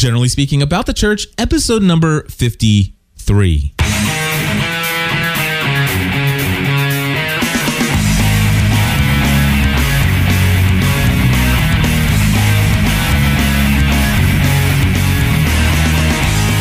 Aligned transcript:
generally 0.00 0.28
speaking, 0.28 0.62
about 0.62 0.86
the 0.86 0.94
church, 0.94 1.26
episode 1.36 1.82
number 1.82 2.22
53. 2.24 3.74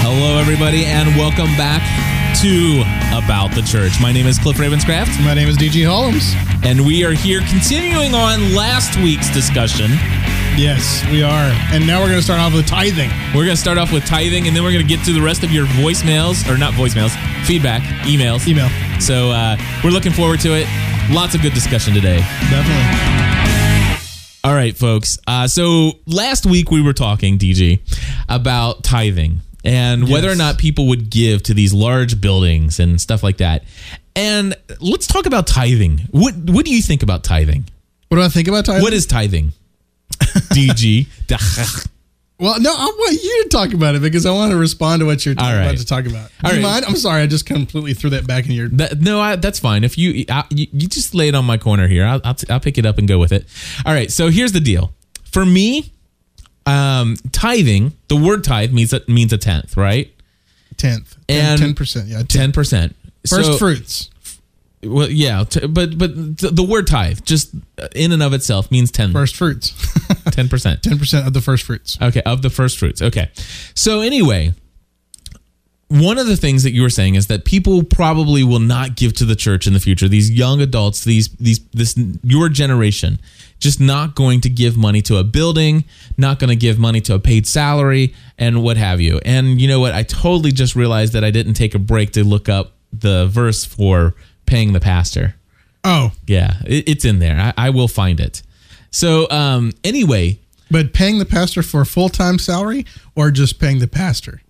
Hello, 0.03 0.37
everybody, 0.37 0.85
and 0.85 1.07
welcome 1.15 1.47
back 1.55 1.81
to 2.41 2.81
About 3.15 3.55
the 3.55 3.61
Church. 3.61 3.93
My 4.01 4.11
name 4.11 4.27
is 4.27 4.37
Cliff 4.37 4.57
Ravenscraft, 4.57 5.23
My 5.23 5.33
name 5.33 5.47
is 5.47 5.57
DG 5.57 5.87
Holmes. 5.87 6.33
and 6.63 6.85
we 6.85 7.05
are 7.05 7.13
here 7.13 7.39
continuing 7.49 8.13
on 8.13 8.53
last 8.53 8.97
week's 8.97 9.29
discussion. 9.33 9.91
Yes, 10.57 11.05
we 11.11 11.23
are. 11.23 11.51
And 11.71 11.85
now 11.87 12.01
we're 12.01 12.07
going 12.07 12.19
to 12.19 12.23
start 12.23 12.39
off 12.39 12.53
with 12.53 12.67
tithing. 12.67 13.09
We're 13.33 13.45
going 13.45 13.55
to 13.55 13.61
start 13.61 13.77
off 13.77 13.91
with 13.93 14.05
tithing, 14.05 14.47
and 14.47 14.55
then 14.55 14.63
we're 14.63 14.71
going 14.73 14.85
to 14.85 14.87
get 14.87 15.03
to 15.05 15.13
the 15.13 15.21
rest 15.21 15.43
of 15.43 15.51
your 15.51 15.65
voicemails, 15.67 16.49
or 16.49 16.57
not 16.57 16.73
voicemails, 16.73 17.11
feedback, 17.45 17.81
emails. 18.03 18.47
Email. 18.47 18.69
So 18.99 19.31
uh, 19.31 19.57
we're 19.83 19.91
looking 19.91 20.11
forward 20.11 20.39
to 20.41 20.49
it. 20.53 20.67
Lots 21.11 21.33
of 21.35 21.41
good 21.41 21.53
discussion 21.53 21.93
today. 21.93 22.17
Definitely. 22.49 23.19
All 24.43 24.53
right, 24.53 24.75
folks. 24.75 25.17
Uh, 25.27 25.47
so 25.47 25.93
last 26.05 26.45
week 26.45 26.71
we 26.71 26.81
were 26.81 26.93
talking, 26.93 27.37
DG, 27.37 27.79
about 28.29 28.83
tithing 28.83 29.41
and 29.65 30.09
whether 30.09 30.29
or 30.29 30.35
not 30.35 30.57
people 30.57 30.87
would 30.87 31.09
give 31.09 31.43
to 31.43 31.53
these 31.53 31.73
large 31.73 32.21
buildings 32.21 32.79
and 32.79 32.99
stuff 32.99 33.23
like 33.23 33.37
that. 33.37 33.63
And 34.15 34.55
let's 34.79 35.07
talk 35.07 35.25
about 35.25 35.47
tithing. 35.47 35.99
What 36.11 36.35
What 36.35 36.65
do 36.65 36.73
you 36.73 36.81
think 36.81 37.03
about 37.03 37.23
tithing? 37.23 37.65
What 38.07 38.17
do 38.17 38.23
I 38.23 38.29
think 38.29 38.47
about 38.47 38.65
tithing? 38.65 38.81
What 38.81 38.93
is 38.93 39.05
tithing? 39.05 39.53
DG. 40.53 41.07
Well, 42.39 42.59
no, 42.61 42.71
I 42.71 42.85
want 42.85 43.21
you 43.21 43.43
to 43.43 43.49
talk 43.49 43.73
about 43.73 43.95
it 43.95 44.01
because 44.01 44.25
I 44.25 44.31
want 44.31 44.51
to 44.51 44.57
respond 44.57 45.01
to 45.01 45.05
what 45.05 45.25
you're 45.25 45.35
All 45.37 45.51
about 45.51 45.75
to 45.77 45.85
talk 45.85 46.05
about. 46.05 46.31
All 46.43 46.51
you 46.51 46.57
right. 46.57 46.63
mind? 46.63 46.85
I'm 46.85 46.95
sorry. 46.95 47.21
I 47.21 47.27
just 47.27 47.45
completely 47.45 47.93
threw 47.93 48.11
that 48.11 48.25
back 48.27 48.45
in 48.45 48.53
your. 48.53 48.69
That, 48.69 49.01
no, 49.01 49.19
I, 49.19 49.35
that's 49.35 49.59
fine. 49.59 49.83
If 49.83 49.97
you, 49.97 50.23
I, 50.29 50.45
you 50.49 50.67
you 50.71 50.87
just 50.87 51.13
lay 51.13 51.27
it 51.27 51.35
on 51.35 51.43
my 51.43 51.57
corner 51.57 51.89
here, 51.89 52.05
I'll, 52.05 52.21
I'll, 52.23 52.35
t- 52.35 52.49
I'll 52.49 52.61
pick 52.61 52.77
it 52.77 52.85
up 52.85 52.97
and 52.97 53.09
go 53.09 53.19
with 53.19 53.33
it. 53.33 53.45
All 53.85 53.93
right. 53.93 54.09
So 54.09 54.29
here's 54.29 54.53
the 54.53 54.61
deal. 54.61 54.93
For 55.25 55.45
me, 55.45 55.91
um, 56.65 57.17
tithing, 57.33 57.91
the 58.07 58.15
word 58.15 58.45
tithe 58.45 58.71
means 58.71 58.93
means 59.09 59.33
a 59.33 59.37
tenth, 59.37 59.75
right? 59.75 60.13
tenth 60.77 61.17
And- 61.27 61.59
ten 61.59 61.73
percent. 61.73 62.07
Yeah, 62.07 62.19
10. 62.19 62.27
Ten 62.27 62.51
percent. 62.53 62.95
first 63.29 63.59
fruits. 63.59 64.09
Well, 64.83 65.09
yeah, 65.09 65.43
t- 65.43 65.67
but 65.67 65.97
but 65.97 66.15
the, 66.15 66.51
the 66.51 66.63
word 66.63 66.87
tithe, 66.87 67.23
just 67.25 67.53
uh, 67.77 67.87
in 67.95 68.11
and 68.13 68.23
of 68.23 68.33
itself, 68.33 68.71
means 68.71 68.91
10 68.91 69.11
First 69.11 69.35
fruits. 69.35 69.71
percent. 70.49 70.83
Ten 70.83 70.97
percent 70.97 71.27
of 71.27 71.33
the 71.33 71.41
first 71.41 71.63
fruits. 71.65 71.97
Okay, 72.01 72.21
of 72.21 72.41
the 72.41 72.49
first 72.49 72.77
fruits. 72.77 73.01
Okay. 73.01 73.29
So 73.75 74.01
anyway, 74.01 74.53
one 75.89 76.17
of 76.17 76.27
the 76.27 76.37
things 76.37 76.63
that 76.63 76.71
you 76.71 76.81
were 76.81 76.89
saying 76.89 77.15
is 77.15 77.27
that 77.27 77.45
people 77.45 77.83
probably 77.83 78.43
will 78.43 78.59
not 78.59 78.95
give 78.95 79.13
to 79.13 79.25
the 79.25 79.35
church 79.35 79.67
in 79.67 79.73
the 79.73 79.79
future. 79.79 80.07
These 80.07 80.31
young 80.31 80.61
adults, 80.61 81.03
these 81.03 81.29
these 81.29 81.59
this 81.73 81.97
your 82.23 82.47
generation, 82.47 83.19
just 83.59 83.79
not 83.79 84.15
going 84.15 84.41
to 84.41 84.49
give 84.49 84.77
money 84.77 85.01
to 85.03 85.17
a 85.17 85.23
building, 85.23 85.83
not 86.17 86.39
going 86.39 86.49
to 86.49 86.55
give 86.55 86.77
money 86.79 87.01
to 87.01 87.15
a 87.15 87.19
paid 87.19 87.47
salary 87.47 88.13
and 88.37 88.63
what 88.63 88.77
have 88.77 89.01
you. 89.01 89.19
And 89.25 89.59
you 89.59 89.67
know 89.67 89.79
what? 89.79 89.93
I 89.93 90.03
totally 90.03 90.51
just 90.51 90.75
realized 90.75 91.13
that 91.13 91.23
I 91.23 91.31
didn't 91.31 91.55
take 91.55 91.75
a 91.75 91.79
break 91.79 92.11
to 92.11 92.23
look 92.23 92.47
up 92.47 92.73
the 92.93 93.27
verse 93.27 93.65
for 93.65 94.15
paying 94.49 94.73
the 94.73 94.79
pastor. 94.79 95.35
Oh, 95.83 96.11
Yeah, 96.27 96.55
it, 96.65 96.89
it's 96.89 97.05
in 97.05 97.19
there. 97.19 97.39
I, 97.57 97.67
I 97.67 97.69
will 97.69 97.87
find 97.87 98.19
it. 98.19 98.41
So 98.91 99.29
um 99.29 99.71
anyway, 99.83 100.39
but 100.71 100.93
paying 100.93 101.19
the 101.19 101.25
pastor 101.25 101.61
for 101.63 101.81
a 101.81 101.85
full 101.85 102.09
time 102.09 102.37
salary 102.39 102.85
or 103.15 103.31
just 103.31 103.59
paying 103.59 103.79
the 103.79 103.87
pastor? 103.87 104.41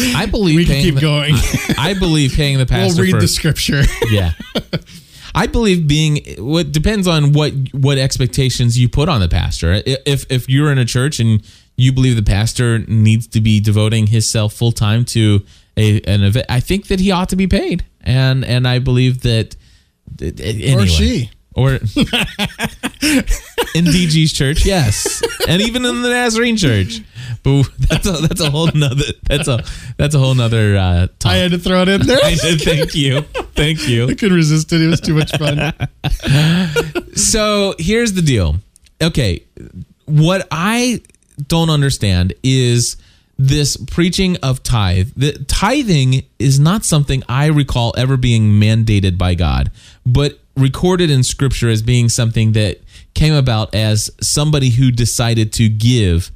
I 0.00 0.26
believe 0.26 0.56
We 0.56 0.64
can 0.64 0.82
keep 0.82 0.94
the- 0.96 1.00
going. 1.00 1.34
I 1.78 1.94
believe 1.98 2.32
paying 2.34 2.58
the 2.58 2.66
pastor. 2.66 2.96
we'll 3.02 3.04
read 3.06 3.14
for 3.16 3.20
the 3.20 3.28
scripture. 3.28 3.82
yeah. 4.10 4.32
I 5.34 5.46
believe 5.46 5.86
being 5.86 6.24
what 6.38 6.72
depends 6.72 7.06
on 7.06 7.32
what 7.32 7.52
what 7.72 7.98
expectations 7.98 8.78
you 8.78 8.88
put 8.88 9.08
on 9.08 9.20
the 9.20 9.28
pastor. 9.28 9.82
If 9.84 10.24
if 10.30 10.48
you're 10.48 10.72
in 10.72 10.78
a 10.78 10.84
church 10.84 11.20
and 11.20 11.42
you 11.76 11.92
believe 11.92 12.16
the 12.16 12.22
pastor 12.22 12.80
needs 12.88 13.26
to 13.28 13.40
be 13.40 13.60
devoting 13.60 14.06
himself 14.08 14.52
full 14.54 14.72
time 14.72 15.04
to 15.06 15.44
a 15.78 16.00
an 16.02 16.22
event, 16.24 16.46
I 16.48 16.60
think 16.60 16.88
that 16.88 17.00
he 17.00 17.10
ought 17.10 17.28
to 17.30 17.36
be 17.36 17.46
paid. 17.46 17.84
And 18.02 18.44
and 18.44 18.66
I 18.66 18.78
believe 18.78 19.22
that 19.22 19.56
anyway. 20.20 20.84
Or 20.84 20.86
she. 20.86 21.30
or 21.54 21.70
in 23.74 23.84
DG's 23.84 24.32
church, 24.32 24.64
yes, 24.64 25.22
and 25.48 25.60
even 25.62 25.84
in 25.84 26.02
the 26.02 26.08
Nazarene 26.08 26.56
church. 26.56 27.00
But 27.42 27.64
that's 27.78 28.06
a 28.06 28.12
that's 28.12 28.40
a 28.40 28.50
whole 28.50 28.70
nother 28.74 29.04
that's 29.24 29.48
a 29.48 29.64
that's 29.96 30.14
a 30.14 30.18
whole 30.18 30.34
nother 30.34 30.76
uh, 30.76 31.06
talk. 31.18 31.32
I 31.32 31.36
had 31.36 31.50
to 31.52 31.58
throw 31.58 31.82
it 31.82 31.88
in 31.88 32.06
there. 32.06 32.18
I 32.24 32.34
did. 32.34 32.60
Thank 32.60 32.94
you. 32.94 33.22
Thank 33.54 33.88
you. 33.88 34.04
I 34.04 34.14
couldn't 34.14 34.36
resist 34.36 34.72
it. 34.72 34.80
It 34.80 34.86
was 34.86 35.00
too 35.00 35.14
much 35.14 35.32
fun. 35.36 35.72
So 37.18 37.74
here's 37.78 38.12
the 38.12 38.22
deal. 38.22 38.56
Okay. 39.02 39.42
What 40.04 40.46
I 40.52 41.02
don't 41.48 41.68
understand 41.68 42.32
is 42.44 42.96
this 43.38 43.76
preaching 43.76 44.36
of 44.42 44.62
tithe. 44.62 45.10
The 45.16 45.32
tithing 45.46 46.24
is 46.38 46.58
not 46.58 46.84
something 46.84 47.22
I 47.28 47.46
recall 47.46 47.94
ever 47.96 48.16
being 48.16 48.50
mandated 48.52 49.16
by 49.16 49.34
God, 49.34 49.70
but 50.04 50.40
recorded 50.56 51.08
in 51.08 51.22
scripture 51.22 51.68
as 51.68 51.82
being 51.82 52.08
something 52.08 52.52
that 52.52 52.80
came 53.14 53.34
about 53.34 53.74
as 53.74 54.10
somebody 54.20 54.70
who 54.70 54.90
decided 54.90 55.52
to 55.54 55.68
give 55.68 56.32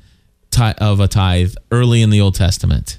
ti- 0.52 0.74
of 0.78 1.00
a 1.00 1.08
tithe 1.08 1.54
early 1.72 2.02
in 2.02 2.10
the 2.10 2.20
Old 2.20 2.36
Testament. 2.36 2.98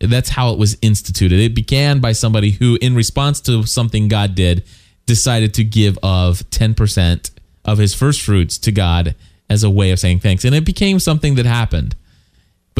That's 0.00 0.30
how 0.30 0.52
it 0.52 0.58
was 0.58 0.78
instituted. 0.80 1.40
It 1.40 1.54
began 1.54 2.00
by 2.00 2.12
somebody 2.12 2.52
who, 2.52 2.78
in 2.80 2.94
response 2.94 3.40
to 3.42 3.66
something 3.66 4.08
God 4.08 4.34
did, 4.34 4.64
decided 5.04 5.52
to 5.54 5.64
give 5.64 5.98
of 6.02 6.38
10% 6.50 7.30
of 7.66 7.76
his 7.76 7.94
first 7.94 8.22
fruits 8.22 8.56
to 8.58 8.72
God 8.72 9.14
as 9.50 9.62
a 9.62 9.68
way 9.68 9.90
of 9.90 9.98
saying 9.98 10.20
thanks. 10.20 10.44
And 10.44 10.54
it 10.54 10.64
became 10.64 10.98
something 10.98 11.34
that 11.34 11.44
happened. 11.44 11.96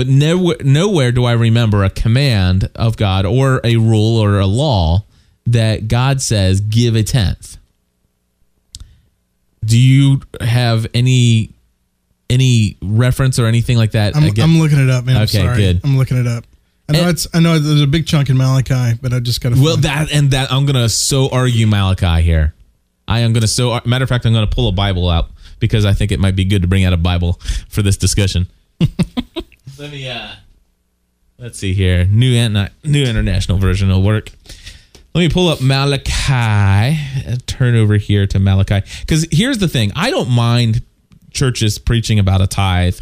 But 0.01 0.09
nowhere, 0.09 0.57
nowhere 0.65 1.13
do 1.13 1.27
I 1.27 1.33
remember 1.33 1.85
a 1.85 1.91
command 1.91 2.71
of 2.75 2.97
God 2.97 3.27
or 3.27 3.61
a 3.63 3.77
rule 3.77 4.17
or 4.17 4.39
a 4.39 4.47
law 4.47 5.05
that 5.45 5.89
God 5.89 6.23
says, 6.23 6.63
give 6.63 6.95
a 6.97 7.03
tenth. 7.03 7.59
Do 9.63 9.79
you 9.79 10.23
have 10.41 10.87
any 10.95 11.51
any 12.31 12.79
reference 12.81 13.39
or 13.39 13.45
anything 13.45 13.77
like 13.77 13.91
that? 13.91 14.17
I'm, 14.17 14.23
I'm 14.41 14.59
looking 14.59 14.79
it 14.79 14.89
up, 14.89 15.05
man. 15.05 15.17
I'm 15.19 15.25
Okay, 15.25 15.37
sorry. 15.43 15.57
good. 15.59 15.81
I'm 15.85 15.99
looking 15.99 16.17
it 16.17 16.27
up. 16.27 16.45
I 16.89 16.93
know 16.95 17.01
And- 17.01 17.11
it's. 17.11 17.27
I 17.35 17.41
know 17.41 17.59
there's 17.59 17.83
a 17.83 17.87
big 17.87 18.07
chunk 18.07 18.31
in 18.31 18.39
Malachi, 18.39 18.99
but 19.03 19.13
I 19.13 19.21
just 19.21 19.43
got 19.43 19.53
to. 19.55 19.61
Well, 19.63 19.77
that 19.77 20.11
and 20.11 20.31
that 20.31 20.51
I'm 20.51 20.65
gonna 20.65 20.89
so 20.89 21.29
argue 21.29 21.67
Malachi 21.67 22.23
here. 22.23 22.55
I 23.07 23.19
am 23.19 23.35
gonna 23.35 23.47
so 23.47 23.79
matter 23.85 24.05
of 24.05 24.09
fact 24.09 24.25
I'm 24.25 24.33
gonna 24.33 24.47
pull 24.47 24.67
a 24.67 24.73
Bible 24.73 25.11
out 25.11 25.29
because 25.59 25.85
I 25.85 25.93
think 25.93 26.11
it 26.11 26.19
might 26.21 26.37
be 26.37 26.47
good 26.47 26.63
to 26.63 26.69
bring 26.69 26.85
out 26.87 26.95
a 26.95 26.97
Bible 26.97 27.35
for 27.69 27.83
this 27.83 27.99
discussion. 27.99 28.49
Let 29.81 29.93
me 29.93 30.07
uh, 30.11 30.33
let's 31.39 31.59
see 31.59 31.73
here. 31.73 32.05
New 32.05 32.35
and 32.37 32.71
new 32.85 33.03
international 33.03 33.57
version 33.57 33.89
will 33.89 34.03
work. 34.03 34.31
Let 35.15 35.23
me 35.23 35.31
pull 35.31 35.49
up 35.49 35.63
Malachi. 35.63 36.99
uh, 37.27 37.37
Turn 37.47 37.75
over 37.75 37.97
here 37.97 38.27
to 38.27 38.39
Malachi 38.39 38.83
because 39.01 39.27
here's 39.33 39.57
the 39.57 39.69
thing. 39.69 39.91
I 39.97 40.11
don't 40.11 40.29
mind 40.29 40.83
churches 41.31 41.79
preaching 41.79 42.19
about 42.19 42.43
a 42.43 42.47
tithe, 42.47 42.99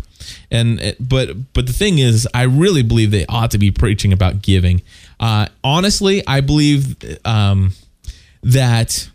and 0.53 0.95
but 1.01 1.53
but 1.53 1.67
the 1.67 1.73
thing 1.73 1.99
is, 1.99 2.29
I 2.33 2.43
really 2.43 2.85
believe 2.85 3.11
they 3.11 3.27
ought 3.27 3.51
to 3.51 3.59
be 3.59 3.73
preaching 3.73 4.13
about 4.13 4.41
giving. 4.41 4.83
Uh, 5.19 5.49
honestly, 5.65 6.25
I 6.29 6.43
believe 6.43 6.95
um, 7.25 7.73
that 8.45 9.11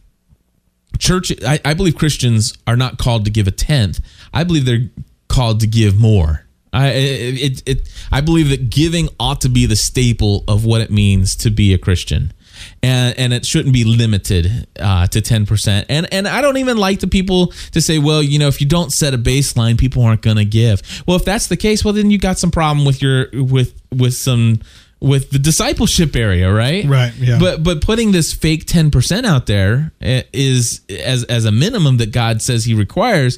church. 0.99 1.31
I, 1.47 1.61
I 1.63 1.75
believe 1.75 1.95
Christians 1.95 2.57
are 2.67 2.75
not 2.75 2.97
called 2.97 3.23
to 3.23 3.31
give 3.31 3.47
a 3.47 3.51
tenth. 3.51 4.01
I 4.33 4.43
believe 4.43 4.65
they're 4.65 4.89
called 5.29 5.61
to 5.61 5.67
give 5.67 5.97
more. 5.97 6.42
I 6.73 6.87
it, 6.89 7.35
it, 7.35 7.63
it 7.65 8.05
I 8.11 8.21
believe 8.21 8.49
that 8.49 8.69
giving 8.69 9.09
ought 9.19 9.41
to 9.41 9.49
be 9.49 9.65
the 9.65 9.75
staple 9.75 10.43
of 10.47 10.65
what 10.65 10.81
it 10.81 10.89
means 10.91 11.35
to 11.37 11.51
be 11.51 11.73
a 11.73 11.77
Christian, 11.77 12.33
and 12.81 13.17
and 13.17 13.31
it 13.31 13.45
shouldn't 13.45 13.73
be 13.73 13.83
limited 13.83 14.67
uh, 14.79 15.07
to 15.07 15.21
ten 15.21 15.45
percent. 15.45 15.85
And 15.89 16.11
and 16.11 16.27
I 16.27 16.41
don't 16.41 16.57
even 16.57 16.77
like 16.77 16.99
the 16.99 17.07
people 17.07 17.53
to 17.71 17.81
say, 17.81 17.99
well, 17.99 18.23
you 18.23 18.39
know, 18.39 18.47
if 18.47 18.59
you 18.59 18.67
don't 18.67 18.91
set 18.91 19.13
a 19.13 19.17
baseline, 19.17 19.77
people 19.77 20.03
aren't 20.03 20.23
going 20.23 20.37
to 20.37 20.45
give. 20.45 20.81
Well, 21.07 21.15
if 21.15 21.25
that's 21.25 21.47
the 21.47 21.57
case, 21.57 21.85
well, 21.85 21.93
then 21.93 22.09
you 22.09 22.17
got 22.17 22.39
some 22.39 22.51
problem 22.51 22.85
with 22.85 23.01
your 23.01 23.27
with 23.33 23.79
with 23.91 24.15
some 24.15 24.59
with 24.99 25.31
the 25.31 25.39
discipleship 25.39 26.15
area, 26.15 26.51
right? 26.51 26.85
Right, 26.85 27.13
yeah. 27.17 27.37
But 27.39 27.61
but 27.61 27.81
putting 27.81 28.13
this 28.13 28.33
fake 28.33 28.65
ten 28.65 28.89
percent 28.89 29.25
out 29.25 29.45
there 29.45 29.91
eh, 30.01 30.23
as 30.33 30.81
as 30.89 31.45
a 31.45 31.51
minimum 31.51 31.97
that 31.97 32.11
God 32.11 32.41
says 32.41 32.65
He 32.65 32.73
requires. 32.73 33.37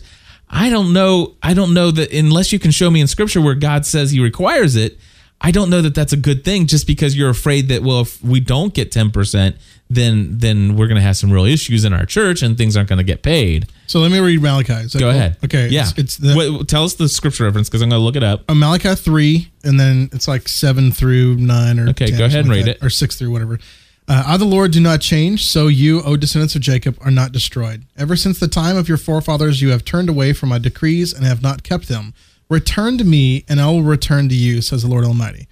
I 0.50 0.70
don't 0.70 0.94
know. 0.94 1.36
I 1.42 1.54
don't 1.54 1.74
know 1.74 1.92
that 1.92 2.14
unless 2.14 2.52
you 2.54 2.60
can 2.60 2.72
show 2.72 2.90
me 2.92 3.02
in 3.02 3.08
Scripture 3.08 3.42
where 3.42 3.56
God 3.56 3.86
says 3.86 4.12
He 4.12 4.20
requires 4.20 4.76
it. 4.76 4.98
I 5.42 5.52
don't 5.52 5.70
know 5.70 5.82
that 5.82 5.94
that's 5.94 6.14
a 6.14 6.18
good 6.18 6.46
thing 6.46 6.66
just 6.66 6.88
because 6.88 7.16
you're 7.16 7.30
afraid 7.30 7.68
that 7.68 7.84
well 7.84 8.02
if 8.02 8.24
we 8.24 8.40
don't 8.40 8.74
get 8.74 8.90
10% 8.92 9.58
then 9.90 10.38
then 10.40 10.76
we're 10.76 10.88
going 10.88 10.96
to 10.96 11.02
have 11.02 11.18
some 11.18 11.32
real 11.32 11.46
issues 11.46 11.86
in 11.86 11.94
our 11.94 12.06
church 12.06 12.42
and 12.42 12.58
things 12.58 12.76
aren't 12.76 12.90
going 12.90 12.98
to 12.98 13.04
get 13.04 13.22
paid. 13.22 13.68
So 13.88 14.00
let 14.00 14.12
me 14.12 14.20
read 14.20 14.42
Malachi. 14.42 14.88
Go 14.94 15.00
cool? 15.00 15.10
ahead. 15.10 15.38
Okay. 15.44 15.68
Yeah. 15.68 15.82
It's, 15.82 15.98
it's 15.98 16.18
the 16.18 16.36
Wait, 16.36 16.68
tell 16.68 16.84
us 16.86 16.96
the 16.96 17.08
scripture 17.08 17.44
reference 17.44 17.70
because 17.70 17.82
I'm 17.82 17.90
going 17.90 18.00
to 18.00 18.04
look 18.04 18.16
it 18.16 18.24
up. 18.24 18.50
uh, 18.50 18.56
Malachi 18.56 18.96
3, 18.96 19.52
and 19.64 19.80
then 19.80 20.10
it's 20.12 20.28
like 20.28 20.48
7 20.48 20.92
through 20.92 21.36
9 21.36 21.80
or 21.80 21.90
Okay, 21.90 22.08
10 22.08 22.18
go 22.18 22.26
ahead 22.26 22.40
and 22.40 22.48
something 22.48 22.52
read 22.52 22.68
like 22.68 22.78
it. 22.78 22.84
Or 22.84 22.90
6 22.90 23.16
through 23.16 23.30
whatever. 23.32 23.60
Uh, 24.08 24.24
I, 24.28 24.38
the 24.38 24.46
Lord, 24.46 24.72
do 24.72 24.80
not 24.80 25.02
change, 25.02 25.46
so 25.46 25.68
you, 25.68 26.02
O 26.04 26.16
descendants 26.16 26.56
of 26.56 26.62
Jacob, 26.62 26.98
are 27.02 27.12
not 27.12 27.32
destroyed. 27.32 27.86
Ever 27.98 28.16
since 28.16 28.40
the 28.40 28.48
time 28.48 28.78
of 28.78 28.88
your 28.88 29.00
forefathers, 29.00 29.62
you 29.62 29.70
have 29.70 29.84
turned 29.84 30.10
away 30.10 30.32
from 30.32 30.50
my 30.50 30.60
decrees 30.60 31.12
and 31.12 31.26
have 31.26 31.42
not 31.42 31.64
kept 31.64 31.88
them. 31.88 32.14
Return 32.48 33.00
to 33.00 33.04
me, 33.04 33.44
and 33.50 33.60
I 33.60 33.66
will 33.68 33.82
return 33.82 34.30
to 34.30 34.36
you, 34.36 34.62
says 34.62 34.84
the 34.84 34.90
Lord 34.90 35.06
Almighty. 35.06 35.48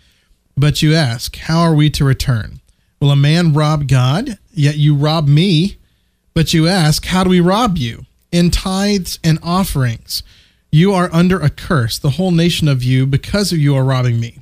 But 0.56 0.84
you 0.84 0.94
ask, 0.94 1.36
How 1.36 1.62
are 1.62 1.74
we 1.74 1.90
to 1.92 2.06
return? 2.06 2.62
Will 3.00 3.10
a 3.10 3.16
man 3.16 3.54
rob 3.54 3.88
God? 3.88 4.38
Yet 4.52 4.78
you 4.78 4.94
rob 4.94 5.28
me. 5.28 5.78
But 6.36 6.54
you 6.54 6.68
ask, 6.68 7.06
How 7.06 7.24
do 7.24 7.32
we 7.32 7.40
rob 7.40 7.78
you? 7.78 8.06
In 8.32 8.52
tithes 8.52 9.18
and 9.24 9.40
offerings. 9.42 10.22
You 10.72 10.94
are 10.94 11.10
under 11.12 11.40
a 11.40 11.50
curse, 11.50 11.98
the 11.98 12.12
whole 12.12 12.32
nation 12.32 12.68
of 12.68 12.84
you, 12.84 13.08
because 13.08 13.52
of 13.52 13.58
you 13.58 13.76
are 13.76 13.84
robbing 13.84 14.20
me. 14.20 14.40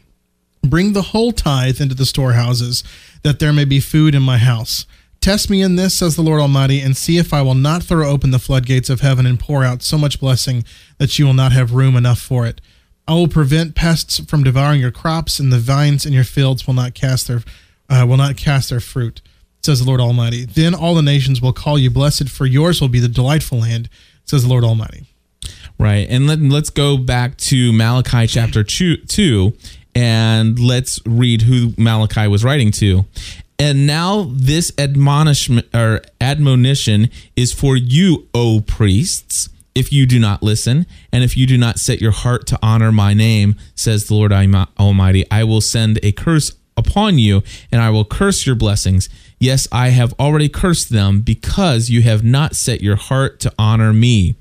Bring 0.64 0.94
the 0.94 1.02
whole 1.02 1.31
tithe 1.31 1.81
into 1.81 1.96
the 1.96 2.06
storehouses, 2.06 2.84
that 3.23 3.39
there 3.39 3.53
may 3.53 3.65
be 3.65 3.79
food 3.79 4.15
in 4.15 4.21
my 4.21 4.38
house. 4.38 4.85
Test 5.21 5.51
me 5.51 5.62
in 5.62 5.75
this, 5.75 5.94
says 5.95 6.15
the 6.15 6.23
Lord 6.23 6.41
Almighty, 6.41 6.79
and 6.79 6.97
see 6.97 7.18
if 7.18 7.31
I 7.31 7.44
will 7.44 7.53
not 7.53 7.83
throw 7.83 8.09
open 8.09 8.31
the 8.31 8.39
floodgates 8.39 8.89
of 8.89 9.01
heaven 9.01 9.27
and 9.27 9.39
pour 9.39 9.63
out 9.63 9.83
so 9.83 9.97
much 9.97 10.19
blessing 10.19 10.63
that 10.97 11.19
you 11.19 11.27
will 11.27 11.35
not 11.35 11.51
have 11.51 11.73
room 11.73 11.95
enough 11.95 12.19
for 12.19 12.47
it. 12.47 12.59
I 13.07 13.13
will 13.13 13.27
prevent 13.27 13.75
pests 13.75 14.19
from 14.19 14.44
devouring 14.44 14.81
your 14.81 14.91
crops, 14.91 15.39
and 15.39 15.53
the 15.53 15.59
vines 15.59 16.06
in 16.06 16.13
your 16.13 16.23
fields 16.23 16.65
will 16.65 16.73
not 16.73 16.95
cast 16.95 17.27
their 17.27 17.41
uh, 17.88 18.06
will 18.07 18.18
not 18.18 18.38
cast 18.38 18.69
their 18.69 18.79
fruit, 18.79 19.21
says 19.62 19.81
the 19.81 19.85
Lord 19.85 20.00
Almighty. 20.00 20.45
Then 20.45 20.73
all 20.73 20.95
the 20.95 21.01
nations 21.01 21.41
will 21.41 21.51
call 21.51 21.77
you 21.77 21.91
blessed, 21.91 22.29
for 22.29 22.45
yours 22.45 22.79
will 22.79 22.88
be 22.88 23.01
the 23.01 23.09
delightful 23.09 23.59
land, 23.59 23.89
says 24.23 24.44
the 24.44 24.50
Lord 24.50 24.63
Almighty. 24.63 25.07
Right. 25.77 26.07
And 26.09 26.25
let, 26.25 26.39
let's 26.39 26.69
go 26.69 26.97
back 26.97 27.38
to 27.38 27.73
Malachi 27.73 28.27
chapter 28.27 28.63
2, 28.63 28.97
2 28.97 29.53
and 29.96 30.60
let's 30.60 31.00
read 31.06 31.44
who 31.44 31.74
Malachi 31.78 32.28
was 32.28 32.44
writing 32.44 32.72
to. 32.74 33.06
And 33.60 33.86
now 33.86 34.32
this 34.32 34.72
admonishment 34.78 35.68
or 35.74 36.02
admonition 36.20 37.10
is 37.36 37.54
for 37.54 37.76
you, 37.76 38.28
O 38.34 38.62
priests, 38.62 39.50
if 39.76 39.94
you 39.94 40.06
do 40.06 40.20
not 40.20 40.42
listen, 40.42 40.86
and 41.14 41.24
if 41.24 41.38
you 41.38 41.46
do 41.46 41.58
not 41.58 41.80
set 41.80 42.02
your 42.02 42.12
heart 42.12 42.48
to 42.48 42.60
honor 42.62 42.92
my 42.92 43.14
name, 43.14 43.56
says 43.76 44.08
the 44.08 44.16
Lord 44.16 44.34
Almighty, 44.34 45.26
I 45.30 45.44
will 45.44 45.62
send 45.62 46.00
a 46.02 46.12
curse 46.12 46.54
upon 46.76 47.20
you, 47.20 47.44
and 47.72 47.82
I 47.82 47.90
will 47.90 48.06
curse 48.06 48.46
your 48.46 48.56
blessings. 48.56 49.10
Yes, 49.40 49.68
I 49.72 49.90
have 49.90 50.14
already 50.20 50.50
cursed 50.50 50.90
them 50.90 51.22
because 51.22 51.90
you 51.90 52.02
have 52.02 52.24
not 52.24 52.56
set 52.56 52.82
your 52.82 52.96
heart 52.96 53.40
to 53.42 53.54
honor 53.60 53.94
me. 53.94 54.36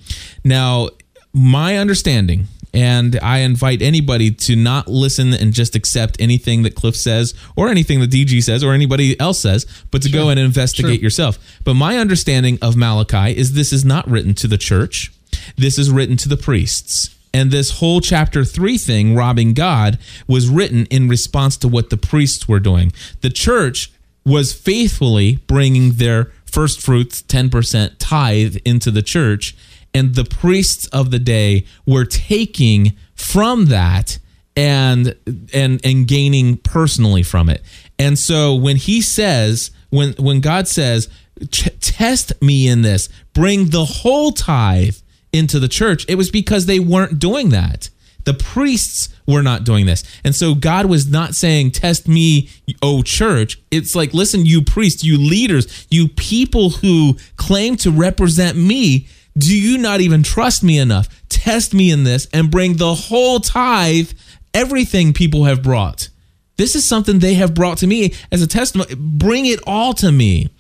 Now, 0.45 0.91
my 1.33 1.77
understanding, 1.77 2.49
and 2.73 3.19
I 3.23 3.39
invite 3.39 3.83
anybody 3.83 4.31
to 4.31 4.57
not 4.57 4.89
listen 4.89 5.33
and 5.35 5.53
just 5.53 5.75
accept 5.75 6.17
anything 6.21 6.63
that 6.63 6.75
Cliff 6.75 6.97
says 6.97 7.35
or 7.57 7.69
anything 7.69 8.01
that 8.01 8.11
DG 8.11 8.43
says 8.43 8.63
or 8.63 8.73
anybody 8.73 9.19
else 9.19 9.41
says, 9.41 9.67
but 9.91 10.03
to 10.03 10.11
go 10.11 10.29
and 10.29 10.39
investigate 10.39 10.97
Sure. 10.97 11.03
yourself. 11.05 11.39
But 11.65 11.75
my 11.75 11.99
understanding 11.99 12.59
of 12.63 12.77
Malachi 12.77 13.37
is 13.37 13.53
this 13.55 13.73
is 13.73 13.85
not 13.85 14.09
written 14.09 14.35
to 14.35 14.47
the 14.49 14.59
church, 14.59 15.13
this 15.57 15.79
is 15.79 15.91
written 15.91 16.17
to 16.19 16.29
the 16.29 16.37
priests. 16.37 17.11
And 17.33 17.51
this 17.53 17.79
whole 17.79 18.01
chapter 18.01 18.45
three 18.45 18.77
thing, 18.77 19.15
robbing 19.15 19.55
God, 19.55 19.99
was 20.27 20.49
written 20.49 20.87
in 20.87 21.09
response 21.09 21.57
to 21.59 21.69
what 21.69 21.91
the 21.91 21.97
priests 21.97 22.49
were 22.49 22.59
doing. 22.59 22.93
The 23.21 23.31
church 23.31 23.93
was 24.25 24.53
faithfully 24.53 25.37
bringing 25.47 25.93
their 25.93 26.33
first 26.45 26.81
fruits, 26.83 27.23
10% 27.23 27.93
tithe 28.01 28.57
into 28.65 28.91
the 28.91 29.03
church. 29.03 29.55
And 29.93 30.15
the 30.15 30.25
priests 30.25 30.87
of 30.89 31.11
the 31.11 31.19
day 31.19 31.65
were 31.87 32.05
taking 32.05 32.97
from 33.15 33.67
that 33.67 34.19
and 34.57 35.17
and 35.53 35.81
and 35.85 36.07
gaining 36.07 36.57
personally 36.59 37.23
from 37.23 37.49
it. 37.49 37.63
And 37.99 38.19
so 38.19 38.55
when 38.55 38.77
he 38.77 39.03
says, 39.03 39.71
when 39.91 40.13
when 40.15 40.41
God 40.41 40.69
says, 40.69 41.09
test 41.51 42.41
me 42.43 42.69
in 42.69 42.83
this, 42.83 43.09
bring 43.33 43.71
the 43.71 43.85
whole 43.85 44.33
tithe 44.33 44.97
into 45.33 45.59
the 45.59 45.69
church, 45.69 46.05
it 46.09 46.17
was 46.17 46.31
because 46.31 46.67
they 46.67 46.81
weren't 46.81 47.19
doing 47.19 47.51
that. 47.51 47.91
The 48.25 48.35
priests 48.35 49.09
were 49.27 49.43
not 49.43 49.65
doing 49.65 49.87
this. 49.87 50.05
And 50.25 50.35
so 50.35 50.55
God 50.55 50.87
was 50.87 51.09
not 51.09 51.35
saying, 51.35 51.71
Test 51.71 52.07
me, 52.07 52.51
O 52.83 53.03
church. 53.03 53.61
It's 53.71 53.95
like, 53.95 54.13
listen, 54.13 54.45
you 54.45 54.63
priests, 54.63 55.03
you 55.03 55.17
leaders, 55.19 55.87
you 55.91 56.09
people 56.09 56.71
who 56.71 57.17
claim 57.37 57.77
to 57.79 57.91
represent 57.91 58.59
me, 58.59 59.09
do 59.39 59.57
you 59.57 59.79
not 59.79 60.01
even 60.01 60.23
trust 60.23 60.63
me 60.63 60.79
enough? 60.79 61.09
Test 61.29 61.73
me 61.75 61.91
in 61.91 62.05
this 62.05 62.27
and 62.33 62.51
bring 62.51 62.77
the 62.77 62.95
whole 62.95 63.41
tithe, 63.41 64.11
everything 64.55 65.13
people 65.13 65.45
have 65.45 65.63
brought. 65.63 66.09
This 66.57 66.75
is 66.77 66.85
something 66.85 67.19
they 67.21 67.35
have 67.35 67.55
brought 67.55 67.79
to 67.79 67.87
me 67.87 68.13
as 68.31 68.43
a 68.43 68.47
testimony. 68.47 68.95
Bring 68.97 69.47
it 69.47 69.61
all 69.67 69.95
to 69.95 70.13
me, 70.13 70.51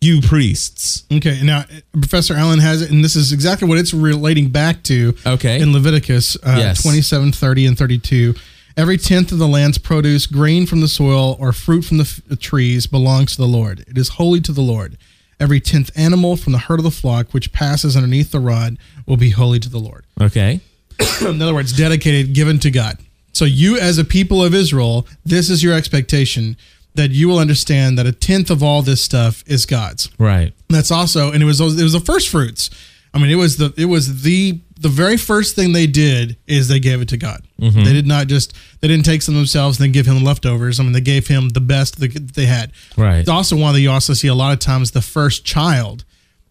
you 0.00 0.20
priests. 0.22 1.04
Okay, 1.12 1.40
now 1.42 1.64
Professor 1.92 2.34
Allen 2.34 2.60
has 2.60 2.80
it, 2.80 2.90
and 2.90 3.04
this 3.04 3.14
is 3.16 3.32
exactly 3.32 3.68
what 3.68 3.76
it's 3.78 3.92
relating 3.92 4.48
back 4.48 4.82
to. 4.84 5.14
Okay. 5.26 5.60
in 5.60 5.72
Leviticus 5.72 6.36
uh, 6.36 6.56
Yes. 6.58 6.82
27, 6.82 7.32
30, 7.32 7.66
and 7.66 7.76
32. 7.78 8.34
Every 8.76 8.96
tenth 8.98 9.30
of 9.32 9.38
the 9.38 9.46
land's 9.46 9.78
produce, 9.78 10.26
grain 10.26 10.66
from 10.66 10.80
the 10.80 10.88
soil, 10.88 11.36
or 11.38 11.52
fruit 11.52 11.82
from 11.84 11.98
the 11.98 12.04
f- 12.32 12.38
trees 12.40 12.86
belongs 12.86 13.32
to 13.36 13.42
the 13.42 13.46
Lord. 13.46 13.80
It 13.86 13.96
is 13.98 14.08
holy 14.10 14.40
to 14.40 14.52
the 14.52 14.62
Lord. 14.62 14.96
Every 15.40 15.60
tenth 15.60 15.90
animal 15.96 16.36
from 16.36 16.52
the 16.52 16.58
herd 16.58 16.80
of 16.80 16.84
the 16.84 16.90
flock 16.90 17.32
which 17.32 17.52
passes 17.52 17.96
underneath 17.96 18.30
the 18.30 18.40
rod 18.40 18.78
will 19.06 19.16
be 19.16 19.30
holy 19.30 19.58
to 19.60 19.68
the 19.68 19.78
Lord. 19.78 20.04
Okay. 20.20 20.60
In 21.20 21.42
other 21.42 21.54
words, 21.54 21.72
dedicated, 21.72 22.34
given 22.34 22.58
to 22.60 22.70
God. 22.70 22.98
So 23.32 23.44
you, 23.44 23.78
as 23.78 23.98
a 23.98 24.04
people 24.04 24.42
of 24.44 24.54
Israel, 24.54 25.06
this 25.24 25.50
is 25.50 25.62
your 25.62 25.74
expectation 25.74 26.56
that 26.94 27.10
you 27.10 27.28
will 27.28 27.38
understand 27.38 27.98
that 27.98 28.06
a 28.06 28.12
tenth 28.12 28.50
of 28.50 28.62
all 28.62 28.80
this 28.80 29.02
stuff 29.02 29.42
is 29.46 29.66
God's. 29.66 30.08
Right. 30.18 30.52
That's 30.68 30.92
also, 30.92 31.32
and 31.32 31.42
it 31.42 31.46
was 31.46 31.60
it 31.60 31.82
was 31.82 31.92
the 31.92 32.00
first 32.00 32.28
fruits. 32.28 32.70
I 33.12 33.18
mean, 33.18 33.30
it 33.30 33.36
was 33.36 33.56
the 33.56 33.74
it 33.76 33.86
was 33.86 34.22
the 34.22 34.60
the 34.84 34.90
very 34.90 35.16
first 35.16 35.56
thing 35.56 35.72
they 35.72 35.86
did 35.86 36.36
is 36.46 36.68
they 36.68 36.78
gave 36.78 37.00
it 37.00 37.08
to 37.08 37.16
God. 37.16 37.42
Mm-hmm. 37.60 37.84
They 37.84 37.92
did 37.94 38.06
not 38.06 38.26
just 38.26 38.52
they 38.80 38.88
didn't 38.88 39.04
take 39.06 39.22
some 39.22 39.34
themselves 39.34 39.78
and 39.80 39.84
then 39.86 39.92
give 39.92 40.06
him 40.06 40.22
leftovers. 40.22 40.78
I 40.78 40.82
mean, 40.82 40.92
they 40.92 41.00
gave 41.00 41.26
him 41.26 41.48
the 41.48 41.60
best 41.60 41.98
that 42.00 42.12
they 42.34 42.44
had. 42.46 42.70
Right. 42.96 43.18
It's 43.20 43.28
also 43.30 43.56
one 43.56 43.72
that 43.74 43.80
you 43.80 43.90
also 43.90 44.12
see 44.12 44.28
a 44.28 44.34
lot 44.34 44.52
of 44.52 44.58
times 44.58 44.90
the 44.90 45.00
first 45.02 45.44
child 45.44 46.04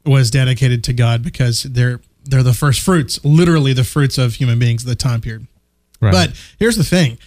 was 0.06 0.32
dedicated 0.32 0.84
to 0.86 0.94
God 0.94 1.22
because 1.24 1.64
they're 1.64 2.02
they're 2.26 2.42
the 2.44 2.54
first 2.54 2.82
fruits, 2.82 3.24
literally 3.24 3.74
the 3.74 3.84
fruits 3.84 4.18
of 4.18 4.34
human 4.36 4.58
beings 4.58 4.84
at 4.84 4.90
the 4.90 4.96
time 4.96 5.22
period. 5.22 5.46
Right. 6.02 6.12
But 6.12 6.32
here's 6.58 6.76
the 6.78 6.84
thing: 6.84 7.18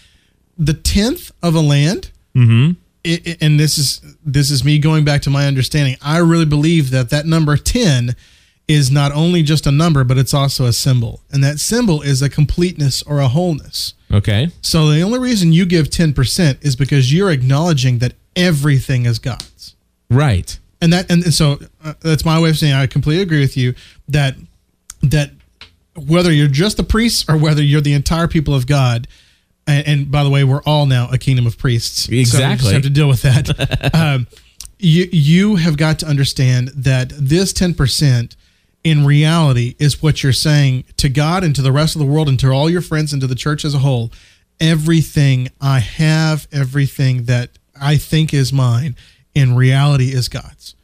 the 0.59 0.75
tenth 0.75 1.31
of 1.43 1.55
a 1.55 1.61
land, 1.61 2.11
Mm-hmm. 2.35 2.73
it, 3.05 3.27
it- 3.27 3.39
and 3.41 3.61
this 3.61 3.79
is 3.79 4.01
this 4.25 4.51
is 4.51 4.65
me 4.65 4.79
going 4.79 5.05
back 5.05 5.23
to 5.23 5.31
my 5.31 5.47
understanding. 5.47 5.97
I 6.03 6.19
really 6.19 6.45
believe 6.47 6.91
that 6.91 7.11
that 7.11 7.27
number 7.27 7.57
ten 7.57 8.17
is 8.69 8.91
not 8.91 9.13
only 9.13 9.43
just 9.43 9.67
a 9.67 9.71
number, 9.71 10.03
but 10.05 10.19
it's 10.19 10.35
also 10.35 10.65
a 10.67 10.73
symbol, 10.73 11.21
and 11.31 11.43
that 11.45 11.61
symbol 11.61 12.03
is 12.03 12.21
a 12.23 12.29
completeness 12.29 13.03
or 13.03 13.21
a 13.21 13.29
wholeness. 13.29 13.95
Okay. 14.13 14.49
So 14.61 14.89
the 14.91 15.03
only 15.03 15.19
reason 15.21 15.53
you 15.53 15.67
give 15.67 15.91
ten 15.91 16.13
percent 16.13 16.59
is 16.63 16.75
because 16.77 17.13
you're 17.13 17.31
acknowledging 17.31 17.99
that 17.99 18.15
everything 18.35 19.07
is 19.07 19.19
God's 19.19 19.75
Right. 20.11 20.59
and 20.81 20.93
that 20.93 21.11
and, 21.11 21.25
and 21.25 21.33
so 21.35 21.59
uh, 21.85 21.95
that's 22.01 22.25
my 22.25 22.41
way 22.41 22.51
of 22.51 22.59
saying 22.59 22.73
I 22.75 22.87
completely 22.87 23.23
agree 23.23 23.41
with 23.41 23.57
you 23.57 23.75
that 24.09 24.35
that 25.03 25.31
whether 25.95 26.31
you're 26.33 26.49
just 26.49 26.77
the 26.77 26.83
priests 26.85 27.25
or 27.29 27.37
whether 27.39 27.63
you're 27.63 27.81
the 27.81 27.95
entire 27.95 28.29
people 28.29 28.55
of 28.55 28.67
God, 28.67 29.09
and, 29.67 29.87
and 29.87 30.11
by 30.11 30.23
the 30.25 30.31
way, 30.31 30.45
we're 30.45 30.63
all 30.65 30.87
now 30.87 31.09
a 31.11 31.19
kingdom 31.19 31.47
of 31.47 31.57
priests. 31.57 32.05
So 32.05 32.13
Exactly. 32.13 32.73
have 32.73 32.83
to 32.83 32.91
deal 32.91 33.09
with 33.09 33.23
that. 33.23 33.91
um, 33.95 34.27
you 34.79 35.09
you 35.11 35.57
have 35.57 35.77
got 35.77 35.99
to 36.01 36.07
understand 36.07 36.69
that 36.75 37.11
this 37.17 37.53
ten 37.53 37.73
percent 37.75 38.37
in 38.87 39.05
reality 39.05 39.75
is 39.81 40.01
what 40.01 40.23
you're 40.23 40.33
saying 40.33 40.85
to 40.97 41.09
God 41.09 41.43
and 41.43 41.57
to 41.57 41.61
the 41.61 41.73
rest 41.73 41.97
of 41.97 41.99
the 41.99 42.07
world 42.07 42.29
and 42.29 42.39
to 42.39 42.53
all 42.53 42.71
your 42.71 42.81
friends 42.81 43.13
and 43.13 43.21
to 43.21 43.27
the 43.27 43.35
church 43.35 43.65
as 43.65 43.75
a 43.75 43.81
whole. 43.81 44.13
Everything 44.61 45.49
I 45.61 45.81
have, 45.81 46.47
everything 46.53 47.25
that 47.25 47.51
I 47.83 47.97
think 47.97 48.33
is 48.33 48.53
mine, 48.53 48.95
in 49.35 49.57
reality 49.57 50.15
is 50.15 50.29
God's. 50.29 50.77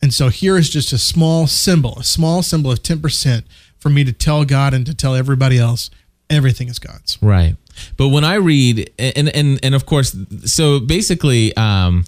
And 0.00 0.14
so 0.14 0.28
here 0.28 0.56
is 0.56 0.70
just 0.70 0.92
a 0.92 0.98
small 0.98 1.48
symbol, 1.48 1.98
a 1.98 2.04
small 2.04 2.44
symbol 2.44 2.70
of 2.70 2.84
10% 2.84 3.42
for 3.76 3.88
me 3.90 4.04
to 4.04 4.12
tell 4.12 4.44
God 4.44 4.72
and 4.72 4.86
to 4.86 4.94
tell 4.94 5.16
everybody 5.16 5.58
else 5.58 5.90
everything 6.30 6.68
is 6.68 6.78
God's. 6.78 7.18
Right. 7.20 7.56
But 7.96 8.10
when 8.10 8.22
I 8.22 8.34
read 8.34 8.88
and 8.98 9.28
and 9.28 9.58
and 9.64 9.74
of 9.74 9.86
course 9.86 10.16
so 10.44 10.80
basically 10.80 11.56
um 11.56 12.04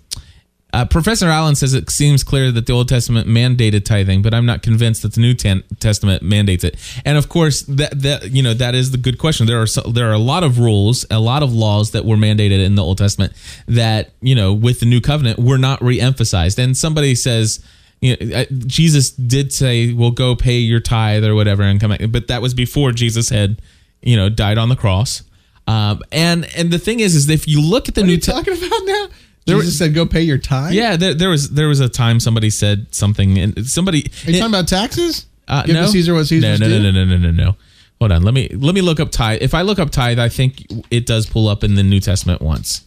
Uh, 0.72 0.84
Professor 0.84 1.26
Allen 1.26 1.54
says 1.56 1.74
it 1.74 1.90
seems 1.90 2.22
clear 2.22 2.52
that 2.52 2.66
the 2.66 2.72
Old 2.72 2.88
Testament 2.88 3.26
mandated 3.28 3.84
tithing, 3.84 4.22
but 4.22 4.32
I'm 4.32 4.46
not 4.46 4.62
convinced 4.62 5.02
that 5.02 5.14
the 5.14 5.20
New 5.20 5.34
Ten- 5.34 5.64
Testament 5.80 6.22
mandates 6.22 6.64
it. 6.64 6.76
And 7.04 7.18
of 7.18 7.28
course, 7.28 7.62
that 7.62 8.02
that 8.02 8.30
you 8.30 8.42
know 8.42 8.54
that 8.54 8.74
is 8.74 8.90
the 8.90 8.98
good 8.98 9.18
question. 9.18 9.46
There 9.46 9.60
are 9.60 9.66
so, 9.66 9.82
there 9.82 10.08
are 10.08 10.14
a 10.14 10.18
lot 10.18 10.44
of 10.44 10.58
rules, 10.58 11.04
a 11.10 11.18
lot 11.18 11.42
of 11.42 11.52
laws 11.52 11.90
that 11.90 12.04
were 12.04 12.16
mandated 12.16 12.64
in 12.64 12.74
the 12.74 12.84
Old 12.84 12.98
Testament 12.98 13.32
that 13.66 14.10
you 14.20 14.34
know 14.34 14.52
with 14.52 14.80
the 14.80 14.86
New 14.86 15.00
Covenant 15.00 15.38
were 15.38 15.58
not 15.58 15.80
reemphasized. 15.80 16.58
And 16.58 16.76
somebody 16.76 17.14
says. 17.14 17.64
You 18.02 18.16
know, 18.16 18.34
uh, 18.34 18.44
Jesus 18.66 19.10
did 19.10 19.52
say, 19.52 19.92
"Well, 19.92 20.10
go 20.10 20.34
pay 20.34 20.56
your 20.56 20.80
tithe 20.80 21.22
or 21.22 21.34
whatever 21.34 21.62
and 21.62 21.78
come 21.78 21.90
back," 21.90 22.00
but 22.08 22.28
that 22.28 22.40
was 22.40 22.54
before 22.54 22.92
Jesus 22.92 23.28
had, 23.28 23.60
you 24.00 24.16
know, 24.16 24.30
died 24.30 24.56
on 24.56 24.70
the 24.70 24.74
cross. 24.74 25.22
Um, 25.66 26.00
and 26.10 26.48
and 26.56 26.70
the 26.70 26.78
thing 26.78 27.00
is, 27.00 27.14
is 27.14 27.28
if 27.28 27.46
you 27.46 27.60
look 27.60 27.88
at 27.88 27.94
the 27.94 28.00
What 28.00 28.06
New 28.06 28.16
Testament, 28.16 28.46
talking 28.46 28.66
about 28.66 28.86
now? 28.86 29.08
There 29.46 29.56
Jesus 29.56 29.78
said, 29.78 29.94
"Go 29.94 30.06
pay 30.06 30.22
your 30.22 30.38
tithe." 30.38 30.74
yeah, 30.74 30.96
there, 30.96 31.14
there 31.14 31.30
was 31.30 31.50
there 31.50 31.68
was 31.68 31.80
a 31.80 31.88
time 31.88 32.20
somebody 32.20 32.50
said 32.50 32.86
something, 32.94 33.38
and 33.38 33.66
somebody 33.66 34.04
Are 34.26 34.30
you 34.30 34.38
talking 34.38 34.54
about 34.54 34.68
taxes? 34.68 35.26
uh, 35.48 35.64
Give 35.64 35.74
no? 35.74 35.86
Caesar 35.86 36.14
what 36.14 36.26
Caesar's 36.26 36.60
no, 36.60 36.68
no, 36.68 36.78
no, 36.78 36.90
no, 36.90 37.04
no, 37.04 37.16
no, 37.16 37.16
no, 37.16 37.30
no. 37.30 37.56
Hold 38.00 38.12
on, 38.12 38.22
let 38.22 38.34
me 38.34 38.48
let 38.52 38.74
me 38.74 38.80
look 38.82 39.00
up 39.00 39.10
tithe. 39.10 39.42
If 39.42 39.54
I 39.54 39.62
look 39.62 39.78
up 39.78 39.90
tithe, 39.90 40.18
I 40.18 40.28
think 40.28 40.66
it 40.90 41.06
does 41.06 41.26
pull 41.26 41.48
up 41.48 41.64
in 41.64 41.74
the 41.74 41.82
New 41.82 42.00
Testament 42.00 42.40
once. 42.42 42.82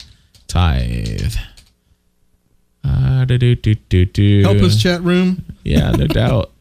Tithe. 0.48 1.36
Uh, 2.84 3.26
do, 3.26 3.38
do, 3.38 3.56
do, 3.56 3.76
do, 3.76 4.06
do. 4.06 4.42
Help 4.44 4.58
us, 4.58 4.82
chat 4.82 5.02
room. 5.02 5.44
Yeah, 5.64 5.92
no 5.92 6.08
doubt. 6.08 6.52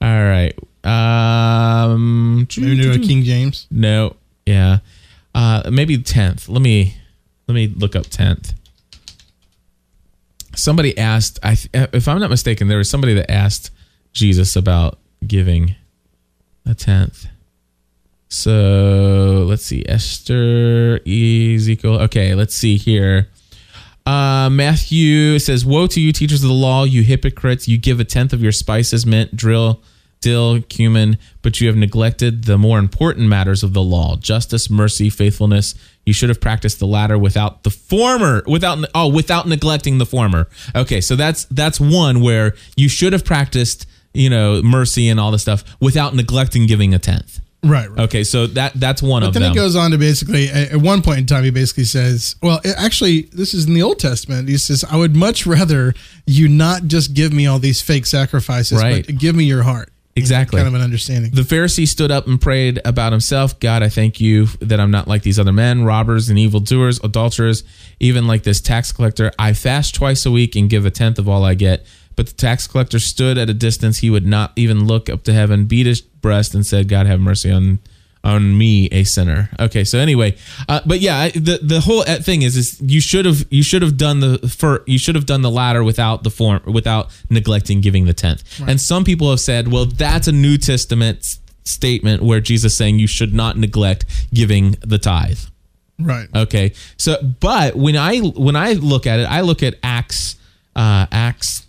All 0.00 0.08
right. 0.24 0.52
Um, 0.84 2.46
Maybe 2.56 2.80
do 2.80 2.92
a 2.92 2.98
King 2.98 3.22
James. 3.24 3.66
no. 3.70 4.16
Yeah. 4.46 4.78
Uh, 5.34 5.68
maybe 5.70 5.98
tenth. 5.98 6.48
Let 6.48 6.62
me 6.62 6.96
let 7.46 7.54
me 7.54 7.68
look 7.68 7.94
up 7.94 8.06
tenth. 8.06 8.54
Somebody 10.58 10.98
asked. 10.98 11.38
I 11.42 11.56
if 11.72 12.08
I'm 12.08 12.18
not 12.18 12.30
mistaken, 12.30 12.66
there 12.66 12.78
was 12.78 12.90
somebody 12.90 13.14
that 13.14 13.30
asked 13.30 13.70
Jesus 14.12 14.56
about 14.56 14.98
giving 15.26 15.76
a 16.66 16.74
tenth. 16.74 17.26
So 18.28 19.46
let's 19.48 19.64
see, 19.64 19.84
Esther, 19.88 21.00
Ezekiel. 21.06 22.00
Okay, 22.02 22.34
let's 22.34 22.54
see 22.54 22.76
here. 22.76 23.28
Uh, 24.04 24.50
Matthew 24.50 25.38
says, 25.38 25.64
"Woe 25.64 25.86
to 25.86 26.00
you, 26.00 26.12
teachers 26.12 26.42
of 26.42 26.48
the 26.48 26.54
law, 26.54 26.84
you 26.84 27.02
hypocrites! 27.02 27.68
You 27.68 27.78
give 27.78 28.00
a 28.00 28.04
tenth 28.04 28.32
of 28.32 28.42
your 28.42 28.52
spices, 28.52 29.06
mint, 29.06 29.36
drill, 29.36 29.80
dill, 30.20 30.60
cumin, 30.62 31.18
but 31.42 31.60
you 31.60 31.66
have 31.68 31.76
neglected 31.76 32.44
the 32.44 32.58
more 32.58 32.78
important 32.78 33.28
matters 33.28 33.62
of 33.62 33.72
the 33.72 33.82
law: 33.82 34.16
justice, 34.16 34.68
mercy, 34.70 35.10
faithfulness. 35.10 35.74
You 36.06 36.12
should 36.14 36.28
have 36.30 36.40
practiced 36.40 36.78
the 36.78 36.86
latter 36.86 37.18
without 37.18 37.62
the 37.64 37.70
former, 37.70 38.42
without 38.46 38.78
oh, 38.94 39.08
without 39.08 39.46
neglecting 39.46 39.98
the 39.98 40.06
former. 40.06 40.48
Okay, 40.74 41.00
so 41.00 41.16
that's 41.16 41.44
that's 41.46 41.78
one 41.78 42.20
where 42.22 42.54
you 42.76 42.88
should 42.88 43.12
have 43.12 43.24
practiced, 43.24 43.86
you 44.14 44.30
know, 44.30 44.62
mercy 44.62 45.08
and 45.08 45.20
all 45.20 45.30
this 45.30 45.42
stuff 45.42 45.64
without 45.80 46.14
neglecting 46.14 46.66
giving 46.66 46.94
a 46.94 46.98
tenth. 46.98 47.40
Right. 47.64 47.90
right. 47.90 48.04
Okay, 48.04 48.22
so 48.22 48.46
that 48.46 48.72
that's 48.76 49.02
one 49.02 49.22
But 49.22 49.28
of 49.28 49.34
then 49.34 49.42
them. 49.42 49.50
he 49.52 49.56
goes 49.56 49.74
on 49.74 49.90
to 49.90 49.98
basically, 49.98 50.48
at 50.48 50.70
at 50.72 50.80
one 50.80 51.02
point 51.02 51.18
in 51.18 51.26
time, 51.26 51.42
he 51.42 51.50
basically 51.50 51.84
says, 51.84 52.36
well, 52.40 52.60
it- 52.64 52.76
actually, 52.78 53.22
this 53.32 53.52
is 53.52 53.66
in 53.66 53.74
the 53.74 53.82
Old 53.82 53.98
Testament. 53.98 54.48
He 54.48 54.56
says, 54.58 54.84
I 54.88 54.96
would 54.96 55.16
much 55.16 55.44
rather 55.44 55.92
you 56.24 56.46
not 56.48 56.84
just 56.84 57.14
give 57.14 57.32
me 57.32 57.48
all 57.48 57.58
these 57.58 57.82
fake 57.82 58.06
sacrifices, 58.06 58.80
Right. 58.80 59.04
but 59.04 59.18
give 59.18 59.34
me 59.34 59.42
your 59.44 59.64
heart. 59.64 59.90
Exactly. 60.18 60.58
kind 60.58 60.68
of 60.68 60.74
an 60.74 60.80
understanding. 60.80 61.30
The 61.32 61.42
Pharisee 61.42 61.86
stood 61.86 62.10
up 62.10 62.26
and 62.26 62.40
prayed 62.40 62.80
about 62.84 63.12
himself. 63.12 63.58
God, 63.60 63.82
I 63.82 63.88
thank 63.88 64.20
you 64.20 64.46
that 64.60 64.80
I'm 64.80 64.90
not 64.90 65.08
like 65.08 65.22
these 65.22 65.38
other 65.38 65.52
men, 65.52 65.84
robbers 65.84 66.28
and 66.28 66.38
evildoers, 66.38 67.00
adulterers, 67.02 67.64
even 68.00 68.26
like 68.26 68.42
this 68.42 68.60
tax 68.60 68.92
collector. 68.92 69.32
I 69.38 69.52
fast 69.52 69.94
twice 69.94 70.26
a 70.26 70.30
week 70.30 70.56
and 70.56 70.68
give 70.68 70.84
a 70.84 70.90
tenth 70.90 71.18
of 71.18 71.28
all 71.28 71.44
I 71.44 71.54
get. 71.54 71.86
But 72.16 72.26
the 72.26 72.34
tax 72.34 72.66
collector 72.66 72.98
stood 72.98 73.38
at 73.38 73.48
a 73.48 73.54
distance. 73.54 73.98
He 73.98 74.10
would 74.10 74.26
not 74.26 74.52
even 74.56 74.86
look 74.86 75.08
up 75.08 75.22
to 75.24 75.32
heaven, 75.32 75.66
beat 75.66 75.86
his 75.86 76.00
breast, 76.00 76.52
and 76.52 76.66
said, 76.66 76.88
God, 76.88 77.06
have 77.06 77.20
mercy 77.20 77.50
on 77.50 77.78
on 78.24 78.56
me 78.58 78.86
a 78.90 79.04
sinner 79.04 79.48
okay 79.60 79.84
so 79.84 79.98
anyway 79.98 80.36
uh, 80.68 80.80
but 80.84 81.00
yeah 81.00 81.18
I- 81.18 81.30
the 81.30 81.58
the 81.62 81.80
whole 81.80 82.00
uh, 82.02 82.16
thing 82.16 82.42
is 82.42 82.56
is 82.56 82.80
you 82.82 83.00
should 83.00 83.24
have 83.24 83.46
you 83.50 83.62
should 83.62 83.82
have 83.82 83.96
done 83.96 84.20
the 84.20 84.38
for 84.48 84.82
you 84.86 84.98
should 84.98 85.14
have 85.14 85.26
done 85.26 85.42
the 85.42 85.50
latter 85.50 85.82
without 85.84 86.24
the 86.24 86.30
form 86.30 86.60
without 86.66 87.08
neglecting 87.30 87.80
giving 87.80 88.04
the 88.06 88.14
tenth 88.14 88.42
and 88.66 88.80
some 88.80 89.04
people 89.04 89.30
have 89.30 89.40
said 89.40 89.70
well 89.72 89.86
that's 89.86 90.26
a 90.28 90.32
new 90.32 90.58
testament 90.58 91.38
statement 91.64 92.22
where 92.22 92.40
jesus 92.40 92.76
saying 92.76 92.98
you 92.98 93.06
should 93.06 93.32
not 93.34 93.56
neglect 93.56 94.04
giving 94.34 94.72
the 94.80 94.98
tithe 94.98 95.38
right. 96.00 96.28
Okay. 96.34 96.72
So, 96.96 97.16
but 97.40 97.74
when 97.74 97.96
I 97.96 98.18
when 98.20 98.54
I 98.54 98.74
look 98.74 99.04
at 99.08 99.18
it, 99.18 99.24
I 99.28 99.40
look 99.40 99.64
at 99.64 99.74
Acts 99.82 100.36
uh, 100.76 101.06
Acts 101.10 101.66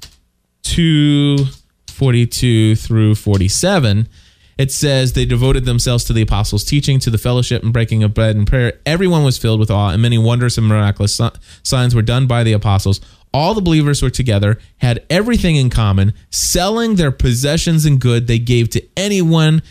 two 0.63 1.37
forty 1.87 2.25
two 2.27 2.75
through 2.75 3.15
forty 3.15 3.47
seven. 3.47 4.07
It 4.59 4.73
says 4.73 5.13
they 5.13 5.23
devoted 5.25 5.63
themselves 5.63 6.03
to 6.03 6.13
the 6.13 6.21
apostles' 6.21 6.65
teaching, 6.65 6.99
to 6.99 7.09
the 7.09 7.17
fellowship 7.17 7.63
and 7.63 7.71
breaking 7.71 8.03
of 8.03 8.13
bread 8.13 8.35
and 8.35 8.45
prayer. 8.45 8.73
Everyone 8.85 9.23
was 9.23 9.37
filled 9.37 9.59
with 9.61 9.71
awe, 9.71 9.89
and 9.91 10.01
many 10.01 10.17
wondrous 10.17 10.57
and 10.57 10.67
miraculous 10.67 11.19
signs 11.63 11.95
were 11.95 12.01
done 12.01 12.27
by 12.27 12.43
the 12.43 12.51
apostles. 12.51 12.99
All 13.33 13.53
the 13.53 13.61
believers 13.61 14.01
were 14.01 14.09
together, 14.09 14.59
had 14.79 15.05
everything 15.09 15.55
in 15.55 15.69
common, 15.69 16.13
selling 16.29 16.95
their 16.95 17.11
possessions 17.11 17.85
and 17.85 18.01
good 18.01 18.27
they 18.27 18.37
gave 18.37 18.69
to 18.71 18.83
anyone 18.97 19.61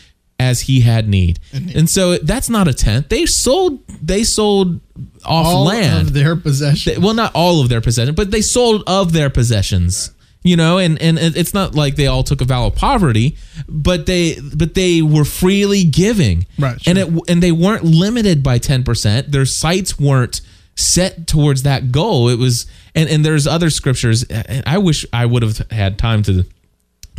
as 0.41 0.63
he 0.63 0.81
had 0.81 1.07
need. 1.09 1.39
And 1.53 1.91
so 1.91 2.17
that's 2.17 2.49
not 2.49 2.67
a 2.67 2.73
tenth. 2.73 3.11
They 3.11 3.27
sold 3.27 3.81
they 4.01 4.23
sold 4.25 4.81
off 5.25 5.47
All 5.47 5.65
land. 5.65 6.07
of 6.09 6.13
their 6.15 6.35
possession. 6.37 6.95
They- 6.95 6.99
well, 6.99 7.13
not 7.13 7.33
all 7.35 7.61
of 7.61 7.69
their 7.69 7.81
possessions, 7.83 8.17
but 8.17 8.31
they 8.31 8.41
sold 8.41 8.85
of 8.87 9.13
their 9.13 9.29
possessions. 9.29 10.13
You 10.45 10.57
know, 10.57 10.79
and 10.79 11.01
and 11.03 11.19
it's 11.19 11.53
not 11.53 11.75
like 11.75 11.97
they 11.97 12.07
all 12.07 12.23
took 12.23 12.41
a 12.41 12.45
vow 12.45 12.67
of 12.69 12.77
poverty, 12.77 13.37
but 13.69 14.07
they 14.07 14.39
but 14.55 14.75
they 14.75 15.03
were 15.03 15.25
freely 15.25 15.85
giving, 15.85 16.47
Right, 16.59 16.81
And 16.87 16.97
it 16.97 17.09
and 17.29 17.43
they 17.43 17.53
weren't 17.53 17.85
limited 17.85 18.43
by 18.43 18.59
ten 18.59 18.85
percent. 18.85 19.33
Their 19.33 19.45
sights 19.45 19.99
weren't 19.99 20.41
set 20.77 21.27
towards 21.27 21.65
that 21.65 21.91
goal. 21.91 22.29
It 22.29 22.39
was, 22.39 22.67
and 22.95 23.11
and 23.11 23.25
there's 23.27 23.49
other 23.49 23.69
scriptures. 23.69 24.23
and 24.23 24.63
I 24.65 24.79
wish 24.79 25.05
I 25.13 25.27
would 25.27 25.43
have 25.43 25.59
had 25.73 25.99
time 25.99 26.23
to, 26.23 26.47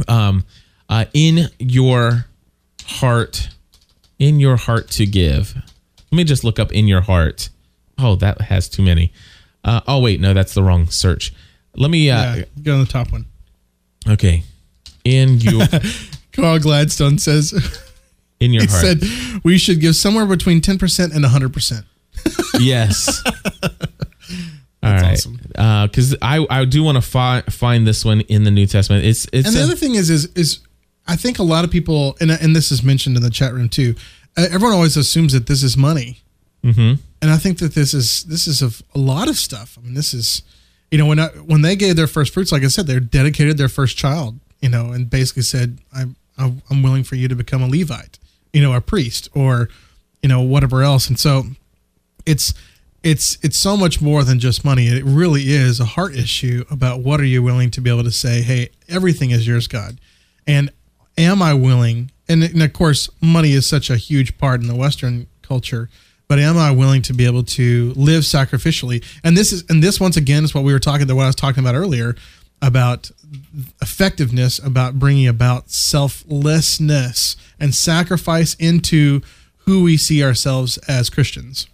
um, 0.07 0.45
uh, 0.87 1.05
in 1.13 1.49
your 1.59 2.25
heart, 2.85 3.49
in 4.17 4.39
your 4.39 4.55
heart 4.55 4.89
to 4.91 5.05
give. 5.05 5.55
Let 6.11 6.15
me 6.17 6.23
just 6.23 6.45
look 6.45 6.57
up 6.57 6.71
in 6.71 6.87
your 6.87 7.01
heart. 7.01 7.49
Oh, 7.99 8.15
that 8.15 8.41
has 8.41 8.69
too 8.69 8.81
many. 8.81 9.11
Uh, 9.63 9.81
oh 9.87 9.99
wait, 9.99 10.21
no, 10.21 10.33
that's 10.33 10.53
the 10.53 10.63
wrong 10.63 10.87
search. 10.87 11.33
Let 11.79 11.89
me. 11.89 12.09
Uh, 12.11 12.35
yeah, 12.35 12.43
go 12.61 12.73
on 12.75 12.81
the 12.81 12.85
top 12.91 13.11
one. 13.11 13.25
Okay, 14.07 14.43
in 15.03 15.39
your 15.39 15.65
Carl 16.33 16.59
Gladstone 16.59 17.17
says, 17.17 17.53
in 18.39 18.53
your 18.53 18.63
heart. 18.67 18.81
he 18.81 18.87
heart. 18.87 19.01
said, 19.01 19.41
we 19.43 19.57
should 19.57 19.79
give 19.81 19.95
somewhere 19.95 20.25
between 20.25 20.61
10% 20.61 21.15
and 21.15 21.25
100%. 21.25 21.83
yes. 22.59 23.23
All 24.81 24.91
right, 24.93 25.13
awesome. 25.13 25.39
because 25.87 26.15
I 26.21 26.45
I 26.49 26.63
do 26.65 26.83
want 26.83 26.95
to 26.95 27.01
fi- 27.01 27.41
find 27.49 27.85
this 27.85 28.05
one 28.05 28.21
in 28.21 28.43
the 28.45 28.51
New 28.51 28.65
Testament. 28.65 29.05
It's 29.05 29.27
it's 29.33 29.47
And 29.47 29.55
the 29.55 29.61
a- 29.61 29.63
other 29.65 29.75
thing 29.75 29.95
is, 29.95 30.09
is, 30.09 30.25
is 30.35 30.59
I 31.07 31.15
think 31.17 31.39
a 31.39 31.43
lot 31.43 31.65
of 31.65 31.71
people, 31.71 32.15
and, 32.21 32.31
and 32.31 32.55
this 32.55 32.71
is 32.71 32.81
mentioned 32.83 33.17
in 33.17 33.23
the 33.23 33.29
chat 33.29 33.53
room 33.53 33.67
too. 33.67 33.95
Uh, 34.37 34.45
everyone 34.51 34.73
always 34.75 34.95
assumes 34.95 35.33
that 35.33 35.47
this 35.47 35.63
is 35.63 35.75
money, 35.75 36.21
Mhm. 36.63 36.99
and 37.21 37.31
I 37.31 37.37
think 37.37 37.57
that 37.59 37.73
this 37.75 37.93
is 37.93 38.23
this 38.23 38.47
is 38.47 38.61
of 38.61 38.81
a 38.95 38.99
lot 38.99 39.27
of 39.27 39.37
stuff. 39.37 39.77
I 39.77 39.81
mean, 39.85 39.95
this 39.95 40.13
is, 40.13 40.43
you 40.91 40.97
know, 40.97 41.05
when 41.05 41.19
I, 41.19 41.27
when 41.27 41.61
they 41.61 41.75
gave 41.75 41.95
their 41.95 42.07
first 42.07 42.33
fruits, 42.33 42.51
like 42.51 42.63
I 42.63 42.67
said, 42.67 42.87
they 42.87 42.99
dedicated 42.99 43.57
their 43.57 43.69
first 43.69 43.97
child, 43.97 44.39
you 44.61 44.69
know, 44.69 44.91
and 44.91 45.09
basically 45.09 45.43
said, 45.43 45.79
"I'm 45.93 46.15
I'm 46.37 46.83
willing 46.83 47.03
for 47.03 47.15
you 47.15 47.27
to 47.27 47.35
become 47.35 47.61
a 47.61 47.67
Levite, 47.67 48.17
you 48.53 48.61
know, 48.61 48.73
a 48.73 48.81
priest, 48.81 49.29
or 49.33 49.69
you 50.21 50.29
know, 50.29 50.41
whatever 50.41 50.81
else." 50.81 51.07
And 51.07 51.19
so, 51.19 51.43
it's 52.25 52.53
it's 53.03 53.37
it's 53.41 53.57
so 53.57 53.77
much 53.77 54.01
more 54.01 54.23
than 54.23 54.39
just 54.39 54.65
money. 54.65 54.87
It 54.87 55.03
really 55.03 55.51
is 55.51 55.79
a 55.79 55.85
heart 55.85 56.15
issue 56.15 56.65
about 56.71 57.01
what 57.01 57.19
are 57.19 57.25
you 57.25 57.43
willing 57.43 57.71
to 57.71 57.81
be 57.81 57.89
able 57.89 58.03
to 58.03 58.11
say, 58.11 58.41
"Hey, 58.41 58.69
everything 58.87 59.31
is 59.31 59.47
yours, 59.47 59.67
God," 59.67 59.99
and 60.47 60.71
am 61.17 61.41
I 61.41 61.53
willing? 61.53 62.11
And, 62.27 62.43
and 62.43 62.61
of 62.61 62.73
course, 62.73 63.09
money 63.21 63.53
is 63.53 63.65
such 63.67 63.89
a 63.89 63.97
huge 63.97 64.37
part 64.37 64.61
in 64.61 64.67
the 64.67 64.75
Western 64.75 65.27
culture. 65.41 65.89
But 66.29 66.39
am 66.39 66.57
I 66.57 66.71
willing 66.71 67.01
to 67.03 67.13
be 67.13 67.25
able 67.25 67.43
to 67.43 67.91
live 67.97 68.23
sacrificially? 68.23 69.03
And 69.23 69.35
this 69.35 69.51
is 69.51 69.65
and 69.67 69.83
this 69.83 69.99
once 69.99 70.15
again 70.15 70.45
is 70.45 70.53
what 70.53 70.63
we 70.63 70.71
were 70.71 70.79
talking 70.79 71.03
about. 71.03 71.15
What 71.15 71.23
I 71.23 71.27
was 71.27 71.35
talking 71.35 71.61
about 71.61 71.75
earlier 71.75 72.15
about 72.61 73.11
effectiveness, 73.81 74.59
about 74.59 74.99
bringing 74.99 75.27
about 75.27 75.69
selflessness 75.69 77.35
and 77.59 77.73
sacrifice 77.73 78.53
into 78.55 79.21
who 79.59 79.83
we 79.83 79.97
see 79.97 80.23
ourselves 80.23 80.77
as 80.87 81.09
Christians. 81.09 81.67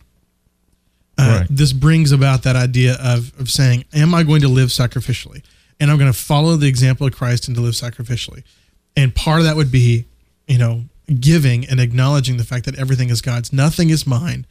Uh, 1.18 1.40
Right. 1.40 1.48
This 1.50 1.72
brings 1.72 2.12
about 2.12 2.44
that 2.44 2.56
idea 2.56 2.98
of, 3.02 3.38
of 3.40 3.50
saying, 3.50 3.86
Am 3.94 4.14
I 4.14 4.24
going 4.24 4.42
to 4.42 4.48
live 4.48 4.70
sacrificially? 4.70 5.44
And 5.80 5.90
I'm 5.90 5.98
going 5.98 6.12
to 6.12 6.18
follow 6.18 6.56
the 6.56 6.68
example 6.68 7.08
of 7.08 7.14
Christ 7.14 7.48
and 7.48 7.56
to 7.56 7.62
live 7.62 7.74
sacrificially. 7.74 8.44
And 8.96 9.14
part 9.14 9.40
of 9.40 9.46
that 9.46 9.56
would 9.56 9.72
be, 9.72 10.06
you 10.48 10.58
know, 10.58 10.84
giving 11.20 11.66
and 11.66 11.80
acknowledging 11.80 12.38
the 12.38 12.44
fact 12.44 12.66
that 12.66 12.76
everything 12.76 13.10
is 13.10 13.22
God's. 13.22 13.54
Nothing 13.54 13.90
is 13.90 14.08
mine. 14.08 14.46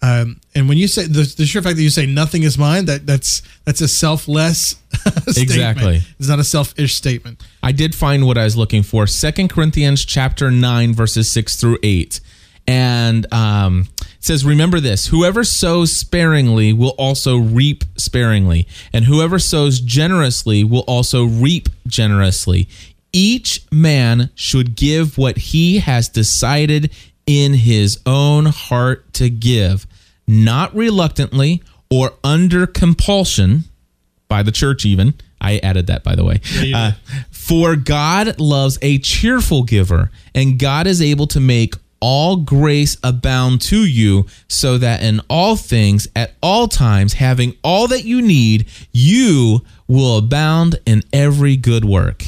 Um, 0.00 0.40
and 0.54 0.68
when 0.68 0.78
you 0.78 0.86
say 0.86 1.04
the, 1.06 1.22
the 1.36 1.44
sheer 1.44 1.60
fact 1.60 1.76
that 1.76 1.82
you 1.82 1.90
say 1.90 2.06
nothing 2.06 2.44
is 2.44 2.56
mine, 2.56 2.84
that 2.84 3.04
that's 3.04 3.42
that's 3.64 3.80
a 3.80 3.88
selfless 3.88 4.76
statement. 4.92 5.36
Exactly. 5.36 6.00
It's 6.18 6.28
not 6.28 6.38
a 6.38 6.44
selfish 6.44 6.94
statement. 6.94 7.42
I 7.62 7.72
did 7.72 7.94
find 7.94 8.24
what 8.24 8.38
I 8.38 8.44
was 8.44 8.56
looking 8.56 8.84
for. 8.84 9.06
Second 9.08 9.50
Corinthians 9.50 10.04
chapter 10.04 10.50
nine, 10.52 10.94
verses 10.94 11.30
six 11.30 11.56
through 11.56 11.78
eight, 11.82 12.20
and 12.68 13.32
um, 13.34 13.88
it 14.00 14.24
says, 14.24 14.44
"Remember 14.44 14.78
this: 14.78 15.06
whoever 15.06 15.42
sows 15.42 15.92
sparingly 15.92 16.72
will 16.72 16.94
also 16.96 17.36
reap 17.36 17.82
sparingly, 17.96 18.68
and 18.92 19.06
whoever 19.06 19.40
sows 19.40 19.80
generously 19.80 20.62
will 20.62 20.84
also 20.86 21.24
reap 21.24 21.68
generously. 21.88 22.68
Each 23.12 23.64
man 23.72 24.30
should 24.34 24.76
give 24.76 25.18
what 25.18 25.36
he 25.38 25.78
has 25.78 26.08
decided 26.08 26.92
in 27.26 27.54
his 27.54 28.00
own 28.06 28.46
heart 28.46 29.12
to 29.14 29.28
give, 29.30 29.86
not 30.26 30.74
reluctantly 30.74 31.62
or 31.90 32.12
under 32.22 32.66
compulsion." 32.66 33.64
by 34.28 34.42
the 34.42 34.52
church 34.52 34.84
even. 34.84 35.14
I 35.40 35.58
added 35.58 35.86
that 35.86 36.04
by 36.04 36.14
the 36.14 36.24
way. 36.24 36.40
Uh, 36.74 36.92
for 37.30 37.76
god 37.76 38.38
loves 38.38 38.78
a 38.82 38.98
cheerful 38.98 39.62
giver 39.62 40.10
and 40.34 40.58
god 40.58 40.86
is 40.86 41.00
able 41.00 41.26
to 41.28 41.40
make 41.40 41.74
all 42.00 42.36
grace 42.36 42.96
abound 43.02 43.60
to 43.60 43.86
you 43.86 44.26
so 44.48 44.78
that 44.78 45.02
in 45.02 45.20
all 45.30 45.56
things 45.56 46.06
at 46.14 46.34
all 46.42 46.68
times 46.68 47.14
having 47.14 47.56
all 47.64 47.88
that 47.88 48.04
you 48.04 48.20
need 48.20 48.66
you 48.92 49.64
will 49.86 50.18
abound 50.18 50.78
in 50.86 51.02
every 51.12 51.56
good 51.56 51.84
work 51.84 52.24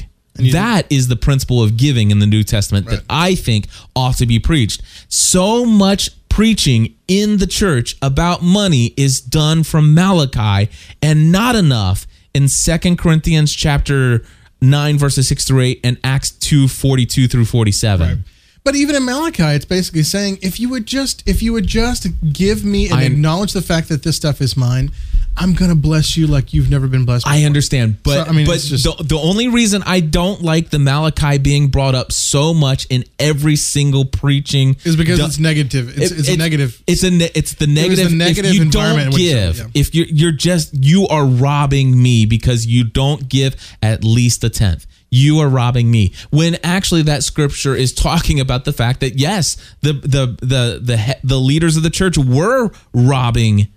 that 0.52 0.87
is 0.90 1.09
the 1.09 1.16
principle 1.16 1.62
of 1.62 1.76
giving 1.76 2.11
in 2.11 2.18
the 2.18 2.26
New 2.26 2.42
Testament 2.42 2.87
that 2.87 3.02
I 3.09 3.35
think 3.35 3.66
ought 3.94 4.16
to 4.16 4.26
be 4.26 4.38
preached. 4.38 4.82
So 5.09 5.64
much 5.64 6.11
preaching 6.28 6.94
in 7.09 7.38
the 7.38 7.47
church 7.47 7.97
about 8.00 8.42
money 8.42 8.94
is 8.97 9.20
done 9.20 9.62
from 9.64 9.94
Malachi 9.94 10.70
and 11.02 11.32
not 11.32 11.54
enough 11.56 12.06
in 12.32 12.49
Second 12.49 12.99
Corinthians 12.99 13.52
chapter 13.52 14.25
9 14.61 14.99
verses 14.99 15.28
6 15.28 15.44
through 15.44 15.61
8 15.61 15.80
and 15.85 15.99
Acts 16.04 16.30
2 16.30 16.68
42 16.68 17.28
through 17.28 17.44
47. 17.44 18.25
But 18.62 18.76
even 18.76 18.94
in 18.94 19.04
Malachi, 19.04 19.42
it's 19.42 19.64
basically 19.64 20.02
saying 20.02 20.38
if 20.42 20.61
you 20.61 20.68
would 20.68 20.87
just 20.87 21.26
if 21.26 21.42
you 21.42 21.52
would 21.52 21.66
just 21.66 22.06
give 22.32 22.64
me 22.64 22.87
and 22.87 22.94
I- 23.00 23.04
acknowledge 23.04 23.52
the 23.52 23.62
fact 23.62 23.88
that 23.88 24.02
this 24.02 24.16
stuff 24.16 24.40
is 24.40 24.56
mine, 24.56 24.92
I'm 25.37 25.55
gonna 25.55 25.75
bless 25.75 26.17
you 26.19 26.27
like 26.27 26.53
you've 26.53 26.69
never 26.71 26.87
been 26.87 27.05
blessed. 27.07 27.27
I 27.27 27.45
understand, 27.45 28.03
but 28.03 28.25
So, 28.25 28.31
I 28.31 28.33
mean, 28.35 28.47
but 28.47 28.61
just- 28.61 28.85
the, 28.85 29.03
the 29.03 29.17
only 29.17 29.49
reason 29.49 29.83
I 29.87 30.01
don't 30.01 30.43
like 30.43 30.69
the 30.71 30.79
Malachi 30.79 31.39
being 31.39 31.69
brought 31.69 31.95
up 31.95 32.13
so 32.13 32.53
much 32.53 32.87
in 32.91 33.05
every 33.19 33.57
single 33.57 34.05
preaching 34.05 34.77
is 34.85 34.97
because 34.97 35.19
du- 35.19 35.25
it's 35.25 35.39
negative. 35.39 35.97
It's, 35.99 36.13
It- 36.13 36.19
it's 36.21 36.29
a 36.29 36.37
negative. 36.37 36.83
It's 36.87 37.03
a 37.05 37.11
ne- 37.11 37.31
it's 37.35 37.55
the 37.55 37.67
negative. 37.67 38.11
the 38.11 38.17
negative 38.17 38.51
if 38.51 38.55
you 38.57 38.63
environment 38.63 39.13
don't 39.13 39.15
which- 39.15 39.31
give, 39.31 39.57
yeah. 39.59 39.65
if 39.75 39.95
you're 39.95 40.07
you're 40.07 40.33
just 40.33 40.75
you 40.75 41.07
are 41.09 41.25
robbing 41.25 42.01
me 42.03 42.27
because 42.27 42.67
you 42.67 42.85
don't 42.85 43.29
give 43.29 43.57
at 43.83 44.05
least 44.05 44.45
a 44.45 44.51
tenth. 44.51 44.87
You 45.13 45.41
are 45.41 45.49
robbing 45.49 45.91
me. 45.91 46.13
When 46.31 46.57
actually 46.63 47.03
that 47.03 47.25
scripture 47.25 47.75
is 47.75 47.93
talking 47.93 48.39
about 48.41 48.65
the 48.65 48.73
fact 48.73 49.01
that 49.01 49.19
yes, 49.19 49.57
the 49.81 49.95
the 49.95 50.37
the 50.43 50.81
the 50.83 50.97
he- 50.99 51.13
the 51.25 51.41
leaders 51.41 51.77
of 51.79 51.83
the 51.83 51.91
church 51.91 52.19
were 52.19 52.71
robbing 52.93 53.69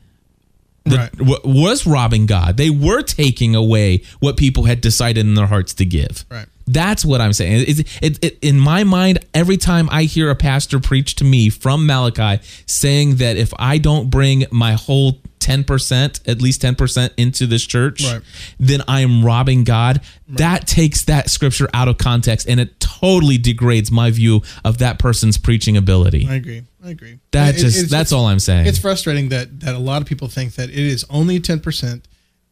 the, 0.85 0.97
Right. 0.97 1.11
w- 1.17 1.39
was 1.45 1.85
robbing 1.85 2.25
God. 2.25 2.57
They 2.57 2.69
were 2.69 3.01
taking 3.01 3.55
away 3.55 4.03
what 4.19 4.35
people 4.37 4.63
had 4.65 4.81
decided 4.81 5.25
in 5.25 5.33
their 5.35 5.47
hearts 5.47 5.73
to 5.75 5.85
give. 5.85 6.25
Right. 6.29 6.45
That's 6.67 7.03
what 7.03 7.19
I'm 7.21 7.33
saying. 7.33 7.65
It, 7.67 7.79
it, 8.01 8.23
it, 8.23 8.37
in 8.41 8.59
my 8.59 8.83
mind, 8.85 9.19
every 9.33 9.57
time 9.57 9.89
I 9.91 10.03
hear 10.03 10.29
a 10.29 10.35
pastor 10.35 10.79
preach 10.79 11.15
to 11.15 11.23
me 11.25 11.49
from 11.49 11.85
Malachi 11.85 12.41
saying 12.65 13.15
that 13.17 13.35
if 13.37 13.53
I 13.59 13.77
don't 13.77 14.09
bring 14.09 14.45
my 14.51 14.73
whole 14.73 15.19
10%, 15.43 16.19
at 16.27 16.41
least 16.41 16.61
10% 16.61 17.11
into 17.17 17.45
this 17.45 17.65
church, 17.65 18.03
Right. 18.03 18.21
then 18.59 18.81
I 18.87 19.01
am 19.01 19.23
robbing 19.23 19.63
God. 19.63 20.01
That 20.27 20.65
takes 20.67 21.03
that 21.03 21.29
scripture 21.29 21.69
out 21.73 21.87
of 21.87 21.97
context 21.97 22.47
and 22.47 22.59
it 22.59 22.79
totally 22.79 23.37
degrades 23.37 23.91
my 23.91 24.09
view 24.11 24.41
of 24.63 24.77
that 24.79 24.97
person's 24.99 25.37
preaching 25.37 25.77
ability. 25.77 26.27
I 26.29 26.35
agree. 26.35 26.63
I 26.83 26.89
agree. 26.89 27.19
That 27.31 27.55
It- 27.55 27.61
just 27.61 27.77
it's- 27.77 27.91
that's 27.91 28.09
it's- 28.09 28.11
all 28.13 28.27
I'm 28.27 28.39
saying. 28.39 28.65
It's 28.67 28.77
frustrating 28.79 29.29
that 29.29 29.59
that 29.61 29.75
a 29.75 29.79
lot 29.79 30.01
of 30.01 30.07
people 30.07 30.27
think 30.27 30.55
that 30.55 30.69
it 30.69 30.75
is 30.77 31.05
only 31.09 31.39
ten 31.39 31.59
percent, 31.59 32.05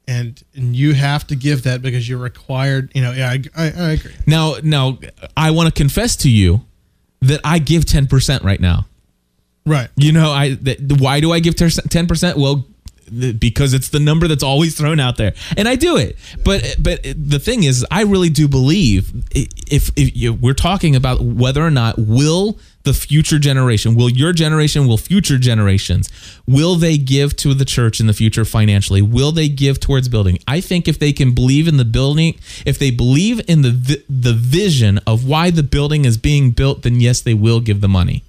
and 0.08 0.42
and 0.56 0.76
you 0.76 0.94
have 0.94 1.26
to 1.28 1.36
give 1.36 1.64
that 1.64 1.82
because 1.82 2.08
you're 2.08 2.18
required. 2.20 2.92
You 2.96 3.02
know, 3.02 3.12
yeah, 3.14 3.30
I, 3.30 3.42
I, 3.56 3.66
I 3.72 3.92
agree. 3.92 4.12
Now, 4.26 4.56
now, 4.64 5.00
I 5.36 5.52
want 5.52 5.68
to 5.68 5.72
confess 5.78 6.16
to 6.18 6.30
you 6.30 6.62
that 7.22 7.40
I 7.44 7.60
give 7.60 7.86
ten 7.86 8.08
percent 8.08 8.44
right 8.44 8.60
now. 8.60 8.88
Right. 9.66 9.90
You 9.96 10.12
know, 10.12 10.32
I 10.32 10.56
that, 10.62 10.94
why 11.00 11.20
do 11.20 11.32
I 11.34 11.40
give 11.40 11.56
ten 11.56 12.08
percent? 12.08 12.38
Well, 12.38 12.56
th- 12.56 12.66
because 13.40 13.74
it's 13.74 13.90
the 13.90 14.00
number 14.00 14.28
that's 14.28 14.44
always 14.44 14.78
thrown 14.78 15.00
out 15.00 15.18
there, 15.18 15.34
and 15.58 15.68
I 15.68 15.76
do 15.76 15.98
it. 15.98 16.18
But 16.44 16.76
but 16.80 17.02
the 17.04 17.40
thing 17.40 17.64
is, 17.64 17.86
I 17.92 18.04
really 18.04 18.30
do 18.30 18.48
believe 18.48 19.12
if 19.36 19.92
if 19.96 20.16
you, 20.16 20.34
we're 20.34 20.54
talking 20.54 20.96
about 20.96 21.22
whether 21.22 21.66
or 21.66 21.72
not 21.72 21.98
will 21.98 22.58
the 22.84 22.94
future 22.94 23.38
generation, 23.38 23.96
will 23.96 24.10
your 24.10 24.34
generation, 24.34 24.88
will 24.88 24.98
future 24.98 25.38
generations, 25.38 26.10
will 26.48 26.76
they 26.76 26.98
give 26.98 27.36
to 27.38 27.54
the 27.54 27.66
church 27.66 28.00
in 28.00 28.08
the 28.08 28.14
future 28.14 28.44
financially? 28.44 29.02
Will 29.02 29.32
they 29.32 29.50
give 29.50 29.80
towards 29.80 30.10
building? 30.10 30.40
I 30.48 30.62
think 30.62 30.88
if 30.88 30.98
they 30.98 31.14
can 31.14 31.34
believe 31.34 31.68
in 31.68 31.78
the 31.78 31.86
building, 31.86 32.40
if 32.66 32.80
they 32.80 32.92
believe 32.92 33.42
in 33.48 33.62
the 33.62 34.04
the 34.10 34.34
vision 34.34 35.00
of 35.06 35.28
why 35.28 35.52
the 35.52 35.64
building 35.64 36.06
is 36.06 36.18
being 36.18 36.52
built, 36.52 36.84
then 36.84 37.00
yes, 37.00 37.22
they 37.22 37.34
will 37.34 37.60
give 37.60 37.82
the 37.82 37.90
money. 37.90 38.24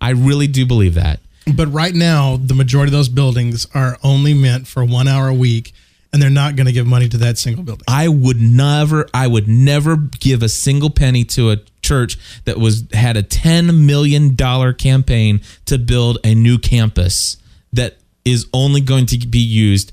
I 0.00 0.10
really 0.10 0.46
do 0.46 0.64
believe 0.64 0.94
that. 0.94 1.20
But 1.56 1.72
right 1.72 1.94
now, 1.94 2.36
the 2.36 2.54
majority 2.54 2.88
of 2.90 2.92
those 2.92 3.08
buildings 3.08 3.66
are 3.74 3.98
only 4.02 4.34
meant 4.34 4.66
for 4.66 4.84
one 4.84 5.08
hour 5.08 5.28
a 5.28 5.34
week, 5.34 5.72
and 6.12 6.22
they're 6.22 6.30
not 6.30 6.56
going 6.56 6.66
to 6.66 6.72
give 6.72 6.86
money 6.86 7.08
to 7.08 7.18
that 7.18 7.38
single 7.38 7.64
building. 7.64 7.84
I 7.88 8.08
would 8.08 8.40
never 8.40 9.06
I 9.12 9.26
would 9.26 9.48
never 9.48 9.96
give 9.96 10.42
a 10.42 10.48
single 10.48 10.90
penny 10.90 11.24
to 11.24 11.50
a 11.50 11.58
church 11.82 12.18
that 12.44 12.58
was 12.58 12.84
had 12.92 13.16
a 13.16 13.22
10 13.22 13.86
million 13.86 14.34
dollar 14.34 14.72
campaign 14.72 15.40
to 15.66 15.78
build 15.78 16.18
a 16.24 16.34
new 16.34 16.58
campus 16.58 17.36
that 17.72 17.98
is 18.24 18.46
only 18.52 18.80
going 18.80 19.06
to 19.06 19.18
be 19.26 19.38
used 19.38 19.92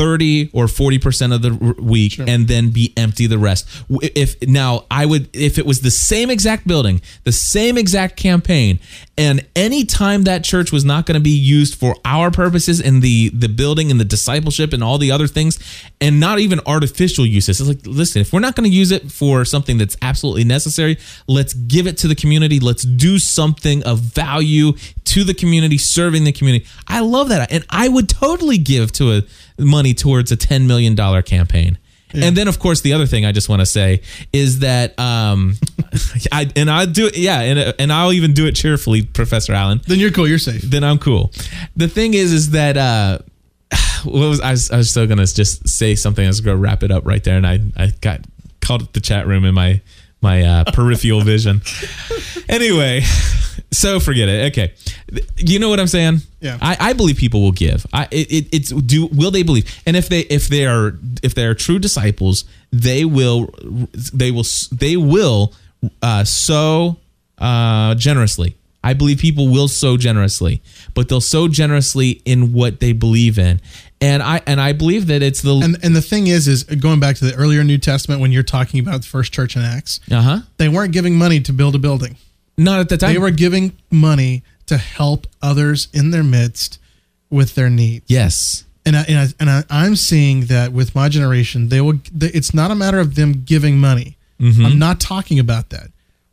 30 0.00 0.48
or 0.54 0.64
40% 0.64 1.34
of 1.34 1.42
the 1.42 1.74
week 1.78 2.18
and 2.18 2.48
then 2.48 2.70
be 2.70 2.94
empty 2.96 3.26
the 3.26 3.36
rest. 3.36 3.68
If 3.90 4.40
now 4.48 4.86
I 4.90 5.04
would 5.04 5.28
if 5.34 5.58
it 5.58 5.66
was 5.66 5.82
the 5.82 5.90
same 5.90 6.30
exact 6.30 6.66
building, 6.66 7.02
the 7.24 7.32
same 7.32 7.76
exact 7.76 8.16
campaign 8.16 8.80
and 9.18 9.46
any 9.54 9.84
time 9.84 10.22
that 10.22 10.42
church 10.42 10.72
was 10.72 10.82
not 10.82 11.04
going 11.04 11.16
to 11.16 11.22
be 11.22 11.36
used 11.36 11.74
for 11.78 11.94
our 12.06 12.30
purposes 12.30 12.80
in 12.80 13.00
the 13.00 13.28
the 13.34 13.48
building 13.50 13.90
and 13.90 14.00
the 14.00 14.04
discipleship 14.06 14.72
and 14.72 14.82
all 14.82 14.96
the 14.96 15.10
other 15.10 15.26
things 15.26 15.58
and 16.00 16.18
not 16.18 16.38
even 16.38 16.60
artificial 16.64 17.26
uses. 17.26 17.60
It's 17.60 17.68
like 17.68 17.86
listen, 17.86 18.22
if 18.22 18.32
we're 18.32 18.40
not 18.40 18.56
going 18.56 18.70
to 18.70 18.74
use 18.74 18.90
it 18.90 19.12
for 19.12 19.44
something 19.44 19.76
that's 19.76 19.98
absolutely 20.00 20.44
necessary, 20.44 20.96
let's 21.28 21.52
give 21.52 21.86
it 21.86 21.98
to 21.98 22.08
the 22.08 22.14
community. 22.14 22.58
Let's 22.58 22.84
do 22.84 23.18
something 23.18 23.84
of 23.84 23.98
value 23.98 24.72
to 25.04 25.24
the 25.24 25.34
community, 25.34 25.76
serving 25.76 26.24
the 26.24 26.32
community. 26.32 26.64
I 26.88 27.00
love 27.00 27.28
that. 27.28 27.52
And 27.52 27.66
I 27.68 27.88
would 27.88 28.08
totally 28.08 28.56
give 28.56 28.92
to 28.92 29.12
a 29.12 29.22
money 29.60 29.94
towards 29.94 30.32
a 30.32 30.36
10 30.36 30.66
million 30.66 30.94
dollar 30.94 31.22
campaign. 31.22 31.78
And 32.12 32.36
then, 32.36 32.48
of 32.48 32.58
course, 32.58 32.80
the 32.80 32.92
other 32.92 33.06
thing 33.06 33.24
I 33.24 33.30
just 33.30 33.48
want 33.48 33.60
to 33.60 33.66
say 33.66 34.02
is 34.32 34.60
that, 34.60 34.98
um, 34.98 35.54
I 36.32 36.50
and 36.56 36.68
I 36.68 36.86
do 36.86 37.08
yeah, 37.14 37.40
and 37.40 37.74
and 37.78 37.92
I'll 37.92 38.12
even 38.12 38.34
do 38.34 38.46
it 38.46 38.56
cheerfully, 38.56 39.02
Professor 39.02 39.52
Allen 39.52 39.80
Then 39.86 40.00
you're 40.00 40.10
cool. 40.10 40.26
You're 40.26 40.38
safe. 40.38 40.62
then 40.62 40.82
I'm 40.82 40.98
cool. 40.98 41.30
The 41.76 41.86
thing 41.86 42.14
is, 42.14 42.32
is 42.32 42.50
that 42.50 42.76
uh, 42.76 43.18
what 44.04 44.28
was 44.28 44.40
I 44.40 44.50
was, 44.50 44.70
I 44.72 44.78
was 44.78 44.90
still 44.90 45.06
gonna 45.06 45.26
just 45.26 45.68
say 45.68 45.94
something. 45.94 46.24
I 46.24 46.28
was 46.28 46.40
gonna 46.40 46.56
wrap 46.56 46.82
it 46.82 46.90
up 46.90 47.06
right 47.06 47.22
there, 47.22 47.36
and 47.36 47.46
I 47.46 47.60
I 47.76 47.92
got 48.00 48.20
called 48.60 48.92
the 48.92 49.00
chat 49.00 49.26
room 49.26 49.44
in 49.44 49.54
my 49.54 49.80
my 50.20 50.42
uh, 50.42 50.64
peripheral 50.72 51.22
vision. 51.22 51.62
Anyway, 52.48 53.02
so 53.70 54.00
forget 54.00 54.28
it. 54.28 54.52
Okay, 54.52 54.74
you 55.36 55.58
know 55.58 55.68
what 55.68 55.80
I'm 55.80 55.86
saying? 55.86 56.20
Yeah. 56.40 56.58
I, 56.60 56.76
I 56.80 56.92
believe 56.92 57.16
people 57.16 57.42
will 57.42 57.52
give. 57.52 57.86
I 57.92 58.08
it, 58.10 58.30
it, 58.30 58.48
it's 58.52 58.70
do 58.70 59.06
will 59.06 59.30
they 59.30 59.42
believe? 59.42 59.70
And 59.86 59.96
if 59.96 60.08
they 60.08 60.20
if 60.20 60.48
they 60.48 60.66
are 60.66 60.98
if 61.22 61.34
they 61.34 61.46
are 61.46 61.54
true 61.54 61.78
disciples, 61.78 62.44
they 62.72 63.04
will 63.04 63.54
they 64.12 64.30
will 64.30 64.44
they 64.72 64.96
will 64.96 65.52
uh, 66.02 66.24
sow 66.24 66.96
uh, 67.38 67.94
generously. 67.94 68.56
I 68.82 68.94
believe 68.94 69.18
people 69.18 69.48
will 69.48 69.68
sow 69.68 69.96
generously, 69.96 70.62
but 70.94 71.08
they'll 71.08 71.20
sow 71.20 71.48
generously 71.48 72.22
in 72.24 72.52
what 72.52 72.80
they 72.80 72.92
believe 72.92 73.38
in. 73.38 73.60
And 74.00 74.22
I 74.22 74.40
and 74.46 74.60
I 74.60 74.72
believe 74.72 75.06
that 75.08 75.22
it's 75.22 75.42
the 75.42 75.60
And 75.62 75.76
and 75.82 75.94
the 75.94 76.00
thing 76.00 76.26
is, 76.26 76.48
is 76.48 76.64
going 76.64 77.00
back 77.00 77.16
to 77.16 77.26
the 77.26 77.34
earlier 77.34 77.62
New 77.62 77.76
Testament 77.78 78.20
when 78.20 78.32
you're 78.32 78.42
talking 78.42 78.80
about 78.80 79.02
the 79.02 79.06
first 79.06 79.32
church 79.32 79.56
in 79.56 79.62
Acts, 79.62 80.00
uh 80.10 80.22
huh. 80.22 80.38
they 80.56 80.68
weren't 80.68 80.92
giving 80.92 81.16
money 81.16 81.40
to 81.40 81.52
build 81.52 81.74
a 81.74 81.78
building. 81.78 82.16
Not 82.56 82.80
at 82.80 82.88
the 82.88 82.96
time. 82.96 83.12
They 83.12 83.18
were 83.18 83.30
giving 83.30 83.72
money 83.90 84.42
to 84.66 84.78
help 84.78 85.26
others 85.42 85.88
in 85.92 86.10
their 86.10 86.22
midst 86.22 86.78
with 87.28 87.54
their 87.54 87.70
needs. 87.70 88.04
yes. 88.08 88.64
and 88.86 88.96
I, 88.96 89.04
and, 89.08 89.18
I, 89.18 89.26
and 89.40 89.50
I, 89.50 89.64
I'm 89.70 89.96
seeing 89.96 90.46
that 90.46 90.72
with 90.72 90.94
my 90.94 91.08
generation, 91.08 91.68
they 91.68 91.80
will. 91.80 92.00
It's 92.20 92.54
not 92.54 92.70
a 92.70 92.74
matter 92.74 92.98
of 92.98 93.14
them 93.14 93.42
giving 93.44 93.78
money. 93.78 94.16
I'm 94.40 94.78
not 94.78 95.00
talking 95.00 95.38
about 95.38 95.68
that. 95.70 95.90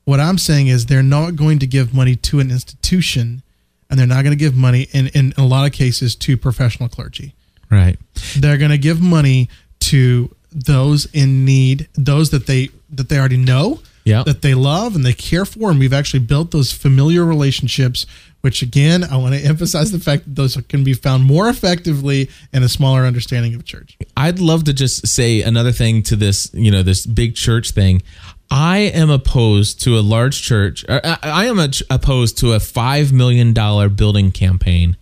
What 0.07 0.21
I'm 0.21 0.37
saying 0.37 0.67
is 0.67 0.85
they're 0.85 1.03
not 1.03 1.35
going 1.35 1.59
to 1.59 1.67
give 1.67 1.93
money 1.93 2.15
to 2.15 2.39
an 2.39 2.49
institution 2.49 3.41
and 3.89 3.99
they're 3.99 4.07
not 4.07 4.23
going 4.23 4.31
to 4.31 4.37
give 4.39 4.55
money 4.55 4.87
in, 4.93 5.07
in 5.07 5.33
a 5.37 5.43
lot 5.43 5.65
of 5.65 5.73
cases 5.73 6.15
to 6.15 6.37
professional 6.37 6.87
clergy. 6.87 7.33
Right. 7.69 7.99
They're 8.37 8.57
going 8.57 8.71
to 8.71 8.77
give 8.77 9.01
money 9.01 9.49
to 9.81 10.33
those 10.49 11.07
in 11.13 11.43
need, 11.43 11.89
those 11.95 12.29
that 12.29 12.47
they 12.47 12.69
that 12.89 13.09
they 13.09 13.19
already 13.19 13.35
know, 13.35 13.81
Yeah. 14.05 14.23
that 14.23 14.41
they 14.43 14.53
love 14.53 14.95
and 14.95 15.05
they 15.05 15.11
care 15.11 15.43
for, 15.43 15.69
and 15.69 15.77
we've 15.77 15.91
actually 15.91 16.21
built 16.21 16.51
those 16.51 16.71
familiar 16.71 17.25
relationships. 17.25 18.05
Which 18.41 18.61
again, 18.61 19.03
I 19.03 19.17
want 19.17 19.33
to 19.35 19.41
emphasize 19.53 19.91
the 19.91 19.99
fact 19.99 20.23
that 20.23 20.35
those 20.35 20.55
can 20.69 20.85
be 20.85 20.93
found 20.93 21.25
more 21.25 21.49
effectively 21.49 22.29
in 22.53 22.63
a 22.63 22.69
smaller 22.69 23.03
understanding 23.03 23.55
of 23.55 23.65
church. 23.65 23.97
I'd 24.15 24.39
love 24.39 24.63
to 24.65 24.73
just 24.73 25.05
say 25.05 25.41
another 25.41 25.73
thing 25.73 26.01
to 26.03 26.15
this, 26.15 26.49
you 26.53 26.71
know, 26.71 26.81
this 26.81 27.05
big 27.05 27.35
church 27.35 27.71
thing. 27.71 28.01
I 28.49 28.77
am 28.77 29.09
opposed 29.09 29.81
to 29.83 29.97
a 29.97 30.01
large 30.01 30.41
church. 30.41 30.85
I 30.87 30.97
uh, 30.97 31.17
I 31.21 31.45
am 31.45 31.59
opposed 31.89 32.37
to 32.39 32.53
a 32.53 32.59
five 32.59 33.11
million 33.11 33.53
dollar 33.53 33.89
building 33.89 34.31
campaign, 34.31 34.97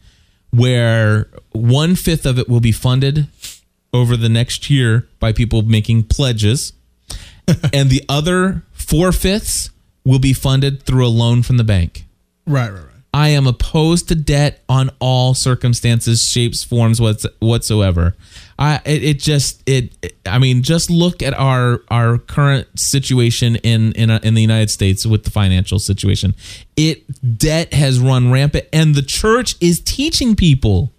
where 0.52 1.30
one 1.52 1.96
fifth 1.96 2.26
of 2.26 2.40
it 2.40 2.50
will 2.50 2.60
be 2.60 2.72
funded 2.72 3.28
over 3.94 4.18
the 4.18 4.30
next 4.30 4.70
year 4.70 5.08
by 5.20 5.32
people 5.32 5.62
making 5.62 6.04
pledges, 6.04 6.74
and 7.74 7.90
the 7.90 8.04
other 8.10 8.64
four 8.74 9.12
fifths 9.12 9.70
will 10.04 10.20
be 10.20 10.34
funded 10.34 10.84
through 10.84 11.06
a 11.06 11.10
loan 11.10 11.44
from 11.44 11.58
the 11.58 11.64
bank. 11.64 12.06
Right, 12.48 12.70
right, 12.70 12.84
right. 12.84 12.95
I 13.16 13.30
am 13.30 13.48
opposed 13.48 14.10
to 14.10 14.16
debt 14.16 14.62
on 14.68 14.92
all 15.00 15.34
circumstances, 15.34 16.28
shapes, 16.28 16.66
forms, 16.66 17.00
what's, 17.00 17.26
whatsoever. 17.40 18.14
I 18.60 18.82
it, 18.86 19.04
it 19.04 19.20
just 19.20 19.64
it, 19.66 19.94
it- 20.02 20.18
I 20.26 20.38
mean 20.38 20.64
just 20.64 20.90
look 20.90 21.22
at 21.24 21.34
our 21.34 21.82
our 21.90 22.18
current 22.18 22.68
situation 22.78 23.56
in 23.58 23.94
in 23.94 24.10
uh, 24.10 24.20
in 24.22 24.34
the 24.34 24.42
United 24.42 24.70
States 24.70 25.06
with 25.06 25.24
the 25.24 25.30
financial 25.32 25.80
situation. 25.80 26.36
It 26.76 27.04
debt 27.38 27.74
has 27.74 28.00
run 28.00 28.32
rampant, 28.32 28.66
and 28.74 28.96
the 28.96 29.02
church 29.02 29.56
is 29.62 29.80
teaching 29.80 30.36
people 30.36 30.92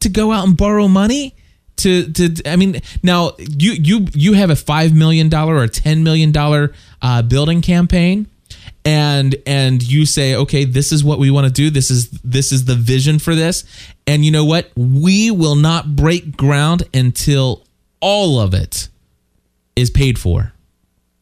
to 0.00 0.08
go 0.10 0.32
out 0.32 0.46
and 0.46 0.56
borrow 0.58 0.88
money 0.88 1.34
to 1.76 2.12
to 2.12 2.34
I 2.44 2.56
mean 2.56 2.82
now 3.02 3.32
you 3.38 3.72
you 3.72 4.06
you 4.12 4.32
have 4.34 4.50
a 4.50 4.56
five 4.56 4.94
million 4.94 5.30
dollar 5.30 5.56
or 5.56 5.68
ten 5.68 6.04
million 6.04 6.32
dollar 6.32 6.74
uh, 7.00 7.22
building 7.22 7.62
campaign 7.62 8.26
and 8.84 9.36
and 9.46 9.82
you 9.82 10.06
say 10.06 10.34
okay 10.34 10.64
this 10.64 10.92
is 10.92 11.04
what 11.04 11.18
we 11.18 11.30
want 11.30 11.46
to 11.46 11.52
do. 11.52 11.70
This 11.70 11.90
is 11.90 12.10
this 12.10 12.52
is 12.52 12.64
the 12.64 12.74
vision 12.74 13.18
for 13.18 13.34
this. 13.34 13.64
And 14.06 14.24
you 14.24 14.30
know 14.30 14.44
what? 14.44 14.70
We 14.76 15.30
will 15.30 15.54
not 15.56 15.94
break 15.96 16.36
ground 16.36 16.84
until 16.94 17.64
all 18.00 18.40
of 18.40 18.54
it 18.54 18.88
is 19.76 19.90
paid 19.90 20.18
for. 20.18 20.52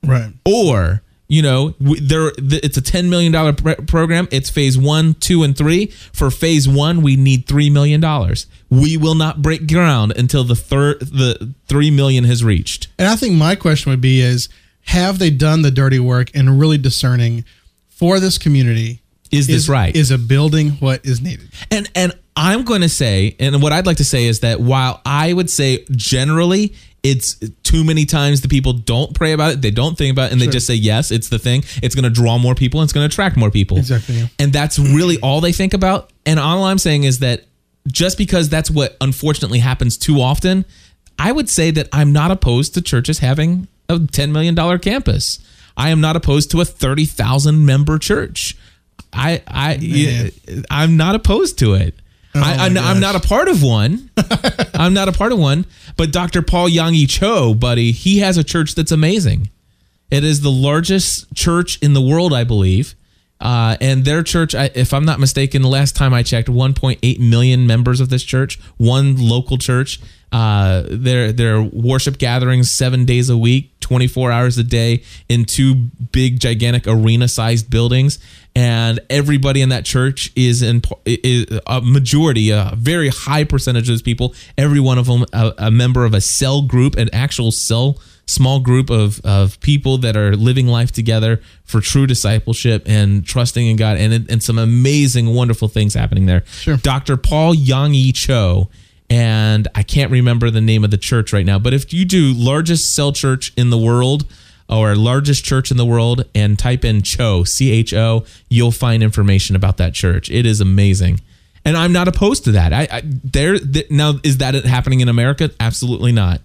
Right. 0.07 0.33
or 0.47 1.03
you 1.27 1.43
know 1.43 1.75
there 1.81 2.31
it's 2.39 2.77
a 2.77 2.81
10 2.81 3.11
million 3.11 3.33
dollar 3.33 3.53
pr- 3.53 3.83
program. 3.87 4.29
It's 4.31 4.49
phase 4.49 4.79
1 4.79 5.15
2 5.15 5.43
and 5.43 5.59
3 5.59 5.87
for 6.13 6.31
phase 6.31 6.69
1 6.69 7.03
we 7.03 7.17
need 7.17 7.47
3 7.47 7.69
million 7.69 8.01
dollars. 8.01 8.47
We 8.71 8.97
will 8.97 9.17
not 9.17 9.43
break 9.43 9.67
ground 9.67 10.13
until 10.17 10.45
the 10.45 10.55
third 10.55 11.01
the 11.01 11.53
3 11.67 11.91
million 11.91 12.25
has 12.25 12.45
reached. 12.45 12.87
And 12.99 13.09
I 13.09 13.17
think 13.17 13.35
my 13.35 13.57
question 13.57 13.91
would 13.91 14.01
be 14.01 14.21
is 14.21 14.49
have 14.89 15.19
they 15.19 15.29
done 15.31 15.61
the 15.63 15.71
dirty 15.71 15.99
work 15.99 16.31
and 16.35 16.59
really 16.59 16.79
discerning 16.79 17.45
for 17.89 18.21
this 18.21 18.39
community? 18.39 19.03
Is 19.31 19.47
this 19.47 19.69
right? 19.69 19.95
Is 19.95 20.11
a 20.11 20.17
building 20.17 20.71
what 20.81 21.05
is 21.05 21.21
needed? 21.21 21.49
and 21.71 21.91
and 21.95 22.13
i'm 22.35 22.63
going 22.65 22.81
to 22.83 22.89
say 22.89 23.35
and 23.41 23.61
what 23.61 23.73
i'd 23.73 23.85
like 23.85 23.97
to 23.97 24.05
say 24.05 24.27
is 24.27 24.41
that 24.41 24.61
while 24.61 25.01
i 25.05 25.33
would 25.33 25.51
say 25.51 25.85
generally 25.91 26.73
it's 27.03 27.35
too 27.65 27.83
many 27.83 28.05
times 28.07 28.43
the 28.43 28.49
people 28.49 28.73
don't 28.73 29.13
pray 29.13 29.33
about 29.33 29.51
it 29.55 29.61
they 29.61 29.73
don't 29.73 29.99
think 29.99 30.13
about 30.13 30.27
it 30.31 30.33
and 30.33 30.41
they 30.41 30.47
just 30.47 30.65
say 30.65 30.75
yes 30.75 31.11
it's 31.11 31.31
the 31.31 31.39
thing 31.39 31.65
it's 31.83 31.97
going 31.97 32.05
to 32.05 32.11
draw 32.11 32.39
more 32.39 32.55
people 32.55 32.79
and 32.81 32.87
it's 32.87 32.93
going 32.93 33.07
to 33.07 33.13
attract 33.13 33.37
more 33.37 33.51
people 33.51 33.77
Exactly, 33.77 34.15
yeah. 34.15 34.27
and 34.39 34.53
that's 34.53 34.79
really 34.79 35.19
all 35.21 35.41
they 35.41 35.51
think 35.53 35.75
about 35.75 36.13
and 36.25 36.39
all 36.39 36.63
i'm 36.63 36.79
saying 36.79 37.03
is 37.03 37.19
that 37.19 37.45
just 37.89 38.17
because 38.17 38.49
that's 38.49 38.71
what 38.71 38.97
unfortunately 39.01 39.59
happens 39.59 39.99
too 39.99 40.21
often 40.21 40.65
i 41.19 41.33
would 41.33 41.51
say 41.51 41.73
that 41.73 41.89
i'm 41.93 42.13
not 42.13 42.31
opposed 42.31 42.73
to 42.75 42.81
churches 42.81 43.19
having 43.19 43.67
a 43.89 43.99
$10 43.99 44.31
million 44.33 44.79
campus 44.81 45.39
i 45.77 45.89
am 45.89 46.01
not 46.01 46.15
opposed 46.15 46.51
to 46.51 46.61
a 46.61 46.65
30000 46.65 47.65
member 47.65 47.99
church 47.99 48.57
i 49.13 49.43
i 49.47 49.79
Man. 49.79 50.31
i'm 50.71 50.97
not 50.97 51.15
opposed 51.15 51.59
to 51.61 51.75
it 51.75 51.95
oh 52.35 52.41
I, 52.41 52.57
my 52.57 52.65
I'm, 52.65 52.79
I'm 52.79 53.01
not 53.01 53.17
a 53.17 53.21
part 53.21 53.49
of 53.49 53.63
one. 53.63 54.11
I'm 54.75 54.93
not 54.93 55.09
a 55.09 55.13
part 55.13 55.33
of 55.33 55.39
one. 55.39 55.65
But 55.97 56.13
Dr. 56.13 56.43
Paul 56.43 56.69
Yonggi 56.69 57.09
Cho, 57.09 57.55
buddy, 57.55 57.91
he 57.91 58.19
has 58.19 58.37
a 58.37 58.45
church 58.45 58.75
that's 58.75 58.93
amazing. 58.93 59.49
It 60.11 60.25
is 60.25 60.43
the 60.43 60.51
largest 60.51 61.35
church 61.35 61.79
in 61.83 61.95
the 61.95 62.03
world, 62.03 62.33
I 62.33 62.45
believe. 62.45 62.95
Uh, 63.41 63.77
and 63.81 64.05
their 64.05 64.23
church, 64.23 64.55
if 64.55 64.93
I'm 64.93 65.05
not 65.05 65.21
mistaken, 65.21 65.63
last 65.63 65.95
time 65.95 66.13
I 66.13 66.23
checked, 66.23 66.49
1.8 66.49 67.21
million 67.21 67.67
members 67.67 68.01
of 68.01 68.09
this 68.09 68.25
church, 68.25 68.59
one 68.77 69.17
local 69.17 69.59
church. 69.59 70.01
Uh, 70.31 70.83
their 70.91 71.33
their 71.33 71.63
worship 71.63 72.19
gatherings 72.19 72.71
seven 72.71 73.07
days 73.07 73.31
a 73.31 73.37
week, 73.39 73.71
24 73.81 74.31
hours 74.31 74.59
a 74.59 74.65
day 74.65 75.03
in 75.31 75.47
two 75.47 75.75
big, 76.13 76.39
gigantic 76.39 76.87
arena-sized 76.87 77.71
buildings, 77.71 78.19
and 78.55 79.01
everybody 79.09 79.63
in 79.63 79.71
that 79.71 79.87
church 79.87 80.31
is 80.37 80.61
in 80.61 80.83
is 81.07 81.47
a 81.67 81.81
majority, 81.81 82.51
a 82.51 82.73
very 82.77 83.09
high 83.09 83.45
percentage 83.45 83.89
of 83.89 83.95
those 83.95 84.03
people. 84.03 84.35
Every 84.59 84.81
one 84.81 84.99
of 84.99 85.07
them 85.07 85.25
a, 85.33 85.55
a 85.57 85.71
member 85.71 86.05
of 86.05 86.13
a 86.13 86.21
cell 86.21 86.61
group, 86.61 86.97
an 86.97 87.09
actual 87.15 87.51
cell 87.51 87.97
small 88.29 88.61
group 88.61 88.91
of, 88.91 89.21
of 89.25 89.59
people 89.61 89.99
that 89.99 90.17
are 90.17 90.37
living 90.37 90.67
life 90.67 90.93
together 90.93 91.41
for 91.65 91.81
true 91.81 92.07
discipleship 92.07 92.83
and 92.87 93.27
trusting 93.27 93.67
in 93.67 93.77
God 93.77 93.97
and, 93.97 94.31
and 94.31 94.43
some 94.43 94.59
amazing, 94.59 95.35
wonderful 95.35 95.69
things 95.69 95.95
happening 95.95 96.27
there. 96.27 96.45
Sure. 96.47 96.77
Dr. 96.77 97.17
Paul 97.17 97.55
Yonggi 97.55 98.15
Cho, 98.15 98.69
and 99.11 99.67
I 99.75 99.83
can't 99.83 100.11
remember 100.11 100.51
the 100.51 100.61
name 100.61 100.85
of 100.85 100.91
the 100.91 100.99
church 100.99 101.33
right 101.33 101.47
now, 101.47 101.59
but 101.59 101.73
if 101.73 101.93
you 101.93 102.05
do 102.05 102.33
largest 102.35 102.95
cell 102.95 103.13
church 103.13 103.53
in 103.57 103.71
the 103.71 103.79
world 103.79 104.27
or 104.69 104.95
largest 104.95 105.45
church 105.45 105.71
in 105.71 105.79
the 105.79 105.87
world 105.87 106.27
and 106.35 106.59
type 106.59 106.85
in 106.85 107.03
Cho, 107.03 107.45
C 107.45 107.71
H 107.73 107.95
O, 107.95 108.27
you'll 108.51 108.71
find 108.71 109.03
information 109.03 109.57
about 109.57 109.79
that 109.79 109.95
church. 109.95 110.31
It 110.31 110.45
is 110.45 110.61
amazing. 110.61 111.21
And 111.65 111.77
I'm 111.77 111.93
not 111.93 112.07
opposed 112.07 112.45
to 112.45 112.53
that. 112.53 112.73
I, 112.73 112.89
I 112.91 113.03
there 113.05 113.59
th- 113.59 113.91
now 113.91 114.15
is 114.23 114.39
that 114.39 114.55
happening 114.55 115.01
in 115.01 115.09
America? 115.09 115.51
Absolutely 115.59 116.13
not 116.13 116.43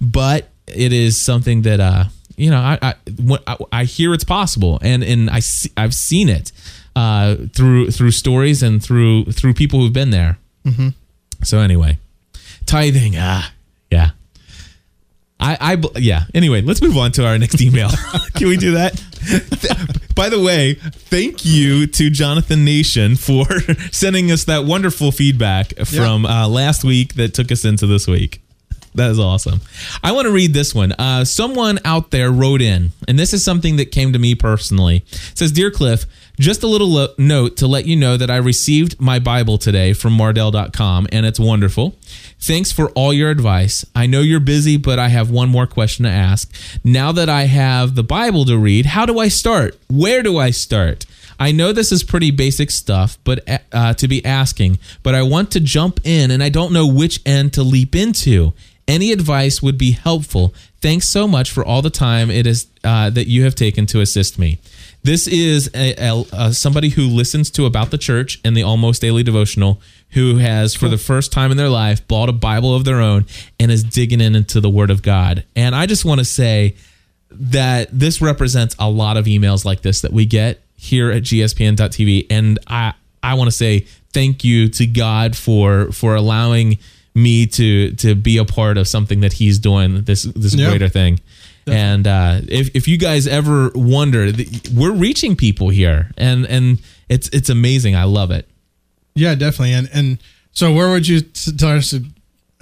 but 0.00 0.48
it 0.66 0.92
is 0.92 1.20
something 1.20 1.62
that 1.62 1.80
uh 1.80 2.04
you 2.36 2.50
know 2.50 2.58
I 2.58 2.78
I, 2.80 2.94
when 3.22 3.40
I, 3.46 3.56
I 3.72 3.84
hear 3.84 4.14
it's 4.14 4.24
possible 4.24 4.78
and 4.82 5.02
and 5.02 5.30
I 5.30 5.40
see, 5.40 5.70
I've 5.76 5.94
seen 5.94 6.28
it 6.28 6.52
uh 6.96 7.36
through 7.54 7.90
through 7.90 8.12
stories 8.12 8.62
and 8.62 8.82
through 8.82 9.26
through 9.26 9.54
people 9.54 9.80
who've 9.80 9.92
been 9.92 10.10
there. 10.10 10.38
Mm-hmm. 10.64 10.88
So 11.42 11.58
anyway, 11.58 11.98
tithing. 12.66 13.14
Ah, 13.16 13.52
yeah. 13.90 14.10
I, 15.40 15.74
I, 15.74 15.98
yeah. 15.98 16.24
Anyway, 16.32 16.62
let's 16.62 16.80
move 16.80 16.96
on 16.96 17.12
to 17.12 17.26
our 17.26 17.36
next 17.38 17.60
email. 17.60 17.90
Can 18.34 18.48
we 18.48 18.56
do 18.56 18.72
that? 18.72 18.94
By 20.14 20.28
the 20.28 20.40
way, 20.40 20.74
thank 20.74 21.44
you 21.44 21.86
to 21.88 22.08
Jonathan 22.08 22.64
Nation 22.64 23.16
for 23.16 23.44
sending 23.92 24.30
us 24.30 24.44
that 24.44 24.64
wonderful 24.64 25.10
feedback 25.12 25.76
from 25.84 26.24
uh, 26.24 26.48
last 26.48 26.84
week 26.84 27.14
that 27.14 27.34
took 27.34 27.50
us 27.50 27.64
into 27.64 27.86
this 27.86 28.06
week. 28.06 28.40
That 28.94 29.10
is 29.10 29.18
awesome. 29.18 29.60
I 30.04 30.12
want 30.12 30.26
to 30.26 30.32
read 30.32 30.54
this 30.54 30.72
one. 30.72 30.92
Uh, 30.92 31.24
someone 31.24 31.80
out 31.84 32.12
there 32.12 32.30
wrote 32.30 32.62
in, 32.62 32.92
and 33.08 33.18
this 33.18 33.34
is 33.34 33.44
something 33.44 33.76
that 33.76 33.86
came 33.86 34.12
to 34.12 34.18
me 34.20 34.36
personally. 34.36 35.04
It 35.10 35.32
says, 35.34 35.50
Dear 35.50 35.72
Cliff, 35.72 36.06
just 36.38 36.62
a 36.62 36.68
little 36.68 36.88
lo- 36.88 37.14
note 37.18 37.56
to 37.56 37.66
let 37.66 37.86
you 37.86 37.96
know 37.96 38.16
that 38.16 38.30
I 38.30 38.36
received 38.36 39.00
my 39.00 39.18
Bible 39.18 39.58
today 39.58 39.94
from 39.94 40.16
Mardel.com, 40.16 41.08
and 41.10 41.26
it's 41.26 41.40
wonderful. 41.40 41.96
Thanks 42.38 42.70
for 42.70 42.90
all 42.90 43.12
your 43.12 43.30
advice. 43.30 43.84
I 43.96 44.06
know 44.06 44.20
you're 44.20 44.38
busy, 44.38 44.76
but 44.76 45.00
I 45.00 45.08
have 45.08 45.28
one 45.28 45.48
more 45.48 45.66
question 45.66 46.04
to 46.04 46.10
ask. 46.10 46.52
Now 46.84 47.10
that 47.12 47.28
I 47.28 47.44
have 47.44 47.96
the 47.96 48.04
Bible 48.04 48.44
to 48.44 48.56
read, 48.56 48.86
how 48.86 49.06
do 49.06 49.18
I 49.18 49.26
start? 49.26 49.76
Where 49.88 50.22
do 50.22 50.38
I 50.38 50.50
start? 50.50 51.04
I 51.38 51.50
know 51.52 51.72
this 51.72 51.90
is 51.90 52.04
pretty 52.04 52.30
basic 52.30 52.70
stuff, 52.70 53.18
but 53.24 53.40
uh, 53.72 53.94
to 53.94 54.06
be 54.06 54.24
asking, 54.24 54.78
but 55.02 55.14
I 55.16 55.22
want 55.22 55.50
to 55.52 55.60
jump 55.60 56.00
in 56.04 56.30
and 56.30 56.42
I 56.42 56.48
don't 56.48 56.72
know 56.72 56.86
which 56.86 57.20
end 57.26 57.52
to 57.54 57.62
leap 57.62 57.96
into. 57.96 58.52
Any 58.86 59.12
advice 59.12 59.62
would 59.62 59.78
be 59.78 59.92
helpful. 59.92 60.54
Thanks 60.80 61.08
so 61.08 61.26
much 61.26 61.50
for 61.50 61.64
all 61.64 61.80
the 61.80 61.90
time 61.90 62.30
it 62.30 62.46
is 62.46 62.66
uh, 62.84 63.08
that 63.10 63.26
you 63.26 63.44
have 63.44 63.54
taken 63.54 63.86
to 63.86 64.00
assist 64.00 64.38
me. 64.38 64.58
This 65.02 65.26
is 65.26 65.70
a, 65.74 65.94
a, 65.96 66.24
a- 66.32 66.52
somebody 66.52 66.90
who 66.90 67.02
listens 67.02 67.50
to 67.52 67.66
about 67.66 67.90
the 67.90 67.98
church 67.98 68.40
and 68.44 68.56
the 68.56 68.62
almost 68.62 69.00
daily 69.00 69.22
devotional, 69.22 69.80
who 70.10 70.36
has 70.36 70.74
for 70.74 70.88
the 70.88 70.98
first 70.98 71.32
time 71.32 71.50
in 71.50 71.56
their 71.56 71.68
life 71.68 72.06
bought 72.06 72.28
a 72.28 72.32
Bible 72.32 72.74
of 72.74 72.84
their 72.84 73.00
own 73.00 73.26
and 73.58 73.70
is 73.70 73.82
digging 73.82 74.20
in 74.20 74.34
into 74.34 74.60
the 74.60 74.70
Word 74.70 74.90
of 74.90 75.02
God. 75.02 75.44
And 75.56 75.74
I 75.74 75.86
just 75.86 76.04
want 76.04 76.20
to 76.20 76.24
say 76.24 76.76
that 77.30 77.88
this 77.92 78.20
represents 78.20 78.76
a 78.78 78.88
lot 78.88 79.16
of 79.16 79.24
emails 79.24 79.64
like 79.64 79.82
this 79.82 80.02
that 80.02 80.12
we 80.12 80.24
get 80.24 80.60
here 80.76 81.10
at 81.10 81.22
gspn.tv 81.22 82.26
and 82.30 82.58
i 82.68 82.92
i 83.22 83.34
want 83.34 83.48
to 83.48 83.56
say 83.56 83.80
thank 84.12 84.44
you 84.44 84.68
to 84.68 84.86
god 84.86 85.36
for 85.36 85.90
for 85.90 86.14
allowing 86.14 86.78
me 87.14 87.46
to 87.46 87.92
to 87.92 88.14
be 88.14 88.38
a 88.38 88.44
part 88.44 88.76
of 88.76 88.88
something 88.88 89.20
that 89.20 89.32
he's 89.34 89.58
doing 89.58 90.02
this 90.02 90.24
this 90.24 90.54
Yeah. 90.54 90.68
greater 90.70 90.88
thing 90.88 91.20
and 91.66 92.06
uh 92.06 92.40
if 92.48 92.74
if 92.74 92.88
you 92.88 92.98
guys 92.98 93.26
ever 93.26 93.70
wonder 93.74 94.32
we're 94.74 94.92
reaching 94.92 95.36
people 95.36 95.68
here 95.70 96.10
and 96.18 96.44
and 96.46 96.80
it's 97.08 97.28
it's 97.28 97.48
amazing 97.50 97.94
i 97.96 98.04
love 98.04 98.30
it 98.30 98.48
Yeah, 99.14 99.34
definitely. 99.36 99.74
And 99.74 99.88
and 99.92 100.18
so 100.52 100.72
where 100.72 100.90
would 100.90 101.06
you 101.06 101.20
tell 101.20 101.76
us 101.78 101.90
to 101.90 102.02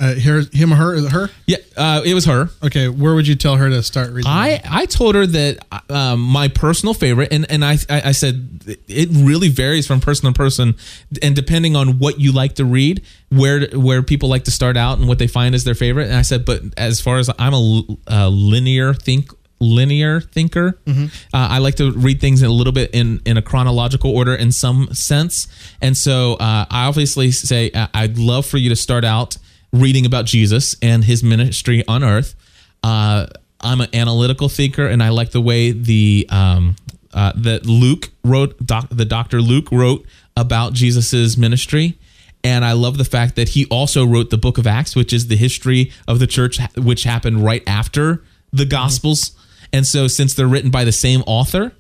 uh, 0.03 0.15
hear 0.15 0.43
him 0.53 0.73
or 0.73 0.77
her? 0.77 0.95
Is 0.95 1.05
it 1.05 1.13
her? 1.13 1.31
Yeah, 1.47 1.59
uh, 1.77 2.03
it 2.05 2.13
was 2.13 2.25
her. 2.25 2.51
Okay, 2.63 2.89
where 2.89 3.15
would 3.15 3.29
you 3.29 3.37
tell 3.37 3.57
her 3.57 3.71
to 3.71 3.83
start 3.85 4.11
reading? 4.11 4.31
I, 4.31 4.61
I 4.69 4.87
told 4.87 5.15
her 5.15 5.27
that 5.27 5.65
um, 5.89 6.21
my 6.21 6.49
personal 6.49 6.93
favorite, 6.93 7.33
and, 7.33 7.49
and 7.49 7.65
I, 7.65 7.79
I 7.89 8.03
I 8.07 8.13
said 8.13 8.65
it 8.89 9.09
really 9.13 9.49
varies 9.49 9.87
from 9.87 10.01
person 10.01 10.27
to 10.27 10.37
person, 10.37 10.75
and 11.23 11.37
depending 11.37 11.77
on 11.77 12.01
what 12.01 12.19
you 12.19 12.33
like 12.33 12.57
to 12.57 12.65
read, 12.65 13.03
where 13.29 13.69
where 13.69 14.03
people 14.03 14.29
like 14.29 14.45
to 14.45 14.51
start 14.51 14.77
out 14.77 14.99
and 14.99 15.07
what 15.07 15.21
they 15.21 15.29
find 15.29 15.55
is 15.55 15.63
their 15.63 15.77
favorite. 15.77 16.09
And 16.09 16.17
I 16.17 16.23
said, 16.23 16.45
but 16.45 16.63
as 16.77 17.01
far 17.01 17.19
as 17.19 17.31
I'm 17.39 17.55
a, 17.55 17.83
a 18.09 18.29
linear 18.29 18.95
think 18.95 19.31
linear 19.61 20.21
thinker, 20.21 20.81
uh, 20.89 21.03
I 21.33 21.59
like 21.59 21.77
to 21.77 21.93
read 21.93 22.21
things 22.21 22.43
in 22.43 22.49
a 22.49 22.53
little 22.53 22.73
bit 22.73 22.91
in 22.93 23.21
in 23.25 23.37
a 23.37 23.43
chronological 23.43 24.11
order 24.11 24.35
in 24.35 24.51
some 24.51 24.93
sense, 24.93 25.47
and 25.81 25.97
so 25.97 26.35
uh, 26.35 26.67
I 26.69 26.87
obviously 26.87 27.31
say 27.31 27.71
uh, 27.71 27.87
I'd 27.95 28.19
love 28.19 28.47
for 28.47 28.59
you 28.59 28.69
to 28.71 28.77
start 28.77 29.05
out 29.05 29.37
reading 29.73 30.07
about 30.07 30.27
Jesus 30.27 30.77
and 30.83 31.05
his 31.05 31.23
ministry 31.23 31.85
on 31.89 32.05
earth. 32.05 32.35
Uh, 32.83 33.27
I'm 33.61 33.81
an 33.81 33.89
analytical 33.95 34.49
thinker, 34.49 34.87
and 34.87 35.03
I 35.03 35.11
like 35.11 35.31
the 35.31 35.41
way 35.41 35.71
the 35.73 36.27
um, 36.31 36.77
uh, 37.15 37.33
that 37.37 37.67
Luke 37.67 38.11
wrote, 38.25 38.65
doc, 38.65 38.89
the 38.91 39.05
Doctor 39.05 39.41
Luke 39.41 39.71
wrote 39.71 40.05
about 40.37 40.73
Jesus's 40.73 41.37
ministry, 41.37 41.99
and 42.45 42.65
I 42.65 42.73
love 42.73 42.99
the 42.99 43.05
fact 43.05 43.37
that 43.37 43.51
he 43.51 43.67
also 43.67 44.05
wrote 44.05 44.31
the 44.31 44.39
Book 44.39 44.59
of 44.59 44.67
Acts, 44.67 44.97
which 44.97 45.13
is 45.13 45.29
the 45.29 45.37
history 45.37 45.93
of 46.09 46.19
the 46.19 46.27
church, 46.27 46.59
which 46.77 47.05
happened 47.05 47.45
right 47.45 47.63
after 47.67 48.25
the 48.53 48.65
Gospels. 48.65 49.33
And 49.73 49.87
so, 49.87 50.09
since 50.09 50.35
they're 50.35 50.49
written 50.49 50.71
by 50.71 50.85
the 50.85 50.93
same 50.93 51.23
author, 51.27 51.73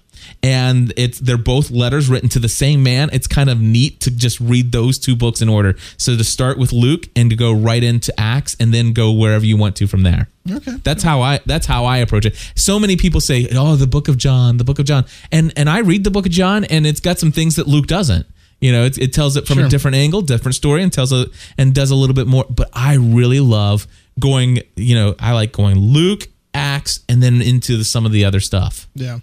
and 0.42 0.92
it's 0.96 1.18
they're 1.18 1.36
both 1.36 1.70
letters 1.70 2.08
written 2.08 2.28
to 2.30 2.38
the 2.38 2.48
same 2.48 2.82
man. 2.82 3.10
It's 3.12 3.26
kind 3.26 3.50
of 3.50 3.60
neat 3.60 4.00
to 4.00 4.10
just 4.10 4.40
read 4.40 4.72
those 4.72 4.98
two 4.98 5.14
books 5.16 5.40
in 5.42 5.48
order. 5.48 5.76
So 5.96 6.16
to 6.16 6.24
start 6.24 6.58
with 6.58 6.72
Luke 6.72 7.08
and 7.16 7.30
to 7.30 7.36
go 7.36 7.52
right 7.52 7.82
into 7.82 8.12
Acts 8.18 8.56
and 8.58 8.72
then 8.72 8.92
go 8.92 9.12
wherever 9.12 9.44
you 9.44 9.56
want 9.56 9.76
to 9.76 9.86
from 9.86 10.02
there. 10.02 10.28
Okay. 10.50 10.76
That's 10.82 11.02
how 11.02 11.22
I 11.22 11.40
that's 11.46 11.66
how 11.66 11.84
I 11.84 11.98
approach 11.98 12.26
it. 12.26 12.34
So 12.56 12.78
many 12.78 12.96
people 12.96 13.20
say, 13.20 13.48
"Oh, 13.52 13.76
the 13.76 13.86
book 13.86 14.08
of 14.08 14.16
John, 14.16 14.56
the 14.56 14.64
book 14.64 14.78
of 14.78 14.86
John." 14.86 15.04
And 15.30 15.52
and 15.56 15.68
I 15.70 15.78
read 15.80 16.04
the 16.04 16.10
book 16.10 16.26
of 16.26 16.32
John 16.32 16.64
and 16.64 16.86
it's 16.86 17.00
got 17.00 17.18
some 17.18 17.32
things 17.32 17.56
that 17.56 17.66
Luke 17.66 17.86
doesn't. 17.86 18.26
You 18.60 18.70
know, 18.70 18.84
it, 18.84 18.96
it 18.98 19.12
tells 19.12 19.36
it 19.36 19.46
from 19.46 19.56
Sure. 19.56 19.66
a 19.66 19.68
different 19.68 19.96
angle, 19.96 20.22
different 20.22 20.54
story 20.54 20.82
and 20.84 20.92
tells 20.92 21.12
it 21.12 21.28
and 21.58 21.74
does 21.74 21.90
a 21.90 21.96
little 21.96 22.14
bit 22.14 22.28
more, 22.28 22.44
but 22.48 22.70
I 22.72 22.94
really 22.94 23.40
love 23.40 23.88
going, 24.20 24.60
you 24.76 24.94
know, 24.94 25.16
I 25.18 25.32
like 25.32 25.50
going 25.50 25.78
Luke, 25.78 26.28
Acts 26.54 27.00
and 27.08 27.20
then 27.20 27.42
into 27.42 27.76
the, 27.76 27.84
some 27.84 28.06
of 28.06 28.12
the 28.12 28.24
other 28.24 28.38
stuff. 28.38 28.86
Yeah. 28.94 29.18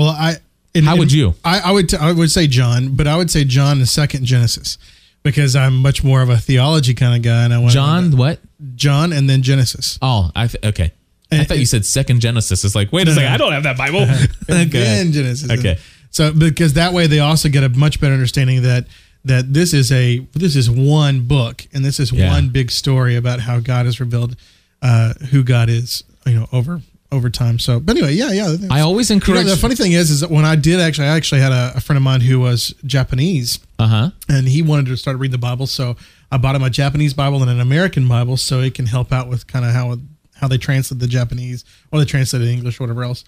Well, 0.00 0.08
I. 0.10 0.36
in- 0.74 0.84
How 0.84 0.96
would 0.96 1.12
in- 1.12 1.18
you? 1.18 1.34
I, 1.44 1.60
I 1.60 1.72
would. 1.72 1.88
T- 1.88 1.96
I 1.96 2.12
would 2.12 2.30
say 2.30 2.46
John, 2.46 2.94
but 2.96 3.06
I 3.06 3.16
would 3.16 3.30
say 3.30 3.44
John 3.44 3.78
the 3.80 3.86
second 3.86 4.24
Genesis, 4.24 4.78
because 5.22 5.54
I'm 5.56 5.76
much 5.76 6.02
more 6.02 6.22
of 6.22 6.30
a 6.30 6.38
theology 6.38 6.94
kind 6.94 7.14
of 7.16 7.22
guy, 7.22 7.44
and 7.44 7.52
I 7.52 7.58
want 7.58 7.72
John, 7.72 8.16
what? 8.16 8.38
John, 8.76 9.12
and 9.12 9.28
then 9.28 9.42
Genesis. 9.42 9.98
Oh, 10.02 10.30
I 10.34 10.46
th- 10.46 10.64
okay. 10.64 10.92
I 11.32 11.44
thought 11.44 11.58
you 11.58 11.66
said 11.66 11.84
second 11.86 12.20
Genesis. 12.20 12.64
It's 12.64 12.74
like, 12.74 12.92
wait 12.92 13.06
a 13.06 13.10
No, 13.10 13.14
second, 13.14 13.28
no. 13.28 13.34
I 13.34 13.36
don't 13.36 13.52
have 13.52 13.62
that 13.62 13.76
Bible. 13.78 14.00
then 14.48 15.12
Genesis. 15.12 15.48
Okay. 15.50 15.78
So 16.10 16.32
because 16.32 16.72
that 16.74 16.92
way 16.92 17.06
they 17.06 17.20
also 17.20 17.48
get 17.48 17.62
a 17.62 17.68
much 17.68 18.00
better 18.00 18.14
understanding 18.14 18.62
that 18.62 18.86
that 19.26 19.52
this 19.54 19.72
is 19.72 19.92
a 19.92 20.18
this 20.32 20.56
is 20.56 20.68
one 20.68 21.20
book 21.28 21.66
and 21.72 21.84
this 21.84 22.00
is 22.00 22.10
Yeah. 22.10 22.30
one 22.32 22.48
big 22.48 22.70
story 22.72 23.14
about 23.14 23.38
how 23.40 23.60
God 23.60 23.86
has 23.86 24.00
revealed 24.00 24.34
uh, 24.82 25.12
who 25.30 25.44
God 25.44 25.68
is, 25.68 26.02
you 26.26 26.34
know, 26.34 26.48
over 26.52 26.80
over 27.12 27.28
time. 27.30 27.58
So, 27.58 27.80
but 27.80 27.96
anyway, 27.96 28.14
yeah, 28.14 28.30
yeah. 28.32 28.56
I 28.70 28.80
always 28.80 29.10
You 29.10 29.16
know, 29.16 29.26
encourage. 29.26 29.46
the 29.46 29.56
funny 29.56 29.74
thing 29.74 29.92
is, 29.92 30.10
is 30.10 30.20
that 30.20 30.30
when 30.30 30.44
I 30.44 30.56
did 30.56 30.80
actually, 30.80 31.08
I 31.08 31.16
actually 31.16 31.40
had 31.40 31.52
a, 31.52 31.72
a 31.76 31.80
friend 31.80 31.96
of 31.96 32.02
mine 32.02 32.20
who 32.20 32.40
was 32.40 32.74
Japanese, 32.84 33.58
uh 33.78 33.86
huh. 33.86 34.10
and 34.28 34.46
he 34.48 34.62
wanted 34.62 34.86
to 34.86 34.96
start 34.96 35.18
reading 35.18 35.32
the 35.32 35.38
Bible. 35.38 35.66
So 35.66 35.96
I 36.30 36.36
bought 36.36 36.54
him 36.54 36.62
a 36.62 36.70
Japanese 36.70 37.12
Bible 37.14 37.42
and 37.42 37.50
an 37.50 37.60
American 37.60 38.06
Bible, 38.06 38.36
so 38.36 38.60
it 38.60 38.74
can 38.74 38.86
help 38.86 39.12
out 39.12 39.28
with 39.28 39.46
kind 39.46 39.64
of 39.64 39.72
how 39.72 39.96
how 40.36 40.48
they 40.48 40.58
translate 40.58 41.00
the 41.00 41.06
Japanese 41.08 41.64
or 41.92 41.98
they 41.98 42.04
translate 42.04 42.42
it 42.42 42.48
English 42.48 42.80
or 42.80 42.84
whatever 42.84 43.02
else. 43.02 43.24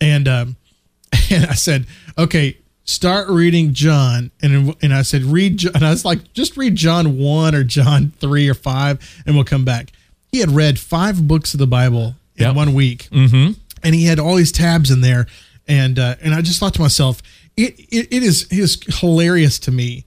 And 0.00 0.28
um, 0.28 0.56
and 1.30 1.44
I 1.46 1.54
said, 1.54 1.86
okay, 2.16 2.56
start 2.84 3.28
reading 3.28 3.72
John, 3.74 4.30
and 4.42 4.76
and 4.82 4.94
I 4.94 5.02
said 5.02 5.22
read, 5.22 5.58
Jo- 5.58 5.70
and 5.74 5.84
I 5.84 5.90
was 5.90 6.04
like, 6.04 6.32
just 6.34 6.56
read 6.56 6.76
John 6.76 7.18
one 7.18 7.54
or 7.54 7.64
John 7.64 8.12
three 8.20 8.48
or 8.48 8.54
five, 8.54 9.22
and 9.26 9.34
we'll 9.34 9.44
come 9.44 9.64
back. 9.64 9.90
He 10.30 10.38
had 10.40 10.50
read 10.50 10.78
five 10.78 11.26
books 11.28 11.54
of 11.54 11.58
the 11.58 11.66
Bible 11.66 12.14
in 12.36 12.46
Yep. 12.46 12.54
one 12.56 12.74
week 12.74 13.08
Mm-hmm. 13.10 13.52
and 13.82 13.94
he 13.94 14.04
had 14.04 14.18
all 14.18 14.34
these 14.36 14.52
tabs 14.52 14.90
in 14.90 15.00
there 15.00 15.26
and 15.68 15.98
uh, 15.98 16.16
and 16.22 16.34
I 16.34 16.40
just 16.42 16.58
thought 16.60 16.74
to 16.74 16.80
myself 16.80 17.22
it, 17.56 17.78
it 17.90 18.08
it 18.12 18.22
is 18.22 18.42
it 18.50 18.58
is 18.58 18.78
hilarious 19.00 19.58
to 19.60 19.70
me 19.70 20.04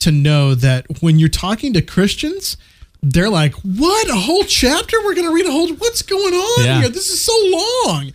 to 0.00 0.10
know 0.10 0.54
that 0.54 0.86
when 1.00 1.18
you're 1.18 1.28
talking 1.28 1.72
to 1.74 1.82
Christians 1.82 2.56
they're 3.02 3.28
like 3.30 3.54
what 3.62 4.08
a 4.08 4.14
whole 4.16 4.44
chapter 4.44 4.96
we're 5.04 5.14
going 5.14 5.26
to 5.28 5.32
read 5.34 5.46
a 5.46 5.50
whole 5.50 5.68
what's 5.74 6.02
going 6.02 6.34
on 6.34 6.64
Yeah. 6.64 6.80
here 6.80 6.88
this 6.88 7.08
is 7.08 7.20
so 7.20 7.32
long 7.86 8.12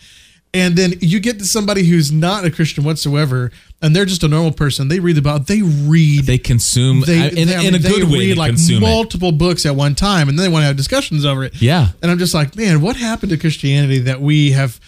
and 0.53 0.75
then 0.75 0.93
you 0.99 1.19
get 1.21 1.39
to 1.39 1.45
somebody 1.45 1.83
who's 1.85 2.11
not 2.11 2.43
a 2.43 2.51
Christian 2.51 2.83
whatsoever 2.83 3.51
and 3.81 3.95
they're 3.95 4.05
just 4.05 4.23
a 4.23 4.27
normal 4.27 4.51
person 4.51 4.87
they 4.87 4.99
read 4.99 5.17
about 5.17 5.47
they 5.47 5.61
read 5.61 6.25
They 6.25 6.37
consume 6.37 7.01
they, 7.01 7.19
I- 7.23 7.27
in, 7.29 7.47
they- 7.47 7.55
I 7.55 7.61
in 7.63 7.75
a 7.75 7.79
good 7.79 8.03
way. 8.05 8.19
read 8.19 8.37
like 8.37 8.51
consume 8.51 8.77
it. 8.83 8.87
multiple 8.87 9.31
books 9.31 9.65
at 9.65 9.75
one 9.75 9.95
time 9.95 10.29
and 10.29 10.37
then 10.37 10.43
they 10.45 10.51
want 10.51 10.63
to 10.63 10.67
have 10.67 10.77
discussions 10.77 11.25
over 11.25 11.43
it 11.43 11.61
Yeah. 11.61 11.89
and 12.01 12.11
I'm 12.11 12.17
just 12.19 12.33
like, 12.33 12.55
man, 12.55 12.81
what 12.81 12.95
happened 12.95 13.31
to 13.31 13.37
Christianity 13.37 13.99
that 13.99 14.21
we 14.21 14.51
have 14.51 14.79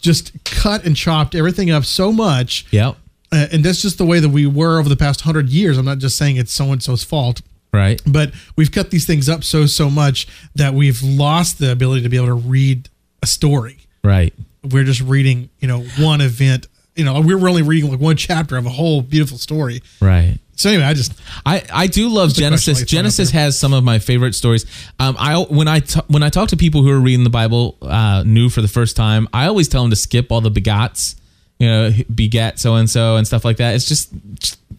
just 0.00 0.32
cut 0.44 0.84
and 0.84 0.96
chopped 0.96 1.34
everything 1.34 1.70
up 1.70 1.84
so 1.84 2.12
much? 2.12 2.66
Yep. 2.70 2.96
Uh, 3.32 3.46
and 3.52 3.64
that's 3.64 3.82
just 3.82 3.98
the 3.98 4.06
way 4.06 4.20
that 4.20 4.28
we 4.28 4.46
were 4.46 4.78
over 4.78 4.88
the 4.88 4.96
past 4.96 5.22
hundred 5.22 5.48
years. 5.48 5.76
I'm 5.78 5.84
not 5.84 5.98
just 5.98 6.16
saying 6.16 6.36
it's 6.36 6.52
so 6.52 6.72
and 6.72 6.82
so's 6.82 7.02
fault, 7.04 7.42
Right. 7.72 8.00
but 8.06 8.32
we've 8.56 8.70
cut 8.72 8.90
these 8.90 9.04
things 9.06 9.28
up 9.28 9.42
so 9.44 9.66
so 9.66 9.90
much 9.90 10.28
that 10.54 10.74
we've 10.74 11.02
lost 11.02 11.58
the 11.58 11.72
ability 11.72 12.02
to 12.02 12.08
be 12.08 12.16
able 12.16 12.28
to 12.28 12.34
read 12.34 12.88
a 13.22 13.26
story. 13.26 13.78
Right. 14.04 14.32
We're 14.62 14.84
just 14.84 15.00
reading, 15.00 15.50
you 15.58 15.68
know, 15.68 15.80
one 15.98 16.20
event. 16.20 16.68
You 16.96 17.04
know, 17.04 17.20
we're 17.20 17.48
only 17.48 17.62
reading 17.62 17.90
like 17.90 18.00
one 18.00 18.16
chapter 18.16 18.56
of 18.56 18.66
a 18.66 18.70
whole 18.70 19.02
beautiful 19.02 19.38
story. 19.38 19.82
Right. 20.00 20.38
So 20.56 20.70
anyway, 20.70 20.84
I 20.84 20.94
just 20.94 21.12
I, 21.44 21.62
I 21.72 21.86
do 21.86 22.08
love 22.08 22.32
Genesis. 22.32 22.68
I 22.68 22.72
throw 22.80 22.82
out 22.82 22.88
Genesis 22.88 23.30
has 23.30 23.58
some 23.58 23.74
of 23.74 23.84
my 23.84 23.98
favorite 23.98 24.34
stories. 24.34 24.64
Um, 24.98 25.14
I 25.18 25.36
when 25.38 25.68
I 25.68 25.80
t- 25.80 26.00
when 26.08 26.22
I 26.22 26.30
talk 26.30 26.48
to 26.48 26.56
people 26.56 26.82
who 26.82 26.90
are 26.90 26.98
reading 26.98 27.24
the 27.24 27.30
Bible 27.30 27.76
uh, 27.82 28.22
new 28.26 28.48
for 28.48 28.62
the 28.62 28.68
first 28.68 28.96
time, 28.96 29.28
I 29.34 29.46
always 29.46 29.68
tell 29.68 29.82
them 29.82 29.90
to 29.90 29.96
skip 29.96 30.32
all 30.32 30.40
the 30.40 30.50
begats, 30.50 31.16
you 31.58 31.66
know, 31.66 31.90
begat 32.14 32.58
so 32.58 32.74
and 32.74 32.88
so 32.88 33.16
and 33.16 33.26
stuff 33.26 33.44
like 33.44 33.56
that. 33.58 33.74
It's 33.74 33.86
just, 33.86 34.12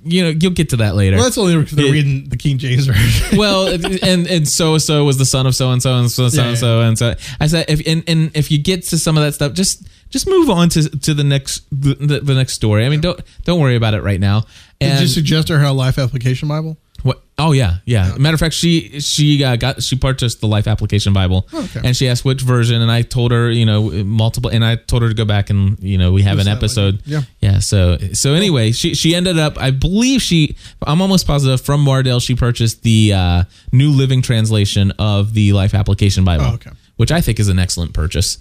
you 0.03 0.23
know 0.23 0.29
you'll 0.29 0.53
get 0.53 0.69
to 0.69 0.77
that 0.77 0.95
later. 0.95 1.15
well, 1.17 1.25
that's 1.25 1.37
only 1.37 1.57
because 1.57 1.75
they're 1.75 1.87
It- 1.87 1.91
reading 1.91 2.29
the 2.29 2.37
King 2.37 2.57
James 2.57 2.85
version. 2.85 3.37
well, 3.37 3.67
and 3.67 4.27
and 4.27 4.47
so 4.47 4.73
and 4.73 4.81
so 4.81 5.03
was 5.03 5.17
the 5.17 5.25
son 5.25 5.47
of 5.47 5.55
so 5.55 5.71
and 5.71 5.81
so 5.81 5.95
and 5.95 6.11
so 6.11 6.29
so 6.29 6.43
and 6.43 6.57
so 6.57 6.81
and 6.81 6.97
so. 6.97 7.15
I 7.39 7.47
said 7.47 7.65
if 7.67 7.85
and, 7.87 8.03
and 8.07 8.31
if 8.35 8.51
you 8.51 8.57
get 8.57 8.83
to 8.83 8.97
some 8.97 9.17
of 9.17 9.23
that 9.23 9.33
stuff, 9.33 9.53
just 9.53 9.87
just 10.09 10.27
move 10.27 10.49
on 10.49 10.69
to 10.69 10.89
to 10.89 11.13
the 11.13 11.23
next 11.23 11.65
the, 11.71 12.19
the, 12.21 12.33
next 12.33 12.53
story. 12.53 12.85
I 12.85 12.89
mean, 12.89 13.01
don't 13.01 13.19
don't 13.43 13.59
worry 13.59 13.75
about 13.75 13.93
it 13.93 14.03
right 14.03 14.19
now. 14.19 14.43
Did 14.79 15.01
you 15.01 15.07
suggest 15.07 15.49
her 15.49 15.61
a 15.61 15.71
life 15.71 15.97
application 15.97 16.47
Bible? 16.47 16.77
What? 17.07 17.23
Oh 17.39 17.51
yeah, 17.51 17.77
yeah. 17.85 18.15
Matter 18.17 18.33
of 18.33 18.39
fact, 18.39 18.55
she 18.55 18.99
she 18.99 19.43
uh, 19.43 19.55
got 19.57 19.83
she 19.83 19.95
purchased 19.95 20.41
the 20.41 20.47
Life 20.47 20.67
Application 20.67 21.13
Bible, 21.13 21.47
Oh, 21.53 21.63
Okay. 21.65 21.81
and 21.87 21.95
she 21.95 22.07
asked 22.09 22.25
which 22.25 22.41
version, 22.41 22.81
and 22.81 22.91
I 22.91 23.03
told 23.03 23.31
her 23.31 23.49
you 23.51 23.65
know 23.65 23.91
multiple, 24.03 24.49
and 24.49 24.65
I 24.65 24.75
told 24.75 25.03
her 25.03 25.07
to 25.09 25.13
go 25.13 25.23
back 25.23 25.49
and 25.51 25.77
you 25.79 25.97
know 25.99 26.11
we 26.11 26.23
have 26.23 26.39
an 26.39 26.47
episode. 26.47 27.05
later. 27.05 27.27
yeah. 27.39 27.59
So 27.59 27.97
so 28.13 28.33
anyway, 28.33 28.71
she 28.71 28.95
she 28.95 29.13
ended 29.15 29.37
up, 29.37 29.57
I 29.61 29.69
believe 29.71 30.21
she, 30.21 30.55
I'm 30.85 30.99
almost 31.01 31.27
positive 31.27 31.61
from 31.61 31.85
Mardel 31.85 32.19
she 32.21 32.33
purchased 32.35 32.81
the 32.83 33.13
uh, 33.13 33.43
New 33.71 33.91
Living 33.91 34.21
Translation 34.23 34.91
of 34.97 35.33
the 35.35 35.53
Life 35.53 35.73
Application 35.75 36.23
Bible, 36.25 36.45
Oh, 36.45 36.53
okay. 36.55 36.71
which 36.95 37.11
I 37.11 37.21
think 37.21 37.39
is 37.39 37.49
an 37.49 37.59
excellent 37.59 37.93
purchase. 37.93 38.39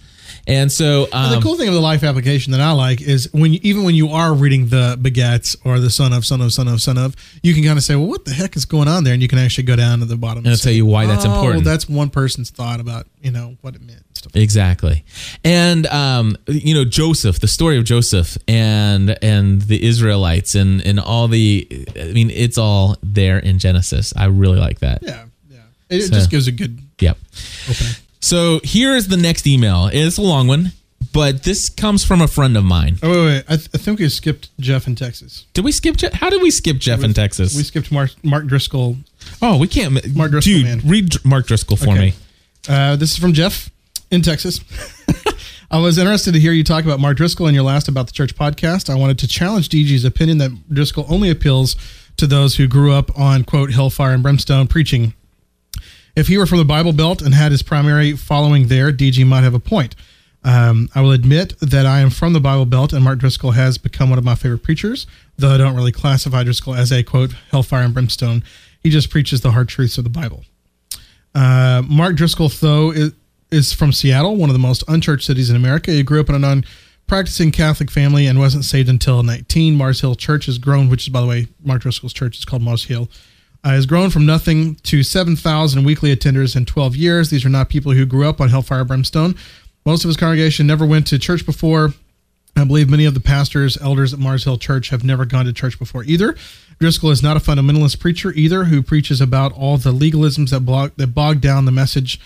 And 0.48 0.70
so 0.70 1.06
And 1.12 1.14
um, 1.14 1.30
the 1.32 1.40
cool 1.40 1.56
thing 1.56 1.66
of 1.68 1.74
the 1.74 1.80
life 1.80 2.04
application 2.04 2.52
that 2.52 2.61
I 2.61 2.70
like 2.72 3.00
is 3.00 3.28
when 3.32 3.52
you, 3.54 3.61
even 3.62 3.82
when 3.82 3.94
you 3.96 4.11
are 4.11 4.32
reading 4.32 4.68
the 4.68 4.96
begats 5.00 5.56
or 5.64 5.80
the 5.80 5.90
son 5.90 6.12
of 6.12 6.24
son 6.24 6.40
of 6.40 6.52
son 6.52 6.68
of 6.68 6.80
son 6.80 6.96
of, 6.98 7.16
you 7.42 7.52
can 7.52 7.64
kind 7.64 7.76
of 7.76 7.82
say, 7.85 7.96
well, 7.96 8.06
what 8.06 8.24
the 8.24 8.32
heck 8.32 8.54
is 8.56 8.64
going 8.64 8.87
on 8.87 9.02
there? 9.02 9.12
And 9.12 9.20
you 9.20 9.26
can 9.28 9.38
actually 9.38 9.64
go 9.64 9.74
down 9.74 9.98
to 10.00 10.04
the 10.04 10.16
bottom 10.16 10.38
And 10.38 10.46
it'll 10.48 10.56
say, 10.59 10.70
tell 10.70 10.76
you 10.76 10.87
why 10.87 11.06
that's 11.06 11.24
"Oh, 11.24 11.32
important." 11.32 11.64
Well, 11.64 11.72
that's 11.74 11.88
one 11.88 12.11
person's 12.11 12.50
thought 12.50 12.78
about 12.80 13.06
you 13.22 13.32
know 13.32 13.56
what 13.61 13.74
it 13.74 13.80
meant. 13.80 14.02
and. 14.24 14.37
Exactly, 14.37 15.04
and 15.44 15.87
um, 15.88 16.37
you 16.48 16.74
know 16.74 16.85
Joseph, 16.85 17.38
the 17.40 17.46
story 17.48 17.78
of 17.78 17.85
Joseph, 17.85 18.37
and 18.48 19.16
and 19.22 19.62
the 19.62 19.85
Israelites, 19.85 20.54
and 20.56 20.80
and 20.82 20.98
all 20.98 21.28
the, 21.28 21.68
I 22.00 22.12
mean, 22.12 22.30
it's 22.30 22.59
all 22.59 22.96
there 23.02 23.38
in 23.38 23.59
Genesis. 23.59 24.12
I 24.16 24.24
really 24.26 24.59
like 24.59 24.80
that. 24.80 25.02
Yeah, 25.02 25.24
yeah. 25.48 25.59
It, 25.90 26.02
So- 26.02 26.14
just 26.14 26.30
gives 26.30 26.46
a 26.48 26.52
good 26.52 26.80
Yep. 27.00 27.18
opening. 27.70 27.92
So 28.27 28.61
here 28.65 28.95
is 28.97 29.07
the 29.09 29.17
next 29.17 29.47
email. 29.47 29.89
It's 29.93 30.19
a 30.19 30.23
long 30.23 30.49
one, 30.49 30.73
but 31.12 31.45
this 31.45 31.69
comes 31.69 32.05
from 32.05 32.21
a 32.21 32.27
friend 32.27 32.57
of 32.57 32.65
mine. 32.65 32.99
Oh 33.03 33.09
wait, 33.11 33.27
wait. 33.27 33.45
I, 33.49 33.57
th- 33.57 33.69
I 33.73 33.79
think 33.79 34.01
we 34.01 34.09
skipped 34.09 34.49
Jeff 34.59 34.87
in 34.89 34.97
Texas. 34.97 35.45
Did 35.55 35.65
we 35.65 35.71
skip? 35.71 35.97
Je- 35.97 36.11
How 36.12 36.29
did 36.31 36.43
we 36.43 36.51
skip 36.51 36.79
Jeff 36.79 37.05
in 37.05 37.15
Texas? 37.15 37.57
We 37.57 37.62
skipped 37.62 37.93
Mark 37.93 38.11
Mark 38.25 38.47
Driscoll. 38.47 38.97
oh, 39.41 39.59
we 39.59 39.69
can't. 39.69 39.93
Mark 40.17 40.33
Driscoll, 40.33 40.55
dude, 40.55 40.65
man. 40.65 40.81
read 40.85 41.11
Dr- 41.11 41.25
Mark 41.25 41.47
Driscoll 41.47 41.77
for 41.77 41.91
Okay. 41.91 41.99
me. 42.01 42.15
Uh, 42.69 42.97
this 42.97 43.12
is 43.12 43.19
from 43.19 43.33
Jeff 43.33 43.71
in 44.11 44.23
Texas. 44.23 44.59
I 45.71 45.79
was 45.79 45.97
interested 45.99 46.33
to 46.35 46.41
hear 46.41 46.53
you 46.53 46.65
talk 46.65 46.85
about 46.85 46.99
Mark 47.01 47.17
Driscoll 47.17 47.47
in 47.49 47.55
your 47.55 47.65
last 47.65 47.87
About 47.89 48.07
the 48.07 48.12
Church 48.12 48.35
podcast. 48.37 48.91
I 48.91 48.95
wanted 48.97 49.19
to 49.21 49.29
challenge 49.29 49.69
DG's 49.69 50.05
opinion 50.05 50.39
that 50.39 50.51
Driscoll 50.73 51.07
only 51.09 51.31
appeals 51.31 51.77
to 52.17 52.27
those 52.27 52.57
who 52.57 52.67
grew 52.67 52.93
up 52.93 53.17
on 53.19 53.45
quote 53.45 53.73
hellfire 53.73 54.15
and 54.15 54.23
brimstone 54.23 54.67
preaching. 54.67 55.15
If 56.16 56.29
he 56.29 56.38
were 56.38 56.46
from 56.46 56.59
the 56.59 56.64
Bible 56.64 56.94
Belt 56.94 57.20
and 57.20 57.35
had 57.35 57.52
his 57.52 57.62
primary 57.62 58.16
following 58.16 58.68
there, 58.68 58.90
DG 58.90 59.24
might 59.26 59.44
have 59.44 59.52
a 59.52 59.61
point. 59.61 59.94
Um, 60.42 60.88
I 60.94 61.02
will 61.02 61.12
admit 61.12 61.59
that 61.61 61.85
I 61.85 62.00
am 62.00 62.09
from 62.09 62.33
the 62.33 62.40
Bible 62.40 62.64
Belt, 62.64 62.94
and 62.94 63.05
Mark 63.05 63.18
Driscoll 63.18 63.50
has 63.50 63.76
become 63.76 64.09
one 64.09 64.18
of 64.18 64.24
my 64.24 64.35
favorite 64.35 64.62
preachers, 64.62 65.07
though 65.37 65.50
I 65.50 65.59
don't 65.59 65.76
really 65.76 65.92
classify 65.92 66.42
Driscoll 66.42 66.74
as 66.74 66.90
a 66.90 67.02
quote 67.02 67.35
hellfire 67.50 67.83
and 67.83 67.92
brimstone. 67.92 68.42
He 68.83 68.88
just 68.88 69.11
preaches 69.11 69.42
the 69.42 69.50
hard 69.50 69.68
truths 69.68 69.98
of 69.98 70.05
the 70.05 70.11
Bible. 70.11 70.44
Uh, 71.35 71.83
Mark 71.87 72.16
Driscoll, 72.16 72.48
though, 72.48 72.92
is, 72.92 73.12
is 73.50 73.74
from 73.74 73.92
Seattle, 73.92 74.37
one 74.37 74.48
of 74.48 74.55
the 74.55 74.59
most 74.59 74.85
unchurched 74.88 75.26
cities 75.26 75.50
in 75.50 75.57
America. 75.57 75.90
He 75.90 76.02
grew 76.02 76.20
up 76.20 76.31
in 76.31 76.35
a 76.35 76.38
non 76.38 76.64
practicing 77.07 77.52
Catholic 77.52 77.90
family 77.90 78.26
and 78.26 78.38
wasn't 78.38 78.64
saved 78.64 78.88
until 78.88 79.22
19. 79.22 79.74
Mars 79.74 80.00
Hill 80.00 80.14
Church 80.14 80.46
has 80.46 80.57
grown, 80.57 80.88
which 80.88 81.02
is, 81.02 81.09
by 81.11 81.20
the 81.20 81.26
way, 81.26 81.48
Mark 81.62 81.83
Driscoll's 81.83 82.14
church 82.14 82.38
is 82.38 82.46
called 82.46 82.62
Mars 82.62 82.85
Hill, 82.85 83.11
uh, 83.66 83.70
has 83.70 83.85
grown 83.85 84.11
from 84.11 84.24
nothing 84.24 84.76
to 84.76 85.02
7,000 85.02 85.83
weekly 85.83 86.14
attenders 86.14 86.55
in 86.55 86.64
12 86.64 86.94
years. 86.94 87.31
These 87.31 87.44
are 87.44 87.48
not 87.48 87.68
people 87.68 87.90
who 87.90 88.07
grew 88.07 88.29
up 88.29 88.40
on 88.40 88.48
Hellfire 88.48 88.85
Brimstone. 88.85 89.35
Most 89.85 90.05
of 90.05 90.09
his 90.09 90.16
congregation 90.16 90.68
never 90.68 90.87
went 90.87 91.09
to 91.09 91.18
church 91.18 91.44
before. 91.44 91.92
I 92.55 92.62
believe 92.62 92.88
many 92.88 93.07
of 93.07 93.14
the 93.14 93.20
pastors, 93.20 93.76
elders 93.79 94.14
at 94.14 94.20
Mars 94.20 94.44
Hill 94.44 94.57
Church 94.57 94.90
have 94.90 95.02
never 95.02 95.24
gone 95.24 95.46
to 95.46 95.52
church 95.52 95.81
before 95.81 96.05
either. 96.05 96.37
Driscoll 96.79 97.11
is 97.11 97.24
not 97.24 97.37
a 97.37 97.40
fundamentalist 97.40 97.98
preacher 97.98 98.33
either, 98.35 98.64
who 98.64 98.83
preaches 98.83 99.20
about 99.20 99.52
all 99.52 99.76
the 99.79 99.92
legalisms 99.92 100.50
that, 100.50 100.61
blog, 100.61 100.92
that 100.94 101.09
bog 101.09 101.40
down 101.40 101.64
the 101.64 101.72
message 101.72 102.20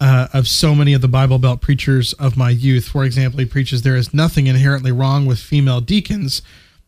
uh, 0.00 0.28
of 0.32 0.48
so 0.48 0.74
many 0.74 0.94
of 0.94 1.02
the 1.02 1.08
Bible 1.08 1.38
Belt 1.38 1.60
preachers 1.60 2.14
of 2.14 2.38
my 2.38 2.48
youth. 2.48 2.88
For 2.88 3.04
example, 3.04 3.38
he 3.38 3.44
preaches 3.44 3.82
there 3.82 3.96
is 3.96 4.14
nothing 4.14 4.46
inherently 4.46 4.92
wrong 4.92 5.26
with 5.26 5.40
female 5.40 5.82
deacons, 5.82 6.40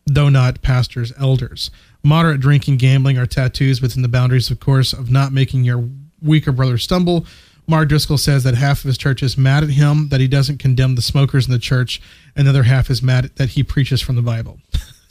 though 0.05 0.29
not 0.29 0.61
pastors, 0.61 1.13
elders. 1.17 1.71
Moderate 2.03 2.41
drinking, 2.41 2.77
gambling 2.77 3.17
are 3.17 3.25
tattoos 3.25 3.81
within 3.81 4.01
the 4.01 4.09
boundaries, 4.09 4.51
of 4.51 4.59
course, 4.59 4.93
of 4.93 5.09
not 5.09 5.31
making 5.31 5.63
your 5.63 5.87
weaker 6.21 6.51
brother 6.51 6.77
stumble. 6.77 7.25
Mark 7.65 7.87
Driscoll 7.87 8.17
says 8.17 8.43
that 8.43 8.55
half 8.55 8.79
of 8.79 8.85
his 8.85 8.97
church 8.97 9.23
is 9.23 9.37
mad 9.37 9.63
at 9.63 9.69
him 9.69 10.09
that 10.09 10.19
he 10.19 10.27
doesn't 10.27 10.57
condemn 10.57 10.95
the 10.95 11.01
smokers 11.01 11.45
in 11.45 11.53
the 11.53 11.59
church, 11.59 12.01
and 12.35 12.45
the 12.45 12.49
other 12.49 12.63
half 12.63 12.89
is 12.89 13.01
mad 13.01 13.31
that 13.35 13.49
he 13.49 13.63
preaches 13.63 14.01
from 14.01 14.15
the 14.15 14.21
Bible. 14.21 14.59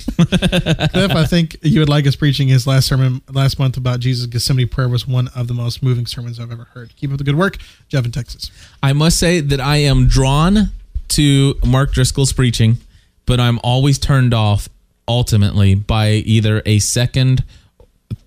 Cliff, 0.17 1.13
I 1.13 1.25
think 1.25 1.57
you 1.63 1.81
would 1.81 1.89
like 1.89 2.07
us 2.07 2.17
preaching 2.17 2.49
his 2.49 2.67
last 2.67 2.89
sermon 2.89 3.23
last 3.31 3.59
month 3.59 3.77
about 3.77 4.01
Jesus' 4.01 4.27
Gethsemane 4.27 4.69
prayer 4.69 4.89
was 4.89 5.07
one 5.07 5.29
of 5.29 5.49
the 5.49 5.55
most 5.55 5.83
moving 5.83 6.07
sermons 6.07 6.41
I've 6.41 6.51
ever 6.51 6.65
heard. 6.75 6.95
Keep 6.97 7.13
up 7.13 7.19
the 7.19 7.25
good 7.25 7.37
work, 7.39 7.59
Jeff 7.89 8.05
in 8.05 8.13
Texas. 8.13 8.51
I 8.83 8.93
must 8.93 9.19
say 9.19 9.41
that 9.41 9.61
I 9.61 9.77
am 9.77 10.09
drawn 10.09 10.73
to 11.09 11.55
Mark 11.65 11.93
Driscoll's 11.93 12.33
preaching, 12.33 12.79
but 13.27 13.39
I'm 13.39 13.61
always 13.63 13.99
turned 13.99 14.35
off 14.35 14.69
ultimately 15.09 15.75
by 15.75 16.11
either 16.12 16.62
a 16.67 16.79
second 16.79 17.45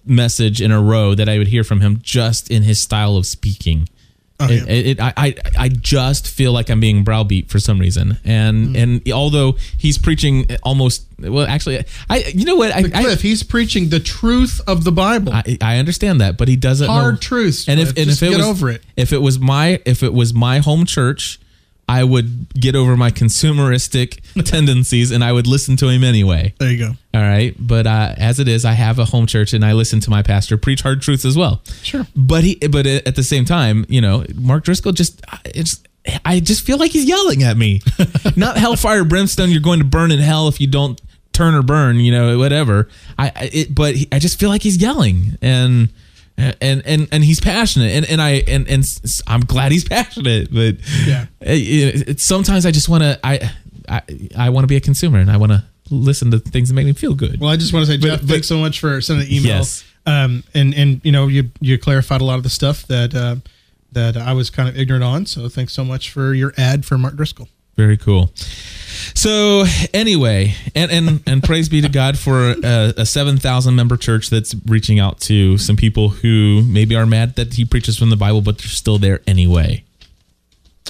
message 0.06 0.62
in 0.62 0.72
a 0.72 0.82
row 0.82 1.16
that 1.16 1.28
I 1.30 1.38
would 1.38 1.48
hear 1.48 1.64
from 1.64 1.82
him 1.82 2.00
just 2.02 2.50
in 2.52 2.64
his 2.64 2.80
style 2.82 3.18
of 3.18 3.26
speaking. 3.26 3.90
Oh, 4.38 4.50
yeah. 4.50 4.64
it, 4.68 4.86
it- 4.88 5.00
I, 5.00 5.14
I 5.16 5.36
I 5.58 5.70
just 5.70 6.28
feel 6.28 6.52
like 6.52 6.70
I'm 6.70 6.82
being 6.82 7.06
browbeat 7.06 7.50
for 7.50 7.58
some 7.58 7.80
reason, 7.80 8.18
and 8.26 8.68
Hmm. 8.68 8.76
and 8.76 9.12
although 9.14 9.56
he's 9.78 9.98
preaching 9.98 10.46
almost 10.62 11.06
well, 11.20 11.48
actually, 11.48 11.86
I 12.10 12.18
you 12.36 12.44
know 12.44 12.58
what 12.58 12.74
I 12.76 12.80
I, 12.80 13.04
Cliff, 13.04 13.22
he's 13.22 13.44
preaching 13.44 13.88
the 13.90 14.02
truth 14.02 14.60
of 14.68 14.84
the 14.84 14.92
Bible. 14.92 15.32
I, 15.32 15.58
I 15.62 15.78
understand 15.78 16.20
that, 16.20 16.38
but 16.38 16.50
he 16.50 16.58
doesn't 16.58 16.88
Hard 16.90 17.14
know. 17.14 17.20
truths. 17.20 17.70
And 17.70 17.80
if 17.80 17.94
Cliff. 17.94 17.98
and 18.04 18.12
if 18.12 18.22
it 18.24 18.30
get 18.32 18.38
was 18.40 18.46
over 18.46 18.70
it. 18.72 18.84
if 18.98 19.14
it 19.14 19.20
was 19.22 19.40
my 19.40 19.80
if 19.86 20.04
it 20.04 20.14
was 20.14 20.34
my 20.34 20.60
home 20.60 20.86
church, 20.86 21.40
I 21.88 22.04
would 22.04 22.54
get 22.54 22.76
over 22.76 22.98
my 22.98 23.12
consumeristic 23.12 24.22
tendencies 24.46 25.12
and 25.12 25.24
I 25.24 25.32
would 25.32 25.48
listen 25.48 25.76
to 25.78 25.88
him 25.88 26.04
anyway. 26.04 26.54
There 26.58 26.72
you 26.72 26.78
go. 26.80 26.92
All 27.14 27.22
right, 27.22 27.56
but 27.60 27.88
uh, 27.88 28.16
as 28.18 28.40
it 28.40 28.48
is, 28.48 28.66
I 28.66 28.74
have 28.74 29.00
a 29.00 29.06
home 29.06 29.28
church 29.28 29.54
and 29.54 29.64
I 29.64 29.74
listen 29.74 30.00
to 30.02 30.10
my 30.10 30.22
pastor 30.22 30.58
preach 30.58 30.82
hard 30.82 31.02
truths 31.02 31.26
as 31.26 31.38
well. 31.38 31.62
Sure. 31.84 32.06
But 32.16 32.44
he, 32.44 32.56
but 32.56 32.86
at 32.86 33.16
the 33.16 33.24
same 33.24 33.46
time, 33.46 33.86
you 33.88 34.02
know, 34.02 34.26
Mark 34.36 34.64
Driscoll 34.64 34.92
just, 34.92 35.22
it's, 35.46 35.82
I 36.24 36.40
just 36.40 36.66
feel 36.66 36.78
like 36.78 36.92
he's 36.92 37.06
yelling 37.06 37.44
at 37.44 37.58
me. 37.58 37.82
Not 38.36 38.58
hellfire, 38.58 39.04
brimstone. 39.04 39.50
You're 39.50 39.62
going 39.62 39.80
to 39.80 39.86
burn 39.86 40.12
in 40.12 40.20
hell 40.20 40.48
if 40.48 40.60
you 40.60 40.68
don't 40.68 41.00
turn 41.34 41.56
or 41.56 41.62
burn. 41.64 41.98
You 41.98 42.12
know, 42.12 42.38
whatever. 42.38 42.90
I, 43.18 43.50
it, 43.52 43.76
but 43.76 43.96
he, 43.96 44.08
I 44.12 44.20
just 44.20 44.40
feel 44.40 44.50
like 44.50 44.62
he's 44.62 44.78
yelling 44.78 45.38
and. 45.42 45.90
And 46.38 46.82
and 46.86 47.08
and 47.14 47.24
he's 47.24 47.40
passionate, 47.40 47.92
and 47.92 48.06
and 48.06 48.22
I 48.22 48.44
and 48.48 48.68
and 48.68 48.84
I'm 49.26 49.40
glad 49.42 49.72
he's 49.72 49.84
passionate. 49.88 50.54
But 50.54 50.76
Yeah. 51.06 51.28
it, 51.40 52.10
it, 52.10 52.20
sometimes 52.20 52.66
I 52.66 52.72
just 52.72 52.90
want 52.90 53.04
to 53.04 53.18
I 53.24 53.52
I, 53.88 54.02
I 54.38 54.50
want 54.50 54.64
to 54.64 54.68
be 54.68 54.76
a 54.76 54.82
consumer, 54.82 55.20
and 55.20 55.32
I 55.32 55.38
want 55.38 55.54
to 55.54 55.64
listen 55.90 56.32
to 56.32 56.40
things 56.40 56.68
that 56.68 56.74
make 56.76 56.86
me 56.88 56.94
feel 56.94 57.14
good. 57.16 57.40
Well, 57.40 57.50
I 57.50 57.56
just 57.56 57.72
want 57.72 57.86
to 57.86 57.92
say, 57.92 57.98
Jeff, 57.98 58.20
but- 58.22 58.30
thanks 58.30 58.48
so 58.48 58.58
much 58.58 58.82
for 58.82 59.00
sending 59.00 59.28
an 59.28 59.34
email. 59.34 59.58
Yes. 59.60 59.86
Um, 60.06 60.44
and 60.54 60.74
and 60.74 61.00
you 61.06 61.12
know, 61.14 61.28
you 61.28 61.52
you 61.62 61.78
clarified 61.80 62.20
a 62.20 62.26
lot 62.26 62.36
of 62.38 62.44
the 62.44 62.50
stuff 62.50 62.86
that 62.88 63.16
uh, 63.16 63.38
that 63.94 64.18
I 64.18 64.34
was 64.34 64.50
kind 64.50 64.68
of 64.68 64.78
ignorant 64.78 65.06
on. 65.06 65.26
So 65.26 65.48
thanks 65.48 65.72
so 65.72 65.86
much 65.86 66.12
for 66.12 66.34
your 66.34 66.54
ad 66.58 66.84
for 66.86 66.98
Mark 66.98 67.16
Driscoll. 67.16 67.48
Very 67.76 67.98
cool. 67.98 68.32
So 69.14 69.66
anyway, 69.94 70.56
and 70.74 70.92
and 70.92 71.24
and 71.28 71.44
praise 71.44 71.68
be 71.68 71.82
to 71.82 71.90
God 71.90 72.18
for 72.18 72.52
a, 72.64 72.94
a 72.98 73.06
seven 73.06 73.38
thousand 73.38 73.76
member 73.76 73.98
church 73.98 74.30
that's 74.30 74.56
reaching 74.66 75.00
out 75.00 75.20
to 75.22 75.58
some 75.58 75.76
people 75.76 76.10
who 76.10 76.64
maybe 76.64 76.96
are 76.96 77.06
mad 77.06 77.36
that 77.36 77.54
he 77.54 77.66
preaches 77.66 77.98
from 77.98 78.10
the 78.10 78.16
Bible, 78.16 78.42
but 78.42 78.58
they're 78.58 78.68
still 78.68 78.98
there 78.98 79.22
anyway. 79.28 79.84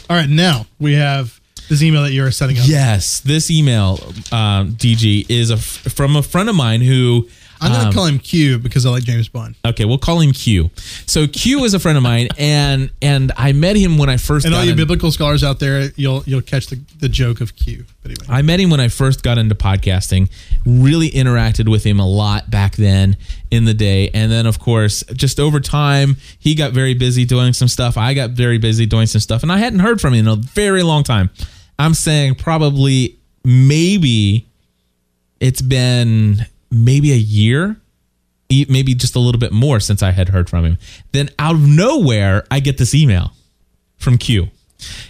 All 0.10 0.16
right, 0.16 0.30
now 0.30 0.68
we 0.80 0.94
have 0.94 1.40
this 1.70 1.82
email 1.82 2.04
that 2.04 2.12
you're 2.12 2.30
setting 2.32 2.58
up. 2.60 2.66
Yes, 2.68 3.22
this 3.22 3.50
email, 3.50 4.00
um, 4.32 4.76
DG, 4.76 5.26
is 5.30 5.50
a, 5.50 5.58
from 5.58 6.16
a 6.16 6.22
friend 6.24 6.50
of 6.50 6.56
mine 6.56 6.82
who. 6.82 7.28
I'm 7.66 7.72
going 7.72 7.82
to 7.82 7.88
um, 7.88 7.94
call 7.94 8.06
him 8.06 8.20
Q 8.20 8.60
because 8.60 8.86
I 8.86 8.90
like 8.90 9.04
James 9.04 9.28
Bond. 9.28 9.56
Okay, 9.66 9.86
we'll 9.86 9.98
call 9.98 10.20
him 10.22 10.32
Q. 10.34 10.70
So 11.08 11.28
Q 11.28 11.64
is 11.64 11.74
a 11.74 11.80
friend 11.80 11.98
of 11.98 12.04
mine, 12.04 12.28
and 12.38 12.92
and 13.02 13.32
I 13.38 13.52
met 13.54 13.76
him 13.76 13.98
when 13.98 14.10
I 14.10 14.18
first 14.18 14.46
And 14.46 14.54
all 14.54 14.64
you 14.64 14.72
in- 14.72 14.78
biblical 14.78 15.12
scholars 15.12 15.44
out 15.44 15.60
there, 15.60 15.90
you'll 15.96 16.24
you'll 16.26 16.42
catch 16.42 16.68
the, 16.68 16.80
the 17.00 17.10
joke 17.10 17.42
of 17.42 17.56
Q. 17.56 17.86
But 18.02 18.12
anyway, 18.12 18.26
I 18.38 18.42
met 18.42 18.60
him 18.60 18.70
when 18.70 18.80
I 18.80 18.88
first 18.88 19.24
got 19.24 19.38
into 19.38 19.56
podcasting. 19.56 20.30
Really 20.66 21.10
interacted 21.10 21.70
with 21.70 21.84
him 21.84 22.00
a 22.00 22.08
lot 22.08 22.50
back 22.52 22.76
then 22.76 23.18
in 23.52 23.66
the 23.66 23.74
day. 23.74 24.10
And 24.14 24.32
then, 24.32 24.46
of 24.46 24.60
course, 24.60 25.04
just 25.14 25.40
over 25.40 25.60
time, 25.60 26.18
he 26.40 26.54
got 26.56 26.72
very 26.72 26.94
busy 26.94 27.26
doing 27.26 27.54
some 27.54 27.68
stuff. 27.68 27.98
I 27.98 28.14
got 28.14 28.32
very 28.32 28.58
busy 28.60 28.86
doing 28.86 29.08
some 29.08 29.22
stuff. 29.22 29.42
And 29.44 29.52
I 29.52 29.58
hadn't 29.58 29.80
heard 29.80 30.00
from 30.02 30.14
him 30.14 30.28
in 30.28 30.32
a 30.32 30.36
very 30.36 30.84
long 30.84 31.04
time. 31.04 31.30
I'm 31.80 31.94
saying 31.94 32.36
probably, 32.36 33.18
maybe 33.44 34.48
it's 35.40 35.62
been 35.62 36.46
maybe 36.72 37.12
a 37.12 37.18
year, 37.18 37.78
maybe 38.50 38.96
just 38.96 39.16
a 39.16 39.20
little 39.20 39.40
bit 39.40 39.52
more 39.52 39.80
since 39.80 40.04
I 40.04 40.12
had 40.12 40.30
heard 40.30 40.50
from 40.50 40.66
him. 40.66 40.78
Then 41.12 41.30
out 41.40 41.56
of 41.56 41.68
nowhere, 41.68 42.46
I 42.52 42.60
get 42.60 42.78
this 42.78 42.94
email 42.94 43.32
from 43.98 44.18
Q. 44.18 44.50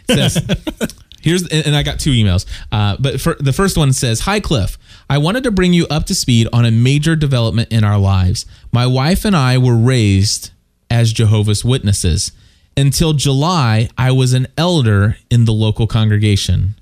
It 0.08 0.32
says, 0.32 0.96
Here's 1.26 1.42
and 1.42 1.66
and 1.66 1.76
I 1.76 1.82
got 1.82 2.00
two 2.00 2.12
emails. 2.12 2.46
Uh, 2.72 2.98
but 3.00 3.20
for, 3.20 3.34
the 3.40 3.52
first 3.52 3.78
one 3.78 3.94
says, 3.94 4.20
"Hi 4.22 4.40
Cliff, 4.40 4.78
I 5.10 5.18
wanted 5.18 5.44
to 5.46 5.52
bring 5.52 5.74
you 5.74 5.88
up 5.88 6.06
to 6.06 6.14
speed 6.14 6.48
on 6.54 6.66
a 6.66 6.72
major 6.72 7.16
development 7.16 7.72
in 7.72 7.84
our 7.84 7.98
lives. 7.98 8.46
My 8.72 8.86
wife 8.86 9.26
and 9.26 9.36
I 9.36 9.58
were 9.58 9.76
raised 9.76 10.52
as 10.88 11.12
Jehovah's 11.12 11.66
Witnesses. 11.66 12.32
Until 12.78 13.14
July, 13.14 13.90
I 13.98 14.12
was 14.12 14.34
an 14.34 14.48
elder 14.56 15.18
in 15.32 15.46
the 15.46 15.54
local 15.54 15.88
congregation. 15.88 16.76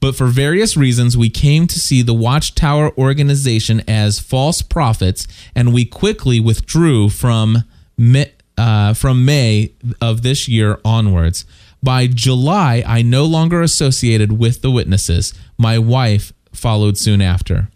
But 0.00 0.16
for 0.16 0.26
various 0.26 0.76
reasons, 0.76 1.16
we 1.16 1.28
came 1.28 1.66
to 1.66 1.78
see 1.78 2.00
the 2.02 2.14
Watchtower 2.14 2.96
organization 2.96 3.82
as 3.86 4.18
false 4.18 4.62
prophets, 4.62 5.26
and 5.54 5.74
we 5.74 5.84
quickly 5.84 6.40
withdrew 6.40 7.10
from 7.10 7.64
uh, 8.56 8.94
from 8.94 9.24
May 9.24 9.72
of 10.00 10.22
this 10.22 10.48
year 10.48 10.78
onwards. 10.84 11.44
By 11.82 12.06
July, 12.06 12.82
I 12.86 13.02
no 13.02 13.24
longer 13.24 13.62
associated 13.62 14.38
with 14.38 14.62
the 14.62 14.70
witnesses. 14.70 15.32
My 15.58 15.78
wife 15.78 16.32
followed 16.52 16.98
soon 16.98 17.22
after. 17.22 17.68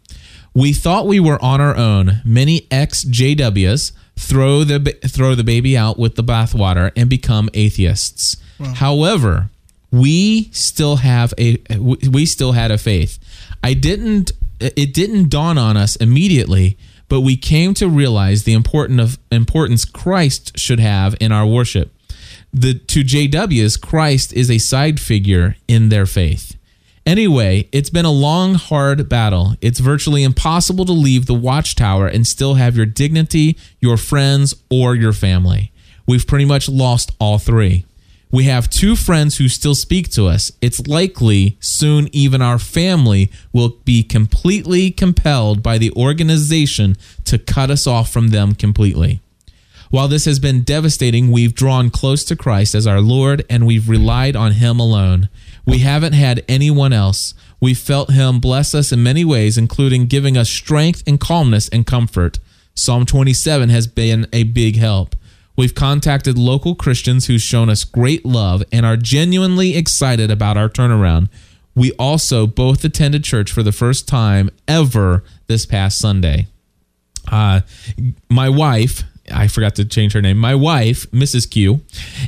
We 0.55 0.73
thought 0.73 1.07
we 1.07 1.21
were 1.21 1.43
on 1.43 1.61
our 1.61 1.77
own. 1.77 2.21
Many 2.25 2.67
ex 2.71 3.05
JWs 3.05 3.93
throw 4.17 4.65
the 4.65 4.97
throw 5.07 5.35
the 5.35 5.45
baby 5.45 5.77
out 5.77 5.99
with 5.99 6.15
the 6.17 6.25
bathwater 6.25 6.91
and 6.97 7.11
become 7.11 7.51
atheists. 7.55 8.37
However, 8.75 9.51
we 9.95 10.51
still 10.51 10.97
have 10.97 11.33
a 11.39 11.59
we 11.79 12.27
still 12.27 12.53
had 12.53 12.73
a 12.73 12.79
faith. 12.79 13.19
I 13.63 13.75
didn't 13.75 14.33
it 14.59 14.93
didn't 14.93 15.29
dawn 15.29 15.57
on 15.57 15.77
us 15.77 15.95
immediately, 15.97 16.77
but 17.09 17.21
we 17.21 17.37
came 17.37 17.75
to 17.75 17.89
realize 17.89 18.43
the 18.43 18.55
important 18.55 18.99
of 18.99 19.19
importance 19.31 19.85
Christ 19.85 20.59
should 20.59 20.81
have 20.81 21.15
in 21.21 21.31
our 21.31 21.47
worship. 21.47 21.95
The 22.53 22.75
to 22.75 23.05
JWs, 23.05 23.81
Christ 23.81 24.33
is 24.33 24.51
a 24.51 24.59
side 24.59 24.99
figure 24.99 25.57
in 25.69 25.91
their 25.91 26.07
faith. 26.07 26.57
Anyway, 27.07 27.69
it's 27.71 27.91
been 27.91 28.07
a 28.07 28.11
long, 28.11 28.55
hard 28.55 29.09
battle. 29.09 29.55
It's 29.61 29.79
virtually 29.79 30.25
impossible 30.25 30.87
to 30.87 30.93
leave 30.93 31.27
the 31.27 31.35
watchtower 31.35 32.09
and 32.09 32.27
still 32.27 32.55
have 32.55 32.77
your 32.77 32.87
dignity, 32.87 33.59
your 33.79 33.99
friends, 33.99 34.55
or 34.71 34.97
your 34.97 35.13
family. 35.13 35.71
We've 36.07 36.27
pretty 36.27 36.47
much 36.47 36.69
lost 36.69 37.13
all 37.21 37.39
three. 37.39 37.85
We 38.35 38.47
have 38.47 38.69
two 38.69 38.97
friends 38.97 39.37
who 39.37 39.47
still 39.47 39.77
speak 39.77 40.11
to 40.11 40.27
us. 40.27 40.51
It's 40.61 40.89
likely 40.89 41.57
soon 41.61 42.09
even 42.11 42.43
our 42.43 42.59
family 42.59 43.31
will 43.53 43.77
be 43.85 44.03
completely 44.03 44.91
compelled 44.91 45.63
by 45.63 45.79
the 45.79 45.93
organization 45.93 46.97
to 47.27 47.39
cut 47.39 47.71
us 47.71 47.87
off 47.87 48.11
from 48.11 48.31
them 48.31 48.57
completely. 48.57 49.21
While 49.89 50.09
this 50.09 50.25
has 50.25 50.41
been 50.41 50.63
devastating, 50.63 51.31
we've 51.31 51.55
drawn 51.55 51.91
close 51.91 52.25
to 52.25 52.35
Christ 52.35 52.75
as 52.75 52.89
our 52.89 53.01
Lord 53.01 53.45
and 53.49 53.69
we've 53.69 53.89
relied 53.89 54.35
on 54.35 54.51
Him 54.51 54.81
alone. 54.81 55.29
We 55.65 55.79
haven't 55.79 56.15
had 56.15 56.45
anyone 56.49 56.93
else. 56.93 57.35
We 57.61 57.73
felt 57.73 58.11
Him 58.11 58.41
bless 58.41 58.75
us 58.75 58.91
in 58.91 59.01
many 59.01 59.25
ways, 59.25 59.57
including 59.57 60.07
giving 60.07 60.37
us 60.37 60.51
strength 60.51 61.05
and 61.07 61.21
calmness 61.21 61.69
and 61.69 61.87
comfort. 61.87 62.41
Psalm 62.75 63.07
27 63.07 63.69
has 63.69 63.87
been 63.87 64.27
a 64.33 64.43
big 64.43 64.75
help. 64.75 65.15
We've 65.57 65.75
contacted 65.75 66.37
local 66.37 66.75
Christians 66.75 67.27
who've 67.27 67.41
shown 67.41 67.71
us 67.71 67.85
great 67.85 68.25
love 68.25 68.63
and 68.73 68.85
are 68.85 68.97
genuinely 68.97 69.77
excited 69.77 70.31
about 70.31 70.57
our 70.57 70.69
turnaround. 70.69 71.29
We 71.77 71.93
also 71.93 72.47
both 72.47 72.85
attended 72.85 73.25
church 73.25 73.53
for 73.53 73.63
the 73.63 73.73
first 73.73 74.09
time 74.09 74.51
ever 74.67 75.25
this 75.47 75.67
past 75.67 75.99
Sunday. 75.99 76.47
Uh, 77.31 77.61
my 78.29 78.49
wife, 78.49 79.03
I 79.33 79.49
forgot 79.49 79.75
to 79.77 79.85
change 79.85 80.13
her 80.13 80.21
name. 80.21 80.37
My 80.37 80.55
wife, 80.55 81.11
Mrs. 81.11 81.51
Q, 81.51 81.81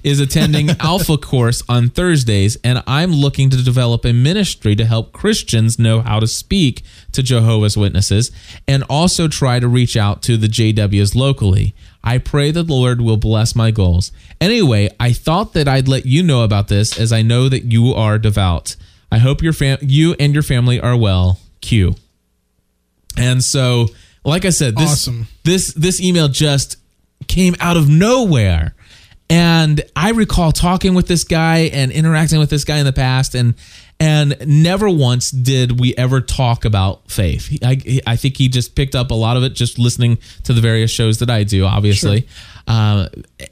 is 0.02 0.18
attending 0.18 0.70
Alpha 0.80 1.18
course 1.18 1.62
on 1.68 1.90
Thursdays, 1.90 2.56
and 2.64 2.82
I'm 2.86 3.12
looking 3.12 3.50
to 3.50 3.62
develop 3.62 4.04
a 4.04 4.12
ministry 4.12 4.74
to 4.76 4.86
help 4.86 5.12
Christians 5.12 5.78
know 5.78 6.00
how 6.00 6.20
to 6.20 6.26
speak 6.26 6.82
to 7.12 7.22
Jehovah's 7.22 7.76
Witnesses 7.76 8.30
and 8.66 8.82
also 8.88 9.28
try 9.28 9.60
to 9.60 9.68
reach 9.68 9.96
out 9.96 10.22
to 10.22 10.36
the 10.36 10.48
JWs 10.48 11.14
locally. 11.14 11.74
I 12.06 12.18
pray 12.18 12.50
that 12.52 12.62
the 12.62 12.72
Lord 12.72 13.00
will 13.02 13.16
bless 13.18 13.54
my 13.56 13.70
goals. 13.70 14.12
Anyway, 14.40 14.88
I 14.98 15.12
thought 15.12 15.52
that 15.54 15.66
I'd 15.68 15.88
let 15.88 16.06
you 16.06 16.22
know 16.22 16.44
about 16.44 16.68
this 16.68 16.98
as 16.98 17.12
I 17.12 17.20
know 17.22 17.48
that 17.50 17.64
you 17.64 17.92
are 17.92 18.18
devout. 18.18 18.76
I 19.12 19.18
hope 19.18 19.42
your 19.42 19.52
fam- 19.52 19.78
you 19.82 20.14
and 20.20 20.32
your 20.32 20.42
family 20.44 20.80
are 20.80 20.96
well. 20.96 21.40
Q. 21.60 21.96
And 23.18 23.42
so, 23.42 23.88
like 24.24 24.44
I 24.44 24.50
said, 24.50 24.76
this 24.76 24.92
Awesome. 24.92 25.26
this 25.44 25.72
this 25.74 26.00
email 26.00 26.28
just 26.28 26.76
came 27.28 27.56
out 27.60 27.76
of 27.76 27.88
nowhere. 27.88 28.74
And 29.28 29.82
I 29.96 30.10
recall 30.10 30.52
talking 30.52 30.94
with 30.94 31.08
this 31.08 31.24
guy 31.24 31.70
and 31.72 31.90
interacting 31.90 32.38
with 32.38 32.50
this 32.50 32.62
guy 32.64 32.78
in 32.78 32.84
the 32.84 32.92
past 32.92 33.34
and 33.34 33.54
and 33.98 34.36
never 34.46 34.88
once 34.90 35.30
did 35.30 35.80
we 35.80 35.94
ever 35.96 36.20
talk 36.20 36.64
about 36.64 37.10
faith. 37.10 37.58
I, 37.62 38.00
I 38.06 38.16
think 38.16 38.36
he 38.36 38.48
just 38.48 38.74
picked 38.74 38.94
up 38.94 39.10
a 39.10 39.14
lot 39.14 39.36
of 39.36 39.42
it 39.42 39.54
just 39.54 39.78
listening 39.78 40.18
to 40.44 40.52
the 40.52 40.60
various 40.60 40.90
shows 40.90 41.18
that 41.20 41.30
I 41.30 41.44
do, 41.44 41.64
obviously. 41.64 42.28
Uh, 42.66 43.08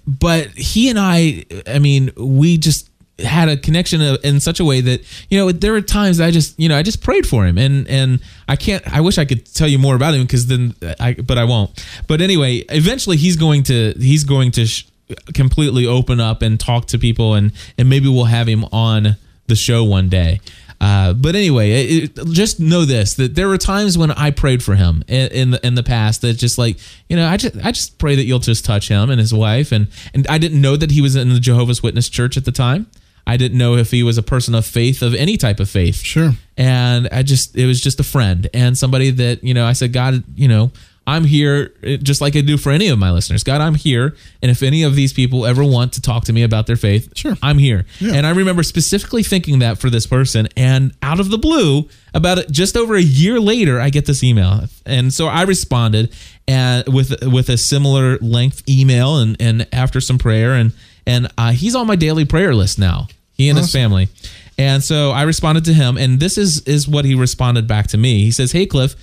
but 0.07 0.49
he 0.49 0.90
and 0.90 0.99
I, 0.99 1.45
I 1.66 1.78
mean, 1.78 2.11
we 2.16 2.59
just 2.59 2.90
had 3.20 3.49
a 3.49 3.57
connection 3.57 4.01
in 4.01 4.40
such 4.40 4.59
a 4.59 4.64
way 4.64 4.80
that 4.80 5.01
you 5.30 5.38
know 5.38 5.53
there 5.53 5.70
were 5.70 5.80
times 5.80 6.20
I 6.20 6.32
just 6.32 6.59
you 6.59 6.68
know 6.68 6.76
I 6.76 6.82
just 6.82 7.01
prayed 7.01 7.26
for 7.26 7.47
him 7.47 7.59
and 7.59 7.86
and 7.86 8.20
I 8.49 8.57
can't 8.57 8.84
I 8.92 9.03
wish 9.03 9.18
I 9.18 9.24
could 9.24 9.47
tell 9.55 9.68
you 9.68 9.78
more 9.78 9.95
about 9.95 10.14
him 10.14 10.22
because 10.22 10.49
then 10.49 10.74
I 10.99 11.14
but 11.14 11.38
I 11.38 11.45
won't 11.45 11.86
but 12.09 12.20
anyway 12.20 12.64
eventually 12.70 13.16
he's 13.16 13.36
going 13.36 13.62
to 13.64 13.95
he's 13.99 14.24
going 14.24 14.51
to 14.53 14.66
sh- 14.66 14.88
completely 15.32 15.86
open 15.86 16.18
up 16.18 16.42
and 16.42 16.59
talk 16.59 16.86
to 16.86 16.99
people 16.99 17.34
and 17.34 17.53
and 17.78 17.88
maybe 17.88 18.09
we'll 18.09 18.24
have 18.24 18.49
him 18.49 18.64
on 18.72 19.16
the 19.47 19.57
show 19.57 19.84
one 19.84 20.09
day 20.09 20.40
uh, 20.80 21.14
but 21.14 21.34
anyway, 21.34 21.70
it, 21.70 22.18
it- 22.18 22.26
just 22.32 22.61
know 22.61 22.84
this: 22.84 23.14
that 23.14 23.34
there 23.36 23.49
were 23.49 23.57
times 23.57 23.97
when 23.97 24.11
I 24.11 24.30
prayed 24.30 24.62
for 24.62 24.74
him 24.74 25.03
in, 25.09 25.28
in 25.32 25.51
the 25.53 25.66
in 25.66 25.76
the 25.76 25.82
past. 25.82 26.20
That 26.22 26.34
just 26.34 26.59
like 26.59 26.76
you 27.09 27.16
know, 27.16 27.26
I 27.26 27.38
just 27.38 27.57
I 27.64 27.70
just 27.72 27.97
pray 27.99 28.16
that 28.16 28.24
you'll 28.24 28.40
just 28.40 28.64
touch 28.66 28.88
him 28.88 29.09
and 29.09 29.18
his 29.18 29.32
wife, 29.32 29.72
and 29.72 29.86
and 30.12 30.26
I 30.28 30.36
didn't 30.36 30.61
know 30.61 30.76
that 30.76 30.90
he 30.90 31.01
was 31.01 31.16
in 31.16 31.32
the 31.32 31.40
Jehovah's 31.40 31.82
Witness 31.82 32.11
church 32.11 32.36
at 32.36 32.45
the 32.45 32.53
time. 32.53 32.86
I 33.26 33.38
didn't 33.38 33.57
know 33.57 33.76
if 33.76 33.92
he 33.92 34.03
was 34.03 34.18
a 34.18 34.22
person 34.22 34.55
of 34.55 34.66
faith, 34.66 35.01
of 35.01 35.14
any 35.14 35.38
type 35.38 35.59
of 35.59 35.70
faith. 35.70 35.97
Sure. 36.03 36.32
And 36.59 37.09
I 37.11 37.22
just 37.22 37.57
it 37.57 37.64
was 37.66 37.80
just 37.80 37.99
a 38.01 38.05
friend 38.05 38.51
and 38.53 38.76
somebody 38.76 39.11
that 39.11 39.42
you 39.42 39.55
know 39.55 39.64
I 39.64 39.72
said, 39.74 39.92
God, 39.92 40.22
you 40.34 40.49
know. 40.49 40.70
I'm 41.07 41.24
here 41.24 41.74
eh, 41.82 41.96
just 41.96 42.20
like 42.20 42.34
I 42.34 42.40
do 42.40 42.57
for 42.57 42.70
any 42.72 42.88
of 42.88 42.98
my 42.98 43.11
listeners. 43.11 43.44
God, 43.44 43.61
I'm 43.61 43.74
here. 43.74 44.16
And 44.40 44.50
if 44.50 44.62
any 44.62 44.82
of 44.82 44.94
these 44.96 45.12
people 45.12 45.44
ever 45.44 45.62
want 45.62 45.92
to 45.94 46.00
talk 46.00 46.24
to 46.24 46.32
me 46.32 46.42
about 46.42 46.66
their 46.66 46.76
faith, 46.76 47.12
Sure. 47.16 47.36
I'm 47.42 47.59
here. 47.59 47.84
Yeah. 48.00 48.14
And 48.14 48.26
I 48.26 48.30
remember 48.30 48.62
specifically 48.62 49.22
thinking 49.22 49.59
that 49.59 49.78
for 49.78 49.90
this 49.90 50.07
person. 50.07 50.48
And 50.57 50.94
out 51.02 51.20
of 51.20 51.30
the 51.30 51.38
blue, 51.38 51.88
about 52.14 52.38
it, 52.38 52.50
just 52.50 52.76
over 52.76 52.94
a 52.94 53.02
year 53.02 53.38
later, 53.40 53.80
I 53.80 53.90
get 53.90 54.07
this 54.07 54.22
email. 54.22 54.64
And 54.86 55.12
so 55.12 55.26
I 55.26 55.42
responded 55.42 56.14
and 56.46 56.86
with 56.92 57.14
with 57.26 57.48
a 57.48 57.57
similar 57.57 58.18
length 58.18 58.62
email 58.68 59.18
and, 59.18 59.36
and 59.40 59.66
after 59.72 60.00
some 60.00 60.18
prayer. 60.18 60.52
And, 60.55 60.72
and 61.07 61.28
uh, 61.36 61.52
he's 61.52 61.74
on 61.74 61.86
my 61.86 61.96
daily 61.96 62.24
prayer 62.24 62.55
list 62.55 62.78
now, 62.78 63.09
he 63.32 63.48
and 63.48 63.59
his 63.59 63.72
family. 63.72 64.09
And 64.57 64.82
so 64.84 65.11
I 65.11 65.22
responded 65.22 65.64
to 65.64 65.72
him. 65.74 65.96
And 65.98 66.20
this 66.20 66.38
is, 66.38 66.61
is 66.62 66.86
what 66.86 67.05
he 67.05 67.14
responded 67.16 67.66
back 67.66 67.88
to 67.88 67.98
me. 67.98 68.24
He 68.24 68.30
says, 68.30 68.52
Hey, 68.52 68.64
Cliff. 68.66 68.94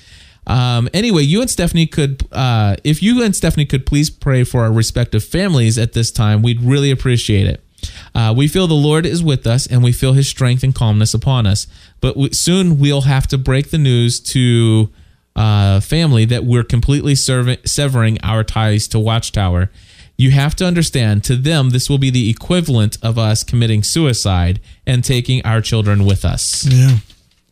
Um, 0.48 0.90
anyway, 0.94 1.24
you 1.24 1.42
and 1.42 1.50
Stephanie 1.50 1.86
could, 1.88 2.28
uh, 2.32 2.76
if 2.84 3.04
you 3.04 3.24
and 3.24 3.36
Stephanie 3.36 3.66
could 3.66 3.86
please 3.86 4.10
pray 4.10 4.44
for 4.44 4.64
our 4.64 4.72
respective 4.72 5.24
families 5.24 5.78
at 5.78 5.94
this 5.94 6.12
time, 6.12 6.42
we'd 6.42 6.62
really 6.62 6.92
appreciate 6.92 7.48
it. 7.48 7.64
Uh, 8.14 8.34
we 8.36 8.48
feel 8.48 8.68
the 8.68 8.74
Lord 8.74 9.06
is 9.06 9.24
with 9.24 9.48
us 9.48 9.66
and 9.66 9.84
we 9.84 9.92
feel 9.92 10.14
his 10.14 10.28
strength 10.28 10.64
and 10.64 10.74
calmness 10.74 11.14
upon 11.14 11.48
us. 11.48 11.68
But 12.00 12.18
we, 12.18 12.34
soon 12.34 12.80
we'll 12.80 13.02
have 13.02 13.28
to 13.28 13.38
break 13.38 13.72
the 13.72 13.78
news 13.78 14.20
to 14.20 14.90
uh, 15.36 15.80
family 15.80 16.26
that 16.26 16.44
we're 16.44 16.64
completely 16.64 17.16
serv- 17.16 17.60
severing 17.66 18.20
our 18.22 18.44
ties 18.44 18.88
to 18.90 19.00
Watchtower. 19.00 19.72
You 20.18 20.32
have 20.32 20.56
to 20.58 20.66
understand, 20.66 21.24
to 21.24 21.36
them, 21.36 21.72
this 21.72 21.90
will 21.90 21.98
be 21.98 22.12
the 22.12 22.30
equivalent 22.30 22.98
of 23.02 23.18
us 23.18 23.44
committing 23.44 23.82
suicide 23.82 24.60
and 24.86 25.04
taking 25.04 25.44
our 25.44 25.62
children 25.62 26.06
with 26.06 26.26
us. 26.26 26.66
Yeah. 26.66 26.98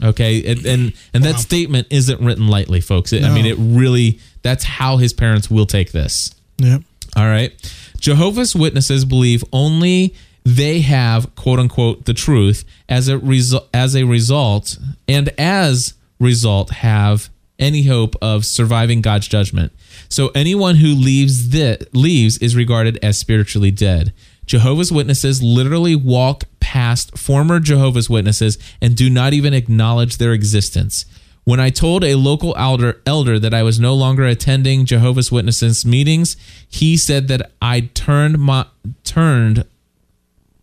Okay, 0.02 0.46
and 0.50 0.66
and, 0.66 0.94
and 1.14 1.24
that 1.24 1.40
statement 1.40 1.88
isn't 1.90 2.22
written 2.22 2.48
lightly, 2.48 2.80
folks. 2.80 3.12
I 3.12 3.34
mean, 3.34 3.46
it 3.46 3.58
really 3.60 4.20
that's 4.42 4.64
how 4.64 4.98
his 4.98 5.14
parents 5.14 5.50
will 5.50 5.66
take 5.66 5.92
this. 5.92 6.34
Yep. 6.58 6.84
All 7.16 7.26
right. 7.26 7.52
Jehovah's 8.00 8.56
Witnesses 8.56 9.04
believe 9.04 9.44
only 9.52 10.16
they 10.46 10.82
have 10.82 11.36
quote 11.36 11.60
unquote 11.60 12.06
the 12.06 12.14
truth 12.14 12.64
as 12.88 13.08
a 13.08 13.18
result 13.18 13.68
as 13.74 13.96
a 13.96 14.04
result 14.04 14.78
and 15.08 15.30
as 15.38 15.94
result 16.20 16.70
have 16.72 17.30
any 17.58 17.84
hope 17.84 18.16
of 18.22 18.46
surviving 18.46 19.02
God's 19.02 19.28
judgment. 19.28 19.74
So 20.08 20.30
anyone 20.34 20.76
who 20.78 20.94
leaves 20.94 21.50
that 21.50 21.94
leaves 21.94 22.38
is 22.38 22.56
regarded 22.56 22.98
as 23.04 23.18
spiritually 23.18 23.72
dead. 23.72 24.14
Jehovah's 24.46 24.92
Witnesses 24.92 25.44
literally 25.44 25.96
walk 25.96 26.46
past 26.70 27.18
former 27.18 27.60
Jehovah's 27.60 28.12
Witnesses 28.12 28.60
and 28.80 28.96
do 28.96 29.10
not 29.10 29.34
even 29.34 29.56
acknowledge 29.56 30.18
their 30.18 30.34
existence. 30.34 31.04
When 31.44 31.60
I 31.60 31.72
told 31.72 32.04
a 32.04 32.14
local 32.14 32.56
elder, 32.58 33.02
elder 33.08 33.40
that 33.40 33.56
I 33.56 33.64
was 33.64 33.80
no 33.80 33.96
longer 33.96 34.24
attending 34.24 34.86
Jehovah's 34.86 35.32
Witnesses 35.32 35.84
meetings, 35.84 36.38
he 36.70 36.96
said 36.96 37.28
that 37.30 37.54
I 37.60 37.90
turned 37.96 38.38
my 38.38 38.68
turned 39.04 39.66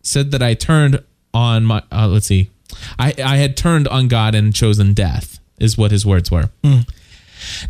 said 0.01 0.31
that 0.31 0.41
I 0.41 0.53
turned 0.53 1.03
on 1.33 1.65
my 1.65 1.83
uh, 1.91 2.07
let's 2.07 2.27
see. 2.27 2.51
I 2.97 3.13
I 3.21 3.35
had 3.35 3.57
turned 3.57 3.89
on 3.89 4.07
God 4.07 4.33
and 4.33 4.55
chosen 4.55 4.93
death 4.93 5.39
is 5.59 5.77
what 5.77 5.91
his 5.91 6.05
words 6.05 6.31
were. 6.31 6.49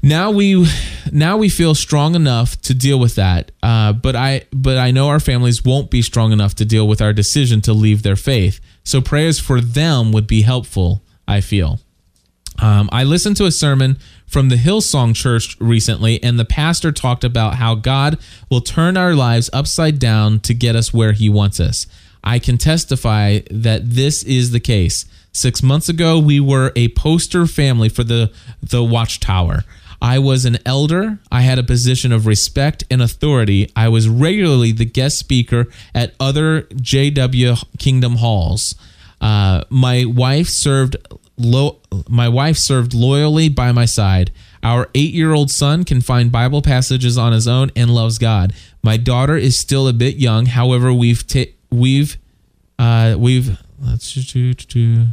Now 0.01 0.31
we 0.31 0.67
now 1.11 1.37
we 1.37 1.49
feel 1.49 1.75
strong 1.75 2.15
enough 2.15 2.59
to 2.61 2.73
deal 2.73 2.99
with 2.99 3.15
that. 3.15 3.51
Uh, 3.61 3.93
but 3.93 4.15
I 4.15 4.45
but 4.51 4.77
I 4.77 4.91
know 4.91 5.09
our 5.09 5.19
families 5.19 5.63
won't 5.63 5.89
be 5.89 6.01
strong 6.01 6.31
enough 6.31 6.55
to 6.55 6.65
deal 6.65 6.87
with 6.87 7.01
our 7.01 7.13
decision 7.13 7.61
to 7.61 7.73
leave 7.73 8.03
their 8.03 8.15
faith. 8.15 8.59
So 8.83 9.01
prayers 9.01 9.39
for 9.39 9.59
them 9.59 10.11
would 10.11 10.27
be 10.27 10.43
helpful, 10.43 11.03
I 11.27 11.41
feel. 11.41 11.79
Um, 12.59 12.89
I 12.91 13.03
listened 13.03 13.37
to 13.37 13.45
a 13.45 13.51
sermon 13.51 13.97
from 14.25 14.49
the 14.49 14.55
Hillsong 14.55 15.15
Church 15.15 15.55
recently, 15.59 16.21
and 16.23 16.39
the 16.39 16.45
pastor 16.45 16.91
talked 16.91 17.23
about 17.23 17.55
how 17.55 17.75
God 17.75 18.17
will 18.49 18.61
turn 18.61 18.97
our 18.97 19.13
lives 19.13 19.49
upside 19.53 19.99
down 19.99 20.39
to 20.41 20.53
get 20.53 20.75
us 20.75 20.93
where 20.93 21.13
He 21.13 21.29
wants 21.29 21.59
us. 21.59 21.87
I 22.23 22.39
can 22.39 22.57
testify 22.57 23.39
that 23.51 23.89
this 23.89 24.23
is 24.23 24.51
the 24.51 24.59
case. 24.59 25.05
Six 25.37 25.61
months 25.61 25.87
ago, 25.87 26.17
we 26.17 26.39
were 26.39 26.71
a 26.75 26.87
poster 26.89 27.45
family 27.45 27.89
for 27.89 28.03
the, 28.03 28.31
the 28.63 28.83
Watchtower. 28.83 29.65
I 30.01 30.17
was 30.17 30.45
an 30.45 30.57
elder. 30.65 31.19
I 31.31 31.41
had 31.41 31.59
a 31.59 31.63
position 31.63 32.11
of 32.11 32.25
respect 32.25 32.83
and 32.89 33.03
authority. 33.03 33.71
I 33.75 33.89
was 33.89 34.09
regularly 34.09 34.71
the 34.71 34.85
guest 34.85 35.19
speaker 35.19 35.67
at 35.93 36.15
other 36.19 36.63
JW 36.63 37.63
Kingdom 37.77 38.15
halls. 38.15 38.73
Uh, 39.21 39.63
my 39.69 40.05
wife 40.05 40.47
served 40.47 40.97
lo- 41.37 41.81
my 42.09 42.27
wife 42.27 42.57
served 42.57 42.95
loyally 42.95 43.47
by 43.47 43.71
my 43.71 43.85
side. 43.85 44.31
Our 44.63 44.89
eight-year-old 44.95 45.51
son 45.51 45.83
can 45.83 46.01
find 46.01 46.31
Bible 46.31 46.63
passages 46.63 47.15
on 47.15 47.31
his 47.31 47.47
own 47.47 47.69
and 47.75 47.93
loves 47.93 48.17
God. 48.17 48.53
My 48.81 48.97
daughter 48.97 49.37
is 49.37 49.55
still 49.55 49.87
a 49.87 49.93
bit 49.93 50.15
young. 50.15 50.47
However, 50.47 50.91
we've 50.91 51.23
we've 51.69 52.17
uh, 52.79 53.15
we've 53.19 53.59
let's 53.79 54.13
do, 54.13 54.21
do, 54.23 54.53
do, 54.53 55.05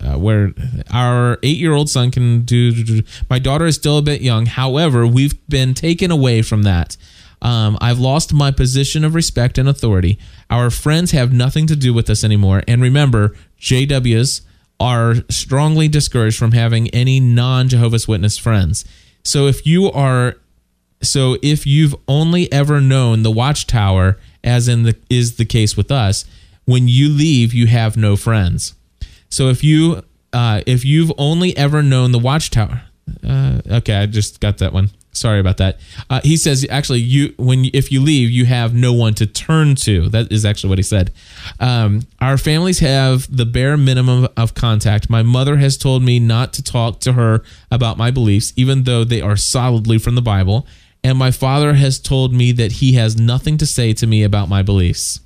uh, 0.00 0.18
where 0.18 0.52
our 0.92 1.38
eight-year-old 1.42 1.88
son 1.88 2.10
can 2.10 2.42
do, 2.42 2.72
do, 2.72 2.84
do. 2.84 3.02
My 3.30 3.38
daughter 3.38 3.66
is 3.66 3.76
still 3.76 3.98
a 3.98 4.02
bit 4.02 4.20
young. 4.20 4.46
However, 4.46 5.06
we've 5.06 5.34
been 5.48 5.74
taken 5.74 6.10
away 6.10 6.42
from 6.42 6.64
that. 6.64 6.96
Um, 7.40 7.76
I've 7.80 7.98
lost 7.98 8.32
my 8.32 8.50
position 8.50 9.04
of 9.04 9.14
respect 9.14 9.58
and 9.58 9.68
authority. 9.68 10.18
Our 10.48 10.70
friends 10.70 11.10
have 11.10 11.32
nothing 11.32 11.66
to 11.66 11.76
do 11.76 11.92
with 11.92 12.08
us 12.08 12.22
anymore. 12.22 12.62
And 12.68 12.80
remember, 12.80 13.36
JWs 13.60 14.42
are 14.78 15.16
strongly 15.28 15.88
discouraged 15.88 16.38
from 16.38 16.52
having 16.52 16.88
any 16.90 17.20
non 17.20 17.68
Jehovah's 17.68 18.08
Witness 18.08 18.38
friends. 18.38 18.84
So 19.24 19.46
if 19.46 19.66
you 19.66 19.90
are, 19.90 20.36
so 21.02 21.36
if 21.42 21.66
you've 21.66 21.94
only 22.08 22.50
ever 22.52 22.80
known 22.80 23.22
the 23.22 23.30
Watchtower, 23.30 24.18
as 24.42 24.66
in 24.68 24.82
the 24.82 24.96
is 25.08 25.36
the 25.36 25.44
case 25.44 25.76
with 25.76 25.90
us, 25.90 26.24
when 26.64 26.88
you 26.88 27.08
leave, 27.08 27.52
you 27.52 27.66
have 27.66 27.96
no 27.96 28.16
friends. 28.16 28.74
So 29.32 29.48
if 29.48 29.64
you 29.64 30.02
uh, 30.34 30.62
if 30.66 30.84
you've 30.84 31.10
only 31.16 31.56
ever 31.56 31.82
known 31.82 32.12
the 32.12 32.18
Watchtower, 32.18 32.82
uh, 33.26 33.60
okay, 33.66 33.94
I 33.94 34.06
just 34.06 34.40
got 34.40 34.58
that 34.58 34.74
one. 34.74 34.90
Sorry 35.12 35.40
about 35.40 35.56
that. 35.56 35.78
Uh, 36.10 36.20
he 36.22 36.36
says 36.36 36.66
actually, 36.68 37.00
you 37.00 37.34
when 37.38 37.66
if 37.72 37.90
you 37.90 38.02
leave, 38.02 38.30
you 38.30 38.44
have 38.44 38.74
no 38.74 38.92
one 38.92 39.14
to 39.14 39.26
turn 39.26 39.74
to. 39.76 40.10
That 40.10 40.30
is 40.30 40.44
actually 40.44 40.68
what 40.68 40.78
he 40.78 40.82
said. 40.82 41.12
Um, 41.60 42.02
our 42.20 42.36
families 42.36 42.80
have 42.80 43.34
the 43.34 43.46
bare 43.46 43.78
minimum 43.78 44.28
of 44.36 44.52
contact. 44.52 45.08
My 45.08 45.22
mother 45.22 45.56
has 45.56 45.78
told 45.78 46.02
me 46.02 46.18
not 46.20 46.52
to 46.54 46.62
talk 46.62 47.00
to 47.00 47.14
her 47.14 47.42
about 47.70 47.96
my 47.96 48.10
beliefs, 48.10 48.52
even 48.54 48.84
though 48.84 49.02
they 49.02 49.22
are 49.22 49.36
solidly 49.36 49.96
from 49.96 50.14
the 50.14 50.22
Bible. 50.22 50.66
And 51.02 51.18
my 51.18 51.30
father 51.30 51.72
has 51.74 51.98
told 51.98 52.34
me 52.34 52.52
that 52.52 52.72
he 52.72 52.92
has 52.92 53.16
nothing 53.16 53.56
to 53.58 53.66
say 53.66 53.94
to 53.94 54.06
me 54.06 54.22
about 54.22 54.48
my 54.48 54.62
beliefs. 54.62 55.20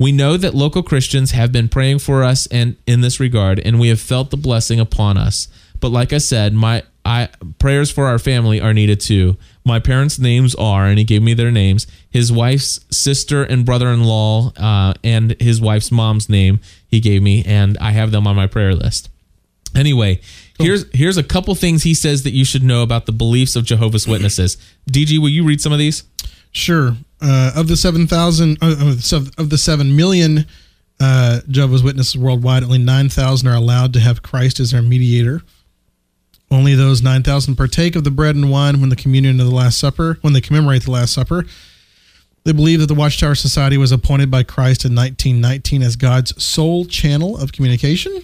We 0.00 0.12
know 0.12 0.38
that 0.38 0.54
local 0.54 0.82
Christians 0.82 1.32
have 1.32 1.52
been 1.52 1.68
praying 1.68 1.98
for 1.98 2.24
us 2.24 2.46
and 2.46 2.76
in 2.86 3.02
this 3.02 3.20
regard, 3.20 3.60
and 3.60 3.78
we 3.78 3.88
have 3.88 4.00
felt 4.00 4.30
the 4.30 4.38
blessing 4.38 4.80
upon 4.80 5.18
us. 5.18 5.46
But 5.78 5.90
like 5.90 6.14
I 6.14 6.18
said, 6.18 6.54
my 6.54 6.84
I 7.04 7.28
prayers 7.58 7.90
for 7.90 8.06
our 8.06 8.18
family 8.18 8.62
are 8.62 8.72
needed 8.72 9.00
too. 9.00 9.36
My 9.62 9.78
parents' 9.78 10.18
names 10.18 10.54
are, 10.54 10.86
and 10.86 10.98
he 10.98 11.04
gave 11.04 11.22
me 11.22 11.34
their 11.34 11.50
names. 11.50 11.86
His 12.08 12.32
wife's 12.32 12.80
sister 12.90 13.42
and 13.42 13.66
brother-in-law, 13.66 14.52
uh, 14.56 14.94
and 15.04 15.36
his 15.38 15.60
wife's 15.60 15.92
mom's 15.92 16.30
name 16.30 16.60
he 16.88 17.00
gave 17.00 17.22
me, 17.22 17.44
and 17.44 17.76
I 17.78 17.90
have 17.90 18.10
them 18.10 18.26
on 18.26 18.36
my 18.36 18.46
prayer 18.46 18.74
list. 18.74 19.10
Anyway, 19.74 20.20
here's 20.58 20.86
here's 20.94 21.18
a 21.18 21.22
couple 21.22 21.54
things 21.54 21.82
he 21.82 21.94
says 21.94 22.22
that 22.22 22.32
you 22.32 22.46
should 22.46 22.62
know 22.62 22.82
about 22.82 23.04
the 23.04 23.12
beliefs 23.12 23.54
of 23.54 23.64
Jehovah's 23.66 24.08
Witnesses. 24.08 24.56
DG, 24.90 25.18
will 25.18 25.28
you 25.28 25.44
read 25.44 25.60
some 25.60 25.72
of 25.72 25.78
these? 25.78 26.04
Sure. 26.52 26.96
Uh, 27.22 27.52
of 27.54 27.68
the 27.68 27.76
seven 27.76 28.06
thousand 28.06 28.58
uh, 28.62 28.96
of 29.38 29.50
the 29.50 29.58
seven 29.58 29.94
million 29.94 30.46
uh, 30.98 31.40
Jehovah's 31.48 31.82
Witnesses 31.82 32.16
worldwide, 32.16 32.62
only 32.62 32.78
nine 32.78 33.08
thousand 33.08 33.48
are 33.48 33.56
allowed 33.56 33.92
to 33.94 34.00
have 34.00 34.22
Christ 34.22 34.60
as 34.60 34.70
their 34.70 34.82
mediator. 34.82 35.42
Only 36.50 36.74
those 36.74 37.02
nine 37.02 37.22
thousand 37.22 37.56
partake 37.56 37.94
of 37.94 38.04
the 38.04 38.10
bread 38.10 38.36
and 38.36 38.50
wine 38.50 38.80
when 38.80 38.88
the 38.88 38.96
communion 38.96 39.38
of 39.38 39.46
the 39.46 39.54
Last 39.54 39.78
Supper, 39.78 40.18
when 40.22 40.32
they 40.32 40.40
commemorate 40.40 40.84
the 40.84 40.90
Last 40.90 41.12
Supper. 41.12 41.44
They 42.44 42.52
believe 42.52 42.80
that 42.80 42.86
the 42.86 42.94
Watchtower 42.94 43.34
Society 43.34 43.76
was 43.76 43.92
appointed 43.92 44.30
by 44.30 44.42
Christ 44.44 44.86
in 44.86 44.94
1919 44.94 45.82
as 45.82 45.96
God's 45.96 46.42
sole 46.42 46.86
channel 46.86 47.38
of 47.38 47.52
communication. 47.52 48.22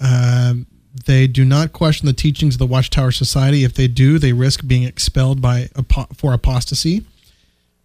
Um, 0.00 0.66
they 1.04 1.26
do 1.26 1.44
not 1.44 1.72
question 1.72 2.06
the 2.06 2.12
teachings 2.12 2.54
of 2.54 2.58
the 2.60 2.66
Watchtower 2.66 3.10
Society. 3.10 3.64
If 3.64 3.74
they 3.74 3.88
do, 3.88 4.18
they 4.18 4.32
risk 4.32 4.66
being 4.66 4.84
expelled 4.84 5.40
by 5.42 5.68
for 6.14 6.32
apostasy. 6.32 7.04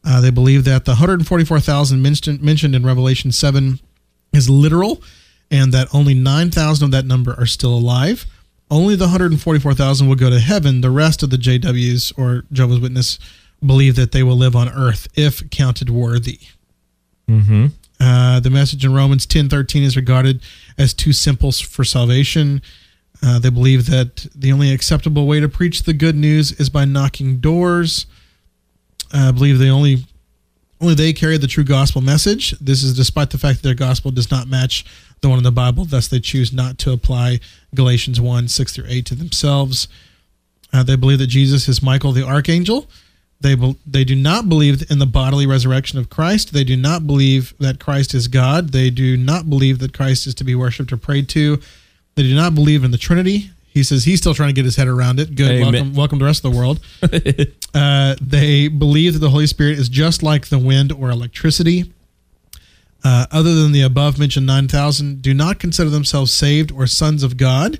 Uh, 0.06 0.22
they 0.22 0.30
believe 0.30 0.64
that 0.66 0.86
the 0.86 0.91
144,000 0.91 2.01
mentioned, 2.01 2.41
mentioned 2.41 2.76
in 2.76 2.86
Revelation 2.86 3.32
7 3.32 3.80
is 4.34 4.49
literal 4.49 5.01
and 5.49 5.72
that 5.74 5.88
only 5.93 6.14
9,000 6.14 6.86
of 6.86 6.91
that 6.91 7.06
number 7.06 7.36
are 7.38 7.45
still 7.45 7.74
alive. 7.74 8.26
Only 8.70 8.95
the 8.95 9.06
144,000 9.06 10.08
will 10.08 10.16
go 10.16 10.30
to 10.30 10.39
heaven. 10.39 10.82
The 10.82 10.89
rest 10.89 11.24
of 11.24 11.30
the 11.30 11.38
JWs 11.38 12.18
or 12.18 12.43
Jehovah's 12.51 12.80
Witness 12.80 13.20
believe 13.66 13.95
that 13.95 14.12
they 14.12 14.24
will 14.24 14.36
live 14.36 14.56
on 14.56 14.70
earth 14.70 15.08
if 15.16 15.49
counted 15.49 15.89
worthy. 15.89 16.39
Mm-hmm. 17.30 17.68
Uh, 17.99 18.39
the 18.39 18.49
message 18.49 18.84
in 18.84 18.93
Romans 18.93 19.26
10:13 19.26 19.84
is 19.84 19.95
regarded 19.95 20.41
as 20.78 20.93
too 20.93 21.14
simple 21.14 21.51
for 21.51 21.84
salvation. 21.84 22.62
Uh, 23.24 23.39
they 23.39 23.49
believe 23.49 23.86
that 23.89 24.28
the 24.36 24.51
only 24.51 24.72
acceptable 24.72 25.26
way 25.26 25.39
to 25.39 25.47
preach 25.47 25.84
the 25.84 25.93
good 25.93 26.16
news 26.16 26.51
is 26.53 26.70
by 26.70 26.86
knocking 26.86 27.38
doors. 27.38 28.06
I 29.14 29.32
believe 29.32 29.60
they 29.60 29.70
only 29.70 30.06
only 30.82 30.93
they 30.93 31.14
carry 31.14 31.38
the 31.38 31.47
true 31.47 31.64
gospel 31.64 32.01
message. 32.01 32.51
This 32.60 32.84
is 32.84 32.95
despite 32.95 33.30
the 33.30 33.38
fact 33.38 33.62
that 33.62 33.68
their 33.68 33.76
gospel 33.76 34.12
does 34.12 34.30
not 34.30 34.47
match 34.47 34.86
the 35.22 35.30
one 35.30 35.38
in 35.38 35.43
the 35.43 35.51
Bible. 35.51 35.86
Thus, 35.86 36.08
they 36.08 36.20
choose 36.20 36.51
not 36.51 36.78
to 36.80 36.91
apply 36.91 37.39
Galatians 37.74 38.20
1 38.20 38.47
6 38.47 38.74
through 38.74 38.86
8 38.88 39.06
to 39.06 39.16
themselves. 39.16 39.88
Uh, 40.74 40.84
they 40.84 40.95
believe 40.95 41.20
that 41.20 41.28
Jesus 41.28 41.68
is 41.70 41.82
Michael 41.82 42.12
the 42.12 42.26
archangel. 42.26 42.88
They, 43.39 43.56
be, 43.56 43.78
they 43.86 44.03
do 44.03 44.16
not 44.16 44.49
believe 44.49 44.89
in 44.89 44.99
the 44.99 45.06
bodily 45.06 45.45
resurrection 45.45 45.99
of 45.99 46.10
Christ. 46.10 46.53
They 46.53 46.64
do 46.64 46.76
not 46.76 47.08
believe 47.08 47.53
that 47.60 47.80
Christ 47.80 48.14
is 48.14 48.28
God. 48.28 48.70
They 48.70 48.89
do 48.89 49.18
not 49.18 49.49
believe 49.49 49.80
that 49.80 49.93
Christ 49.93 50.28
is 50.28 50.36
to 50.36 50.43
be 50.43 50.56
worshipped 50.56 50.91
or 50.91 50.97
prayed 50.97 51.30
to. 51.30 51.60
They 52.16 52.24
do 52.24 52.36
not 52.36 52.56
believe 52.56 52.84
in 52.84 52.91
the 52.91 52.97
Trinity. 52.97 53.51
He 53.76 53.84
says 53.84 54.05
he's 54.05 54.19
still 54.19 54.34
trying 54.34 54.47
to 54.47 54.53
get 54.53 54.63
his 54.63 54.78
head 54.78 54.88
around 54.88 55.19
it. 55.19 55.36
Good. 55.36 55.51
Amen. 55.51 55.73
Welcome, 55.73 55.93
welcome 55.95 56.19
to 56.19 56.23
the 56.23 56.28
rest 56.28 56.45
of 56.45 56.53
the 56.53 56.57
world. 56.57 56.80
uh, 57.73 58.15
they 58.21 58.69
believe 58.69 59.13
that 59.13 59.19
the 59.19 59.30
Holy 59.30 59.47
Spirit 59.47 59.78
is 59.78 59.89
just 59.89 60.23
like 60.23 60.47
the 60.47 60.57
wind 60.57 60.93
or 60.93 61.09
electricity. 61.09 61.91
Uh, 63.03 63.26
other 63.32 63.53
than 63.53 63.73
the 63.73 63.82
above 63.82 64.17
mentioned 64.17 64.45
9,000, 64.45 65.21
do 65.21 65.34
not 65.34 65.59
consider 65.59 65.89
themselves 65.89 66.32
saved 66.32 66.71
or 66.71 66.88
sons 66.88 67.21
of 67.21 67.36
God. 67.36 67.78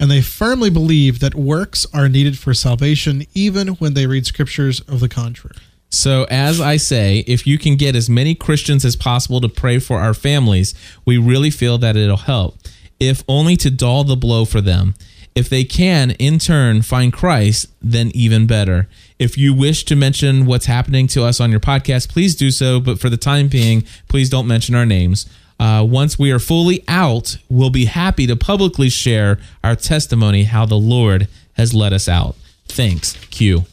And 0.00 0.10
they 0.10 0.22
firmly 0.22 0.70
believe 0.70 1.20
that 1.20 1.34
works 1.34 1.86
are 1.92 2.08
needed 2.08 2.38
for 2.38 2.54
salvation, 2.54 3.24
even 3.34 3.68
when 3.68 3.92
they 3.92 4.06
read 4.06 4.24
scriptures 4.24 4.80
of 4.80 5.00
the 5.00 5.10
contrary. 5.10 5.56
So, 5.90 6.26
as 6.30 6.58
I 6.58 6.78
say, 6.78 7.22
if 7.26 7.46
you 7.46 7.58
can 7.58 7.76
get 7.76 7.94
as 7.94 8.08
many 8.08 8.34
Christians 8.34 8.82
as 8.82 8.96
possible 8.96 9.42
to 9.42 9.48
pray 9.50 9.78
for 9.78 10.00
our 10.00 10.14
families, 10.14 10.74
we 11.04 11.18
really 11.18 11.50
feel 11.50 11.76
that 11.78 11.96
it'll 11.96 12.16
help, 12.16 12.56
if 12.98 13.22
only 13.28 13.56
to 13.58 13.70
dull 13.70 14.04
the 14.04 14.16
blow 14.16 14.46
for 14.46 14.62
them. 14.62 14.94
If 15.34 15.48
they 15.48 15.64
can, 15.64 16.12
in 16.12 16.38
turn, 16.38 16.82
find 16.82 17.12
Christ, 17.12 17.66
then 17.82 18.12
even 18.14 18.46
better. 18.46 18.88
If 19.18 19.36
you 19.36 19.52
wish 19.52 19.84
to 19.86 19.96
mention 19.96 20.46
what's 20.46 20.66
happening 20.66 21.08
to 21.08 21.24
us 21.24 21.40
on 21.40 21.50
your 21.50 21.60
podcast, 21.60 22.08
please 22.08 22.36
do 22.36 22.52
so. 22.52 22.78
But 22.78 23.00
for 23.00 23.10
the 23.10 23.16
time 23.16 23.48
being, 23.48 23.84
please 24.08 24.30
don't 24.30 24.46
mention 24.46 24.74
our 24.76 24.86
names. 24.86 25.26
Uh, 25.58 25.84
once 25.88 26.18
we 26.18 26.30
are 26.30 26.38
fully 26.38 26.84
out, 26.86 27.38
we'll 27.48 27.70
be 27.70 27.86
happy 27.86 28.26
to 28.26 28.36
publicly 28.36 28.88
share 28.88 29.38
our 29.62 29.74
testimony 29.74 30.44
how 30.44 30.66
the 30.66 30.76
Lord 30.76 31.28
has 31.54 31.74
led 31.74 31.92
us 31.92 32.08
out. 32.08 32.36
Thanks, 32.68 33.16
Q. 33.30 33.64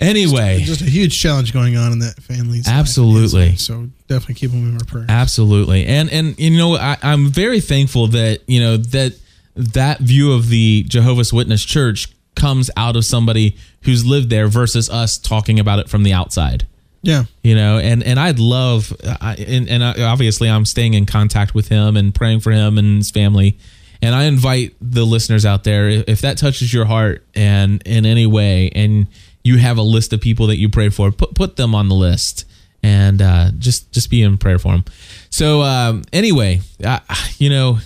Anyway, 0.00 0.60
just 0.64 0.82
a 0.82 0.90
huge 0.90 1.20
challenge 1.20 1.52
going 1.52 1.76
on 1.76 1.92
in 1.92 2.00
that 2.00 2.20
family. 2.22 2.60
Absolutely. 2.66 3.56
So 3.56 3.88
definitely 4.08 4.34
keep 4.34 4.50
them 4.50 4.68
in 4.68 4.74
our 4.74 4.84
prayers. 4.84 5.06
Absolutely, 5.08 5.86
and 5.86 6.10
and 6.10 6.38
you 6.38 6.58
know 6.58 6.74
I, 6.74 6.96
I'm 7.02 7.28
very 7.28 7.60
thankful 7.60 8.08
that 8.08 8.40
you 8.48 8.60
know 8.60 8.76
that 8.76 9.16
that 9.54 10.00
view 10.00 10.32
of 10.32 10.48
the 10.48 10.84
Jehovah's 10.84 11.32
Witness 11.32 11.64
Church 11.64 12.08
comes 12.34 12.70
out 12.76 12.96
of 12.96 13.04
somebody 13.04 13.56
who's 13.82 14.04
lived 14.04 14.30
there 14.30 14.48
versus 14.48 14.90
us 14.90 15.18
talking 15.18 15.60
about 15.60 15.78
it 15.78 15.88
from 15.88 16.02
the 16.02 16.12
outside. 16.12 16.66
Yeah, 17.02 17.24
you 17.42 17.54
know, 17.54 17.78
and 17.78 18.02
and 18.02 18.18
I'd 18.18 18.38
love, 18.38 18.92
I, 19.20 19.34
and, 19.34 19.68
and 19.68 19.82
obviously 19.82 20.48
I'm 20.48 20.64
staying 20.64 20.94
in 20.94 21.04
contact 21.04 21.54
with 21.54 21.68
him 21.68 21.96
and 21.96 22.14
praying 22.14 22.40
for 22.40 22.50
him 22.50 22.78
and 22.78 22.98
his 22.98 23.10
family. 23.10 23.58
And 24.00 24.14
I 24.14 24.24
invite 24.24 24.74
the 24.80 25.04
listeners 25.04 25.46
out 25.46 25.64
there, 25.64 25.88
if 25.88 26.20
that 26.22 26.38
touches 26.38 26.72
your 26.72 26.86
heart 26.86 27.24
and 27.34 27.82
in 27.86 28.06
any 28.06 28.26
way, 28.26 28.70
and 28.74 29.06
you 29.42 29.58
have 29.58 29.76
a 29.78 29.82
list 29.82 30.12
of 30.12 30.20
people 30.20 30.46
that 30.48 30.56
you 30.56 30.68
pray 30.70 30.88
for, 30.88 31.12
put 31.12 31.34
put 31.34 31.56
them 31.56 31.74
on 31.74 31.88
the 31.88 31.94
list 31.94 32.46
and 32.82 33.22
uh, 33.22 33.50
just 33.58 33.92
just 33.92 34.10
be 34.10 34.22
in 34.22 34.36
prayer 34.36 34.58
for 34.58 34.72
them. 34.72 34.84
So 35.30 35.62
um, 35.62 36.04
anyway, 36.12 36.60
uh, 36.84 37.00
you 37.38 37.50
know, 37.50 37.78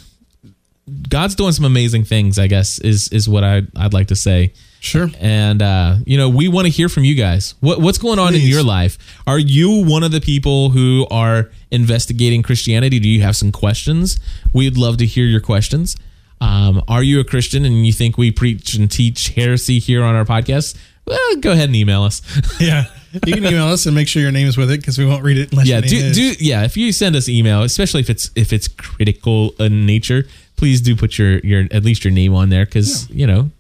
God's 1.09 1.35
doing 1.35 1.53
some 1.53 1.65
amazing 1.65 2.05
things. 2.05 2.39
I 2.39 2.47
guess 2.47 2.79
is 2.79 3.09
is 3.09 3.29
what 3.29 3.45
I 3.45 3.63
I'd 3.77 3.95
like 3.95 4.09
to 4.09 4.17
say. 4.17 4.53
Sure. 4.81 5.11
And 5.19 5.61
uh, 5.61 5.97
you 6.07 6.17
know, 6.17 6.29
we 6.29 6.49
want 6.49 6.67
to 6.67 6.71
hear 6.71 6.89
from 6.89 7.05
you 7.05 7.15
guys. 7.15 7.55
What 7.61 7.81
what's 7.81 7.99
going 7.99 8.19
on 8.19 8.33
Please. 8.33 8.45
in 8.45 8.49
your 8.49 8.63
life? 8.63 8.99
Are 9.27 9.39
you 9.39 9.85
one 9.85 10.05
of 10.05 10.13
the 10.13 10.21
people 10.21 10.71
who 10.71 11.07
are 11.11 11.51
investigating 11.71 12.43
Christianity? 12.43 12.99
Do 12.99 13.09
you 13.09 13.23
have 13.23 13.37
some 13.37 13.53
questions? 13.53 14.21
We'd 14.53 14.77
love 14.77 14.99
to 14.99 15.07
hear 15.07 15.27
your 15.27 15.41
questions. 15.41 15.97
Um, 16.41 16.85
are 16.87 17.03
you 17.03 17.19
a 17.19 17.25
Christian 17.25 17.65
and 17.65 17.85
you 17.85 17.93
think 17.93 18.17
we 18.17 18.31
preach 18.31 18.75
and 18.75 18.91
teach 18.91 19.31
heresy 19.31 19.81
here 19.81 20.05
on 20.05 20.15
our 20.15 20.25
podcast? 20.25 20.77
Well, 21.05 21.37
go 21.37 21.53
ahead 21.53 21.69
and 21.69 21.77
email 21.77 22.03
us. 22.05 22.23
yeah. 22.61 22.85
You 23.13 23.33
can 23.33 23.45
email 23.45 23.67
us 23.69 23.87
and 23.87 23.95
make 23.95 24.07
sure 24.07 24.21
your 24.21 24.31
name 24.31 24.47
is 24.47 24.57
with 24.57 24.71
it 24.71 24.81
because 24.81 24.99
we 24.99 25.07
won't 25.07 25.25
read 25.25 25.39
it 25.39 25.51
unless 25.51 25.67
yeah, 25.67 25.81
do, 25.81 26.13
do 26.13 26.35
yeah. 26.39 26.65
If 26.65 26.77
you 26.77 26.93
send 26.93 27.17
us 27.17 27.29
email, 27.29 27.63
especially 27.63 28.01
if 28.01 28.11
it's 28.11 28.31
if 28.37 28.53
it's 28.53 28.69
critical 28.69 29.53
in 29.59 29.87
nature, 29.87 30.25
please 30.59 30.81
do 30.83 30.95
put 30.95 31.17
your 31.17 31.39
your 31.39 31.67
at 31.71 31.85
least 31.85 32.05
your 32.05 32.13
name 32.13 32.35
on 32.35 32.51
there 32.51 32.67
because 32.67 33.09
you 33.09 33.27
know 33.27 33.51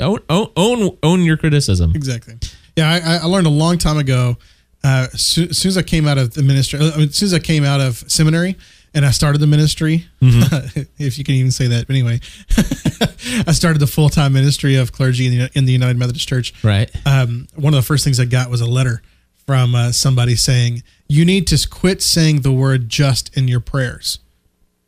own, 0.00 0.20
own 0.28 0.98
own 1.02 1.22
your 1.22 1.38
criticism. 1.38 1.92
Exactly. 1.94 2.34
Yeah, 2.76 2.90
I, 2.90 3.16
I 3.16 3.24
learned 3.24 3.46
a 3.46 3.50
long 3.50 3.78
time 3.78 3.96
ago. 3.96 4.36
Uh, 4.84 5.08
as 5.12 5.22
soon 5.22 5.48
as 5.50 5.76
I 5.76 5.82
came 5.82 6.06
out 6.06 6.18
of 6.18 6.34
the 6.34 6.42
ministry, 6.42 6.78
uh, 6.78 7.00
as 7.00 7.16
soon 7.16 7.26
as 7.26 7.34
I 7.34 7.40
came 7.40 7.64
out 7.64 7.80
of 7.80 7.96
seminary 8.06 8.56
and 8.94 9.04
I 9.04 9.10
started 9.10 9.38
the 9.38 9.46
ministry, 9.46 10.06
mm-hmm. 10.22 10.82
if 10.98 11.18
you 11.18 11.24
can 11.24 11.34
even 11.34 11.50
say 11.50 11.66
that. 11.66 11.88
But 11.88 11.96
anyway, 11.96 12.20
I 13.48 13.52
started 13.52 13.80
the 13.80 13.88
full 13.88 14.08
time 14.08 14.32
ministry 14.32 14.76
of 14.76 14.92
clergy 14.92 15.26
in 15.26 15.38
the, 15.38 15.50
in 15.58 15.64
the 15.64 15.72
United 15.72 15.98
Methodist 15.98 16.28
Church. 16.28 16.52
Right. 16.62 16.90
Um, 17.06 17.48
one 17.56 17.74
of 17.74 17.78
the 17.78 17.86
first 17.86 18.04
things 18.04 18.20
I 18.20 18.24
got 18.24 18.50
was 18.50 18.60
a 18.60 18.66
letter 18.66 19.02
from 19.46 19.74
uh, 19.74 19.90
somebody 19.90 20.36
saying 20.36 20.82
you 21.08 21.24
need 21.24 21.46
to 21.48 21.68
quit 21.68 22.02
saying 22.02 22.42
the 22.42 22.52
word 22.52 22.88
just 22.88 23.36
in 23.36 23.48
your 23.48 23.60
prayers. 23.60 24.18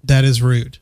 That 0.05 0.25
is 0.25 0.41
rude. 0.41 0.79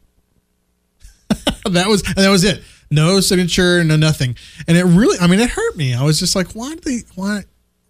that 1.71 1.87
was 1.89 2.03
and 2.07 2.17
that 2.17 2.31
was 2.31 2.45
it. 2.45 2.63
No 2.91 3.21
signature, 3.21 3.85
no 3.85 3.97
nothing. 3.97 4.37
And 4.67 4.77
it 4.77 4.85
really, 4.85 5.19
I 5.21 5.27
mean, 5.27 5.41
it 5.41 5.51
hurt 5.51 5.77
me. 5.77 5.95
I 5.95 6.03
was 6.03 6.19
just 6.19 6.35
like, 6.35 6.53
why 6.53 6.71
did 6.75 6.85
they, 6.85 6.99
why, 7.17 7.45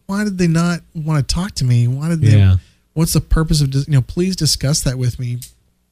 why 0.06 0.24
did 0.24 0.38
they 0.38 0.48
not 0.48 0.80
want 0.94 1.26
to 1.26 1.34
talk 1.34 1.52
to 1.56 1.64
me? 1.64 1.86
Why 1.86 2.08
did 2.08 2.20
they? 2.20 2.36
Yeah. 2.36 2.56
What's 2.94 3.12
the 3.12 3.20
purpose 3.20 3.60
of, 3.60 3.72
you 3.72 3.84
know? 3.88 4.00
Please 4.02 4.34
discuss 4.34 4.82
that 4.82 4.98
with 4.98 5.20
me 5.20 5.38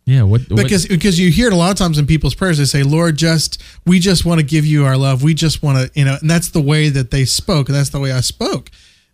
Yeah. 0.07 0.23
What? 0.25 0.41
what- 0.51 0.61
because 0.61 0.89
because 0.89 1.21
you 1.21 1.31
hear 1.31 1.47
it 1.47 1.53
a 1.53 1.57
lot 1.57 1.71
of 1.71 1.77
times 1.77 1.99
in 1.99 2.07
people's 2.07 2.35
prayers. 2.35 2.59
They 2.59 2.65
say, 2.65 2.83
"Lord, 2.83 3.17
just 3.17 3.63
we 3.85 4.01
just 4.01 4.25
want 4.25 4.41
to 4.41 4.45
give 4.47 4.67
you 4.67 4.85
our 4.85 4.97
love. 4.97 5.23
We 5.23 5.35
just 5.35 5.63
want 5.63 5.79
to, 5.79 5.99
you 5.99 6.05
know." 6.05 6.17
And 6.21 6.29
that's 6.29 6.49
the 6.51 6.61
way 6.61 6.89
that 6.89 7.13
they 7.13 7.25
spoke, 7.25 7.69
and 7.69 7.77
that's 7.77 7.91
the 7.91 8.01
way 8.01 8.11
I 8.11 8.21
spoke. 8.23 8.71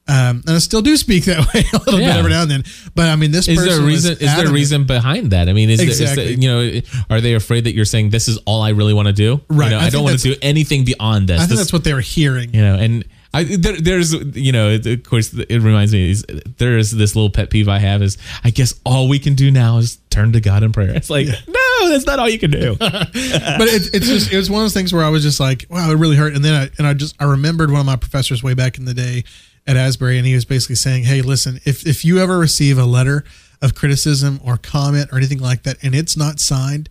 Um, 0.09 0.42
and 0.46 0.57
I 0.57 0.59
still 0.59 0.82
do 0.82 0.96
speak 0.96 1.26
that 1.26 1.38
way 1.55 1.62
a 1.72 1.78
little 1.78 2.00
bit 2.00 2.09
every 2.09 2.30
now 2.30 2.42
and 2.42 2.50
then. 2.50 2.64
But 2.94 3.09
I 3.09 3.16
mean, 3.16 3.30
this 3.30 3.46
is 3.46 3.57
person 3.57 3.70
there 3.70 3.80
a 3.80 3.86
reason? 3.86 4.12
Is 4.14 4.36
there 4.36 4.46
a 4.48 4.53
reason 4.53 4.84
behind 4.84 5.30
that? 5.30 5.48
I 5.48 5.53
mean, 5.53 5.70
is, 5.70 5.78
there, 5.78 5.88
is 5.88 6.00
Exactly. 6.00 6.34
there, 6.34 6.42
you 6.42 6.48
know, 6.48 7.05
are 7.09 7.20
they 7.20 7.34
afraid 7.34 7.64
that 7.64 7.74
you're 7.74 7.84
saying 7.84 8.11
this 8.11 8.26
is 8.26 8.38
all 8.44 8.62
I 8.62 8.70
really 8.70 8.94
want 8.94 9.07
to 9.07 9.12
do? 9.12 9.40
Right. 9.48 9.66
You 9.66 9.70
know, 9.70 9.78
I 9.78 9.86
I, 9.86 9.90
don't 9.90 10.03
want 10.05 10.18
to 10.18 10.34
do 10.34 10.38
anything 10.42 10.84
beyond 10.84 11.28
this. 11.28 11.36
I 11.36 11.40
think 11.40 11.50
This- 11.50 11.59
that's 11.61 11.72
what 11.72 11.84
they 11.84 11.94
were 11.94 12.00
hearing. 12.00 12.53
you 12.53 12.62
know 12.62 12.74
and 12.74 13.05
I, 13.34 13.44
there, 13.44 13.80
there's 13.80 14.12
you 14.36 14.53
know 14.53 14.74
of 14.74 15.03
course 15.05 15.32
it 15.32 15.62
reminds 15.62 15.92
me 15.92 16.11
is 16.11 16.24
there 16.59 16.76
is 16.76 16.90
this 16.90 17.16
little 17.16 17.30
pet 17.30 17.48
peeve 17.48 17.66
I 17.66 17.78
have 17.78 18.03
is 18.03 18.18
I 18.44 18.50
guess 18.50 18.78
all 18.84 19.09
we 19.09 19.18
can 19.18 19.34
do 19.34 19.50
now 19.50 19.78
is 19.78 19.96
turn 20.11 20.32
to 20.34 20.40
God 20.40 20.62
in 20.62 20.72
prayer. 20.72 20.90
It's 20.94 21.09
like 21.09 21.28
no, 21.48 21.88
that's 21.88 22.05
not 22.05 22.18
all 22.18 22.28
you 22.28 22.38
can 22.38 22.50
do. 22.50 22.76
but 22.78 22.92
it, 23.14 23.94
it's 23.94 24.07
just 24.07 24.32
it 24.32 24.36
was 24.36 24.50
one 24.50 24.61
of 24.61 24.64
those 24.64 24.74
things 24.74 24.92
where 24.92 25.03
I 25.03 25.09
was 25.09 25.22
just 25.22 25.40
like, 25.40 25.64
wow, 25.70 25.90
it 25.90 25.94
really 25.94 26.16
hurt. 26.16 26.34
And 26.34 26.44
then 26.44 26.55
I 26.55 26.70
and 26.76 26.86
I 26.86 26.92
just 26.92 27.16
I 27.20 27.24
remembered 27.24 27.70
one 27.70 27.80
of 27.80 27.86
my 27.86 27.96
professors 27.96 28.42
way 28.42 28.53
back 28.53 28.76
in 28.76 28.84
the 28.84 28.94
day 28.94 29.24
at 29.67 29.77
Asbury, 29.77 30.19
and 30.19 30.27
he 30.27 30.35
was 30.35 30.45
basically 30.45 30.75
saying, 30.77 31.05
hey, 31.05 31.23
listen, 31.23 31.61
if 31.65 31.87
if 31.87 32.05
you 32.05 32.19
ever 32.19 32.39
receive 32.39 32.79
a 32.79 32.85
letter 32.85 33.25
of 33.61 33.75
criticism 33.75 34.41
or 34.45 34.57
comment 34.57 35.09
or 35.13 35.19
anything 35.19 35.39
like 35.39 35.63
that, 35.63 35.77
and 35.83 35.95
it's 35.95 36.17
not 36.17 36.41
signed, 36.41 36.89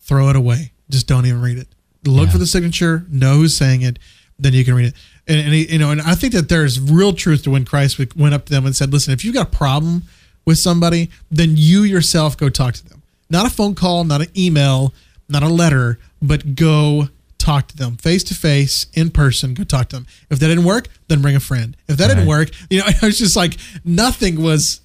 throw 0.00 0.28
it 0.28 0.36
away. 0.36 0.72
Just 0.90 1.06
don't 1.06 1.26
even 1.26 1.40
read 1.40 1.58
it. 1.58 1.68
Look 2.04 2.26
Yeah. 2.26 2.32
for 2.32 2.38
the 2.38 2.46
signature, 2.46 3.06
know 3.08 3.36
who's 3.36 3.56
saying 3.56 3.82
it, 3.82 3.98
then 4.38 4.52
you 4.52 4.64
can 4.64 4.74
read 4.74 4.86
it. 4.86 4.94
And, 5.28 5.38
and 5.40 5.52
he, 5.52 5.70
you 5.72 5.78
know, 5.78 5.90
and 5.90 6.00
I 6.00 6.14
think 6.14 6.32
that 6.32 6.48
there's 6.48 6.80
real 6.80 7.12
truth 7.12 7.42
to 7.44 7.50
when 7.50 7.64
Christ 7.64 7.98
went 8.16 8.34
up 8.34 8.46
to 8.46 8.52
them 8.52 8.66
and 8.66 8.74
said, 8.74 8.92
"Listen, 8.92 9.12
if 9.12 9.24
you've 9.24 9.34
got 9.34 9.48
a 9.52 9.56
problem 9.56 10.04
with 10.44 10.58
somebody, 10.58 11.10
then 11.30 11.54
you 11.56 11.82
yourself 11.82 12.36
go 12.36 12.48
talk 12.48 12.74
to 12.74 12.88
them. 12.88 13.02
Not 13.30 13.46
a 13.46 13.50
phone 13.50 13.74
call, 13.74 14.04
not 14.04 14.22
an 14.22 14.28
email, 14.36 14.94
not 15.28 15.42
a 15.42 15.48
letter, 15.48 15.98
but 16.22 16.54
go 16.54 17.08
talk 17.48 17.68
to 17.68 17.76
them 17.76 17.96
face 17.96 18.22
to 18.24 18.34
face, 18.34 18.86
in 18.94 19.10
person. 19.10 19.54
Go 19.54 19.64
talk 19.64 19.88
to 19.90 19.96
them. 19.96 20.06
If 20.30 20.38
that 20.40 20.48
didn't 20.48 20.64
work, 20.64 20.88
then 21.08 21.22
bring 21.22 21.34
a 21.36 21.40
friend. 21.40 21.76
If 21.88 21.96
that 21.96 22.08
didn't 22.08 22.26
work, 22.26 22.50
you 22.70 22.78
know, 22.80 22.84
I 22.86 23.06
was 23.06 23.18
just 23.18 23.36
like 23.36 23.56
nothing 23.84 24.42
was 24.42 24.80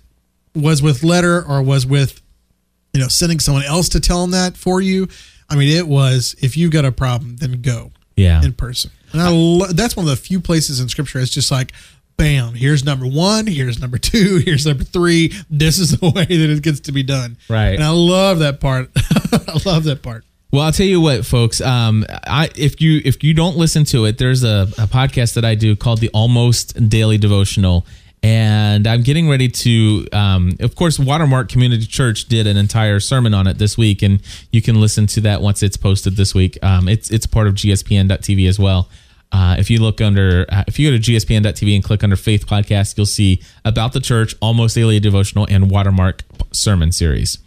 was 0.56 0.82
with 0.82 1.04
letter 1.04 1.44
or 1.44 1.62
was 1.62 1.86
with 1.86 2.22
you 2.94 3.02
know 3.02 3.08
sending 3.08 3.40
someone 3.40 3.64
else 3.64 3.90
to 3.90 4.00
tell 4.00 4.22
them 4.22 4.32
that 4.32 4.56
for 4.58 4.82
you. 4.82 5.08
I 5.50 5.56
mean, 5.56 5.76
it 5.76 5.88
was 5.88 6.36
if 6.42 6.56
you 6.58 6.70
got 6.70 6.86
a 6.86 6.92
problem, 6.92 7.36
then 7.38 7.62
go 7.62 7.92
Yeah. 8.16 8.42
in 8.44 8.54
person. 8.54 8.92
And 9.12 9.22
I 9.22 9.30
lo- 9.30 9.68
that's 9.68 9.96
one 9.96 10.06
of 10.06 10.10
the 10.10 10.16
few 10.16 10.40
places 10.40 10.80
in 10.80 10.90
scripture 10.90 11.20
it's 11.20 11.32
just 11.32 11.52
like, 11.52 11.72
bam, 12.18 12.54
here's 12.56 12.84
number 12.84 13.06
one, 13.06 13.46
here's 13.46 13.80
number 13.80 13.98
two, 13.98 14.38
here's 14.46 14.66
number 14.66 14.84
three. 14.84 15.34
This 15.50 15.78
is 15.80 15.98
the 16.00 16.10
way 16.16 16.26
that 16.26 16.50
it 16.50 16.64
gets 16.64 16.80
to 16.82 16.92
be 16.92 17.04
done. 17.04 17.38
Right. 17.50 17.76
And 17.76 17.84
I 17.84 17.90
love 17.90 18.40
that 18.40 18.60
part. 18.62 18.90
I 18.96 19.60
love 19.66 19.84
that 19.84 20.02
part. 20.02 20.24
Well, 20.54 20.62
I'll 20.62 20.72
tell 20.72 20.86
you 20.86 21.02
what, 21.02 21.26
folks. 21.26 21.62
Um, 21.62 22.06
I 22.28 22.48
if 22.56 22.80
you 22.80 23.02
if 23.04 23.24
you 23.24 23.34
don't 23.34 23.58
listen 23.58 23.86
to 23.86 24.06
it, 24.06 24.20
there's 24.20 24.44
a, 24.44 24.68
a 24.78 24.86
podcast 24.86 25.34
that 25.34 25.44
I 25.44 25.56
do 25.56 25.76
called 25.76 26.00
the 26.00 26.10
Almost 26.10 26.90
Daily 26.90 27.18
Devotional, 27.18 27.88
and 28.22 28.86
I'm 28.86 29.02
getting 29.02 29.28
ready 29.28 29.50
to. 29.50 30.08
Um, 30.14 30.52
of 30.60 30.76
course, 30.76 31.00
Watermark 31.00 31.50
Community 31.50 31.88
Church 31.88 32.26
did 32.26 32.46
an 32.46 32.56
entire 32.56 33.00
sermon 33.00 33.34
on 33.34 33.48
it 33.48 33.58
this 33.58 33.80
week, 33.80 34.04
and 34.04 34.22
you 34.52 34.62
can 34.62 34.80
listen 34.80 35.08
to 35.08 35.22
that 35.22 35.42
once 35.42 35.64
it's 35.64 35.76
posted 35.76 36.18
this 36.18 36.36
week. 36.36 36.60
Um, 36.62 36.88
it's 36.88 37.10
it's 37.10 37.26
part 37.26 37.48
of 37.48 37.56
GSPN.TV 37.56 38.48
as 38.48 38.60
well. 38.60 38.90
Uh, 39.32 39.56
if 39.58 39.72
you 39.72 39.82
look 39.82 40.02
under, 40.02 40.46
uh, 40.50 40.66
if 40.68 40.78
you 40.78 40.92
go 40.92 40.96
to 40.96 41.02
gspn.tv 41.02 41.74
and 41.74 41.84
click 41.84 42.04
under 42.04 42.16
Faith 42.16 42.46
Podcast, 42.46 42.96
you'll 42.96 43.08
see 43.08 43.42
about 43.66 43.94
the 43.94 44.00
church, 44.00 44.36
almost 44.40 44.76
daily 44.76 45.00
devotional, 45.00 45.48
and 45.50 45.72
Watermark 45.72 46.22
sermon 46.52 46.92
series, 46.92 47.40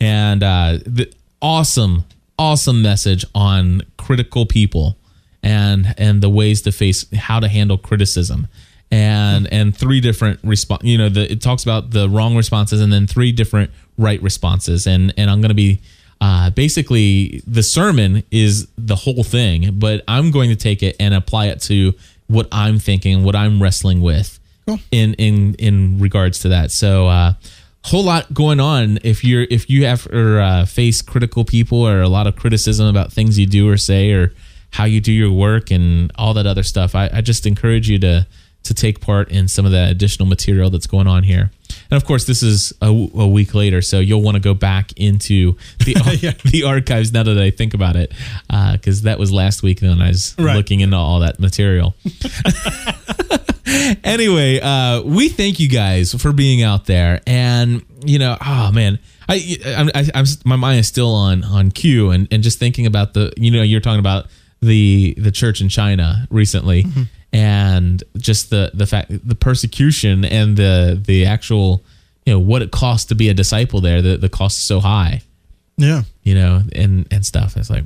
and 0.00 0.42
uh, 0.42 0.78
the 0.84 1.08
awesome, 1.40 2.04
awesome 2.38 2.82
message 2.82 3.24
on 3.34 3.82
critical 3.96 4.46
people 4.46 4.96
and 5.42 5.94
and 5.98 6.20
the 6.22 6.28
ways 6.28 6.62
to 6.62 6.72
face 6.72 7.06
how 7.14 7.40
to 7.40 7.48
handle 7.48 7.78
criticism, 7.78 8.48
and 8.90 9.46
and 9.52 9.76
three 9.76 10.00
different 10.00 10.40
response. 10.42 10.82
You 10.84 10.98
know, 10.98 11.08
the, 11.08 11.30
it 11.30 11.40
talks 11.40 11.62
about 11.62 11.90
the 11.90 12.08
wrong 12.08 12.36
responses 12.36 12.80
and 12.80 12.92
then 12.92 13.06
three 13.06 13.32
different 13.32 13.70
right 13.96 14.20
responses, 14.22 14.86
and 14.86 15.12
and 15.16 15.30
I'm 15.30 15.40
going 15.40 15.50
to 15.50 15.54
be 15.54 15.80
uh, 16.20 16.50
basically 16.50 17.42
the 17.46 17.62
sermon 17.62 18.24
is 18.30 18.66
the 18.76 18.96
whole 18.96 19.22
thing, 19.22 19.78
but 19.78 20.02
I'm 20.08 20.30
going 20.30 20.50
to 20.50 20.56
take 20.56 20.82
it 20.82 20.96
and 20.98 21.14
apply 21.14 21.46
it 21.46 21.60
to 21.62 21.94
what 22.26 22.48
I'm 22.50 22.78
thinking, 22.78 23.22
what 23.22 23.36
I'm 23.36 23.62
wrestling 23.62 24.00
with 24.00 24.38
Cool. 24.66 24.80
in 24.90 25.14
in 25.14 25.54
in 25.54 25.98
regards 25.98 26.40
to 26.40 26.48
that. 26.50 26.70
So 26.72 27.06
uh 27.08 27.34
whole 27.84 28.04
lot 28.04 28.32
going 28.34 28.60
on 28.60 28.98
if 29.02 29.24
you're 29.24 29.46
if 29.50 29.70
you 29.70 29.86
have 29.86 30.06
or 30.08 30.40
uh, 30.40 30.66
face 30.66 31.00
critical 31.02 31.44
people 31.44 31.86
or 31.86 32.02
a 32.02 32.08
lot 32.08 32.26
of 32.26 32.36
criticism 32.36 32.86
about 32.86 33.12
things 33.12 33.38
you 33.38 33.46
do 33.46 33.68
or 33.68 33.76
say 33.76 34.12
or 34.12 34.32
how 34.70 34.84
you 34.84 35.00
do 35.00 35.12
your 35.12 35.32
work 35.32 35.70
and 35.70 36.12
all 36.16 36.34
that 36.34 36.46
other 36.46 36.62
stuff. 36.62 36.94
I, 36.94 37.08
I 37.12 37.20
just 37.20 37.46
encourage 37.46 37.88
you 37.88 37.98
to 38.00 38.26
to 38.64 38.74
take 38.74 39.00
part 39.00 39.30
in 39.30 39.48
some 39.48 39.64
of 39.64 39.72
that 39.72 39.90
additional 39.90 40.28
material 40.28 40.68
that's 40.68 40.86
going 40.86 41.06
on 41.06 41.22
here. 41.22 41.50
And 41.90 41.96
of 41.96 42.04
course, 42.04 42.24
this 42.26 42.42
is 42.42 42.72
a, 42.82 42.86
a 42.88 43.26
week 43.26 43.54
later, 43.54 43.80
so 43.82 43.98
you'll 44.00 44.22
want 44.22 44.34
to 44.36 44.40
go 44.40 44.54
back 44.54 44.92
into 44.96 45.56
the 45.84 45.94
Yeah. 46.22 46.32
the 46.50 46.64
archives 46.64 47.12
now 47.12 47.22
that 47.22 47.38
I 47.38 47.50
think 47.50 47.74
about 47.74 47.96
it, 47.96 48.12
because 48.72 49.02
that 49.02 49.18
was 49.18 49.32
last 49.32 49.62
week 49.62 49.80
when 49.82 50.00
I 50.02 50.08
was 50.08 50.34
Right. 50.38 50.56
looking 50.56 50.80
into 50.80 50.96
all 50.96 51.20
that 51.20 51.38
material. 51.40 51.94
anyway, 54.04 54.60
uh, 54.60 55.02
we 55.02 55.28
thank 55.28 55.60
you 55.60 55.68
guys 55.68 56.14
for 56.14 56.32
being 56.32 56.62
out 56.62 56.86
there, 56.86 57.20
and 57.26 57.82
you 58.04 58.18
know, 58.18 58.36
oh 58.44 58.72
man, 58.72 58.98
I, 59.28 59.56
I, 59.64 59.90
I 59.94 60.04
I'm 60.14 60.24
my 60.44 60.56
mind 60.56 60.80
is 60.80 60.88
still 60.88 61.14
on 61.14 61.44
on 61.44 61.70
Q, 61.70 62.10
and 62.10 62.28
and 62.30 62.42
just 62.42 62.58
thinking 62.58 62.86
about 62.86 63.14
the, 63.14 63.32
you 63.36 63.50
know, 63.50 63.62
you're 63.62 63.80
talking 63.80 64.00
about 64.00 64.26
the 64.60 65.14
the 65.18 65.30
church 65.30 65.60
in 65.60 65.68
China 65.68 66.26
recently, 66.30 66.86
and 67.32 68.02
just 68.16 68.50
the 68.50 68.70
the 68.74 68.86
fact 68.86 69.10
the 69.26 69.34
persecution 69.34 70.24
and 70.24 70.56
the 70.56 71.00
the 71.04 71.26
actual, 71.26 71.82
you 72.24 72.32
know, 72.32 72.38
what 72.40 72.62
it 72.62 72.70
costs 72.70 73.06
to 73.06 73.14
be 73.14 73.28
a 73.28 73.34
disciple 73.34 73.80
there. 73.80 74.00
The 74.02 74.16
the 74.16 74.28
cost 74.28 74.58
is 74.58 74.64
so 74.64 74.80
high 74.80 75.22
Yeah. 75.76 76.02
you 76.22 76.34
know, 76.34 76.62
and 76.74 77.06
and 77.10 77.24
stuff. 77.26 77.56
It's 77.56 77.70
like 77.70 77.84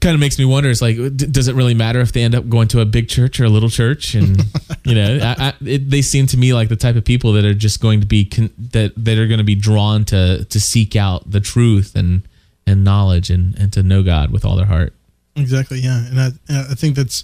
kind 0.00 0.14
of 0.14 0.20
makes 0.20 0.38
me 0.38 0.44
wonder. 0.44 0.70
It's 0.70 0.80
like, 0.82 0.96
d- 0.96 1.26
does 1.26 1.46
it 1.46 1.54
really 1.54 1.74
matter 1.74 2.00
if 2.00 2.12
they 2.12 2.22
end 2.22 2.34
up 2.34 2.48
going 2.48 2.66
to 2.68 2.80
a 2.80 2.86
big 2.86 3.08
church 3.08 3.38
or 3.38 3.44
a 3.44 3.48
little 3.48 3.68
church? 3.68 4.14
And 4.14 4.42
you 4.84 4.94
know, 4.94 5.18
I, 5.22 5.48
I, 5.48 5.52
it, 5.64 5.90
they 5.90 6.02
seem 6.02 6.26
to 6.28 6.36
me 6.36 6.52
like 6.54 6.68
the 6.68 6.76
type 6.76 6.96
of 6.96 7.04
people 7.04 7.32
that 7.34 7.44
are 7.44 7.54
just 7.54 7.80
going 7.80 8.00
to 8.00 8.06
be 8.06 8.24
con- 8.24 8.52
that 8.72 8.92
that 8.96 9.18
are 9.18 9.26
going 9.26 9.38
to 9.38 9.44
be 9.44 9.54
drawn 9.54 10.04
to 10.06 10.44
to 10.46 10.60
seek 10.60 10.96
out 10.96 11.30
the 11.30 11.40
truth 11.40 11.94
and 11.94 12.22
and 12.66 12.82
knowledge 12.84 13.30
and 13.30 13.56
and 13.58 13.72
to 13.74 13.82
know 13.82 14.02
God 14.02 14.30
with 14.32 14.44
all 14.44 14.56
their 14.56 14.66
heart. 14.66 14.94
Exactly. 15.36 15.78
Yeah, 15.78 16.04
and 16.06 16.20
I, 16.20 16.26
and 16.48 16.66
I 16.70 16.74
think 16.74 16.96
that's 16.96 17.22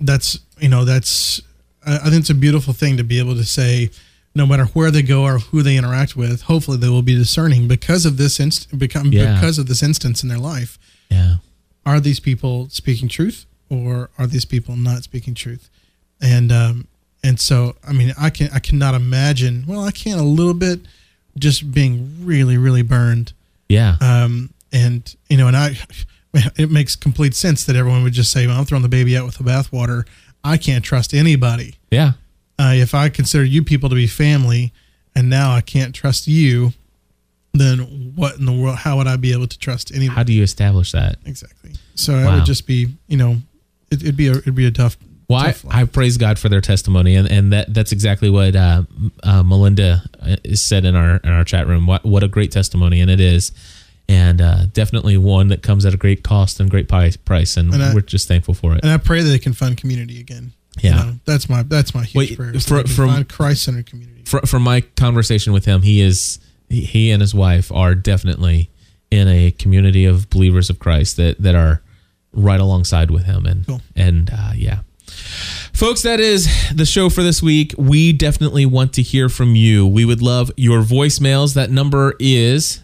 that's 0.00 0.38
you 0.58 0.68
know 0.68 0.84
that's 0.84 1.40
I 1.86 1.98
think 2.10 2.20
it's 2.20 2.30
a 2.30 2.34
beautiful 2.34 2.72
thing 2.74 2.96
to 2.98 3.04
be 3.04 3.18
able 3.18 3.34
to 3.36 3.44
say, 3.44 3.90
no 4.34 4.46
matter 4.46 4.64
where 4.66 4.90
they 4.90 5.02
go 5.02 5.22
or 5.24 5.38
who 5.38 5.62
they 5.62 5.76
interact 5.76 6.14
with, 6.16 6.42
hopefully 6.42 6.76
they 6.76 6.88
will 6.88 7.02
be 7.02 7.14
discerning 7.14 7.68
because 7.68 8.04
of 8.06 8.16
this 8.18 8.38
inst- 8.38 8.76
become 8.78 9.12
Yeah. 9.12 9.34
because 9.34 9.58
of 9.58 9.66
this 9.66 9.82
instance 9.82 10.22
in 10.22 10.28
their 10.28 10.38
life. 10.38 10.78
Yeah, 11.10 11.36
Are 11.86 11.98
these 12.00 12.20
people 12.20 12.68
speaking 12.70 13.08
truth 13.08 13.46
or 13.68 14.10
are 14.18 14.26
these 14.26 14.44
people 14.44 14.76
not 14.76 15.02
speaking 15.04 15.34
truth? 15.34 15.68
And 16.20 16.52
um 16.52 16.86
and 17.24 17.40
so 17.40 17.76
I 17.86 17.92
mean 17.92 18.12
I 18.18 18.30
can 18.30 18.50
I 18.52 18.58
cannot 18.58 18.94
imagine. 18.94 19.64
Well, 19.66 19.80
I 19.84 19.90
can 19.90 20.18
a 20.18 20.24
little 20.24 20.54
bit, 20.54 20.80
just 21.38 21.72
being 21.72 22.24
really 22.24 22.56
really 22.58 22.82
burned 22.82 23.32
yeah, 23.68 23.96
um, 24.00 24.50
and 24.72 25.14
you 25.28 25.36
know, 25.36 25.46
and 25.46 25.56
I, 25.56 25.76
it 26.34 26.70
makes 26.70 26.96
complete 26.96 27.34
sense 27.34 27.64
that 27.64 27.76
everyone 27.76 28.02
would 28.02 28.12
just 28.12 28.30
say, 28.30 28.46
"Well, 28.46 28.58
I'm 28.58 28.64
throwing 28.64 28.82
the 28.82 28.88
baby 28.88 29.16
out 29.16 29.26
with 29.26 29.38
the 29.38 29.44
bathwater. 29.44 30.06
I 30.42 30.56
can't 30.56 30.84
trust 30.84 31.12
anybody. 31.14 31.76
yeah. 31.90 32.12
Uh, 32.58 32.74
if 32.74 32.94
I 32.94 33.08
consider 33.08 33.42
you 33.42 33.64
people 33.64 33.88
to 33.88 33.94
be 33.94 34.06
family, 34.06 34.70
and 35.14 35.30
now 35.30 35.50
I 35.54 35.62
can't 35.62 35.94
trust 35.94 36.28
you, 36.28 36.74
then 37.54 38.12
what 38.14 38.36
in 38.36 38.44
the 38.44 38.52
world? 38.52 38.76
How 38.76 38.98
would 38.98 39.06
I 39.06 39.16
be 39.16 39.32
able 39.32 39.46
to 39.46 39.58
trust 39.58 39.90
anyone? 39.94 40.14
How 40.14 40.22
do 40.22 40.34
you 40.34 40.42
establish 40.42 40.92
that? 40.92 41.16
exactly. 41.24 41.72
So 41.94 42.14
it 42.16 42.26
would 42.26 42.44
just 42.44 42.66
be, 42.66 42.88
you 43.08 43.16
know, 43.16 43.36
it, 43.90 44.02
it'd 44.02 44.16
be 44.16 44.28
a 44.28 44.32
it'd 44.32 44.54
be 44.54 44.66
a 44.66 44.70
tough. 44.70 44.98
Well, 45.28 45.40
I, 45.40 45.52
tough. 45.52 45.64
I 45.70 45.84
praise 45.84 46.18
God 46.18 46.38
for 46.38 46.50
their 46.50 46.60
testimony, 46.60 47.14
and, 47.16 47.30
and 47.30 47.52
that 47.52 47.72
that's 47.72 47.92
exactly 47.92 48.28
what 48.28 48.54
uh, 48.54 48.82
uh, 49.22 49.42
Melinda 49.42 50.02
uh, 50.20 50.36
said 50.54 50.84
in 50.84 50.94
our 50.94 51.16
in 51.16 51.30
our 51.30 51.44
chat 51.44 51.66
room. 51.66 51.86
What 51.86 52.04
what 52.04 52.22
a 52.22 52.28
great 52.28 52.52
testimony, 52.52 53.00
and 53.00 53.10
it 53.10 53.20
is, 53.20 53.52
and 54.10 54.40
uh, 54.40 54.66
definitely 54.72 55.16
one 55.16 55.48
that 55.48 55.62
comes 55.62 55.86
at 55.86 55.94
a 55.94 55.96
great 55.96 56.22
cost 56.24 56.58
and 56.60 56.68
great 56.70 56.88
price. 56.88 57.56
and 57.56 57.72
And 57.72 57.82
I- 57.82 57.94
we're 57.94 58.00
just 58.00 58.26
thankful 58.28 58.54
for 58.54 58.74
it. 58.74 58.80
and 58.82 58.90
I 58.92 58.96
pray 58.96 59.22
that 59.22 59.28
they 59.28 59.38
can 59.38 59.52
find 59.52 59.76
community 59.76 60.20
again. 60.20 60.52
Yeah. 60.82 60.90
You 60.90 60.96
know, 61.12 61.18
that's 61.24 61.48
my 61.48 61.62
that's 61.62 61.94
my 61.94 62.04
huge 62.04 62.30
Wait, 62.30 62.36
prayer. 62.38 62.52
for- 62.54 62.86
from- 62.86 63.08
find 63.10 63.28
Christ-centered 63.28 63.86
community. 63.86 64.22
Fr- 64.24 64.46
from 64.46 64.62
my 64.62 64.80
conversation 64.82 65.52
with 65.52 65.64
him, 65.64 65.82
he 65.82 66.00
is 66.00 66.38
he, 66.68 66.82
he 66.82 67.10
and 67.10 67.20
his 67.20 67.34
wife 67.34 67.70
are 67.72 67.94
definitely 67.94 68.70
in 69.10 69.26
a 69.28 69.50
community 69.52 70.04
of 70.04 70.28
believers 70.30 70.70
of 70.70 70.78
Christ 70.78 71.16
that 71.16 71.40
that 71.42 71.54
are 71.54 71.82
right 72.32 72.60
alongside 72.60 73.10
with 73.10 73.24
him, 73.24 73.44
and 73.46 73.66
Cool. 73.66 73.80
and 73.96 74.30
uh, 74.32 74.52
yeah. 74.54 74.80
Folks, 75.72 76.02
that 76.02 76.20
is 76.20 76.46
the 76.74 76.84
show 76.86 77.10
for 77.10 77.22
this 77.22 77.42
week. 77.42 77.74
We 77.76 78.12
definitely 78.12 78.66
want 78.66 78.92
to 78.94 79.02
hear 79.02 79.28
from 79.28 79.56
you. 79.56 79.86
We 79.86 80.04
would 80.04 80.22
love 80.22 80.50
your 80.56 80.82
voicemails. 80.82 81.54
That 81.54 81.70
number 81.70 82.14
is 82.20 82.80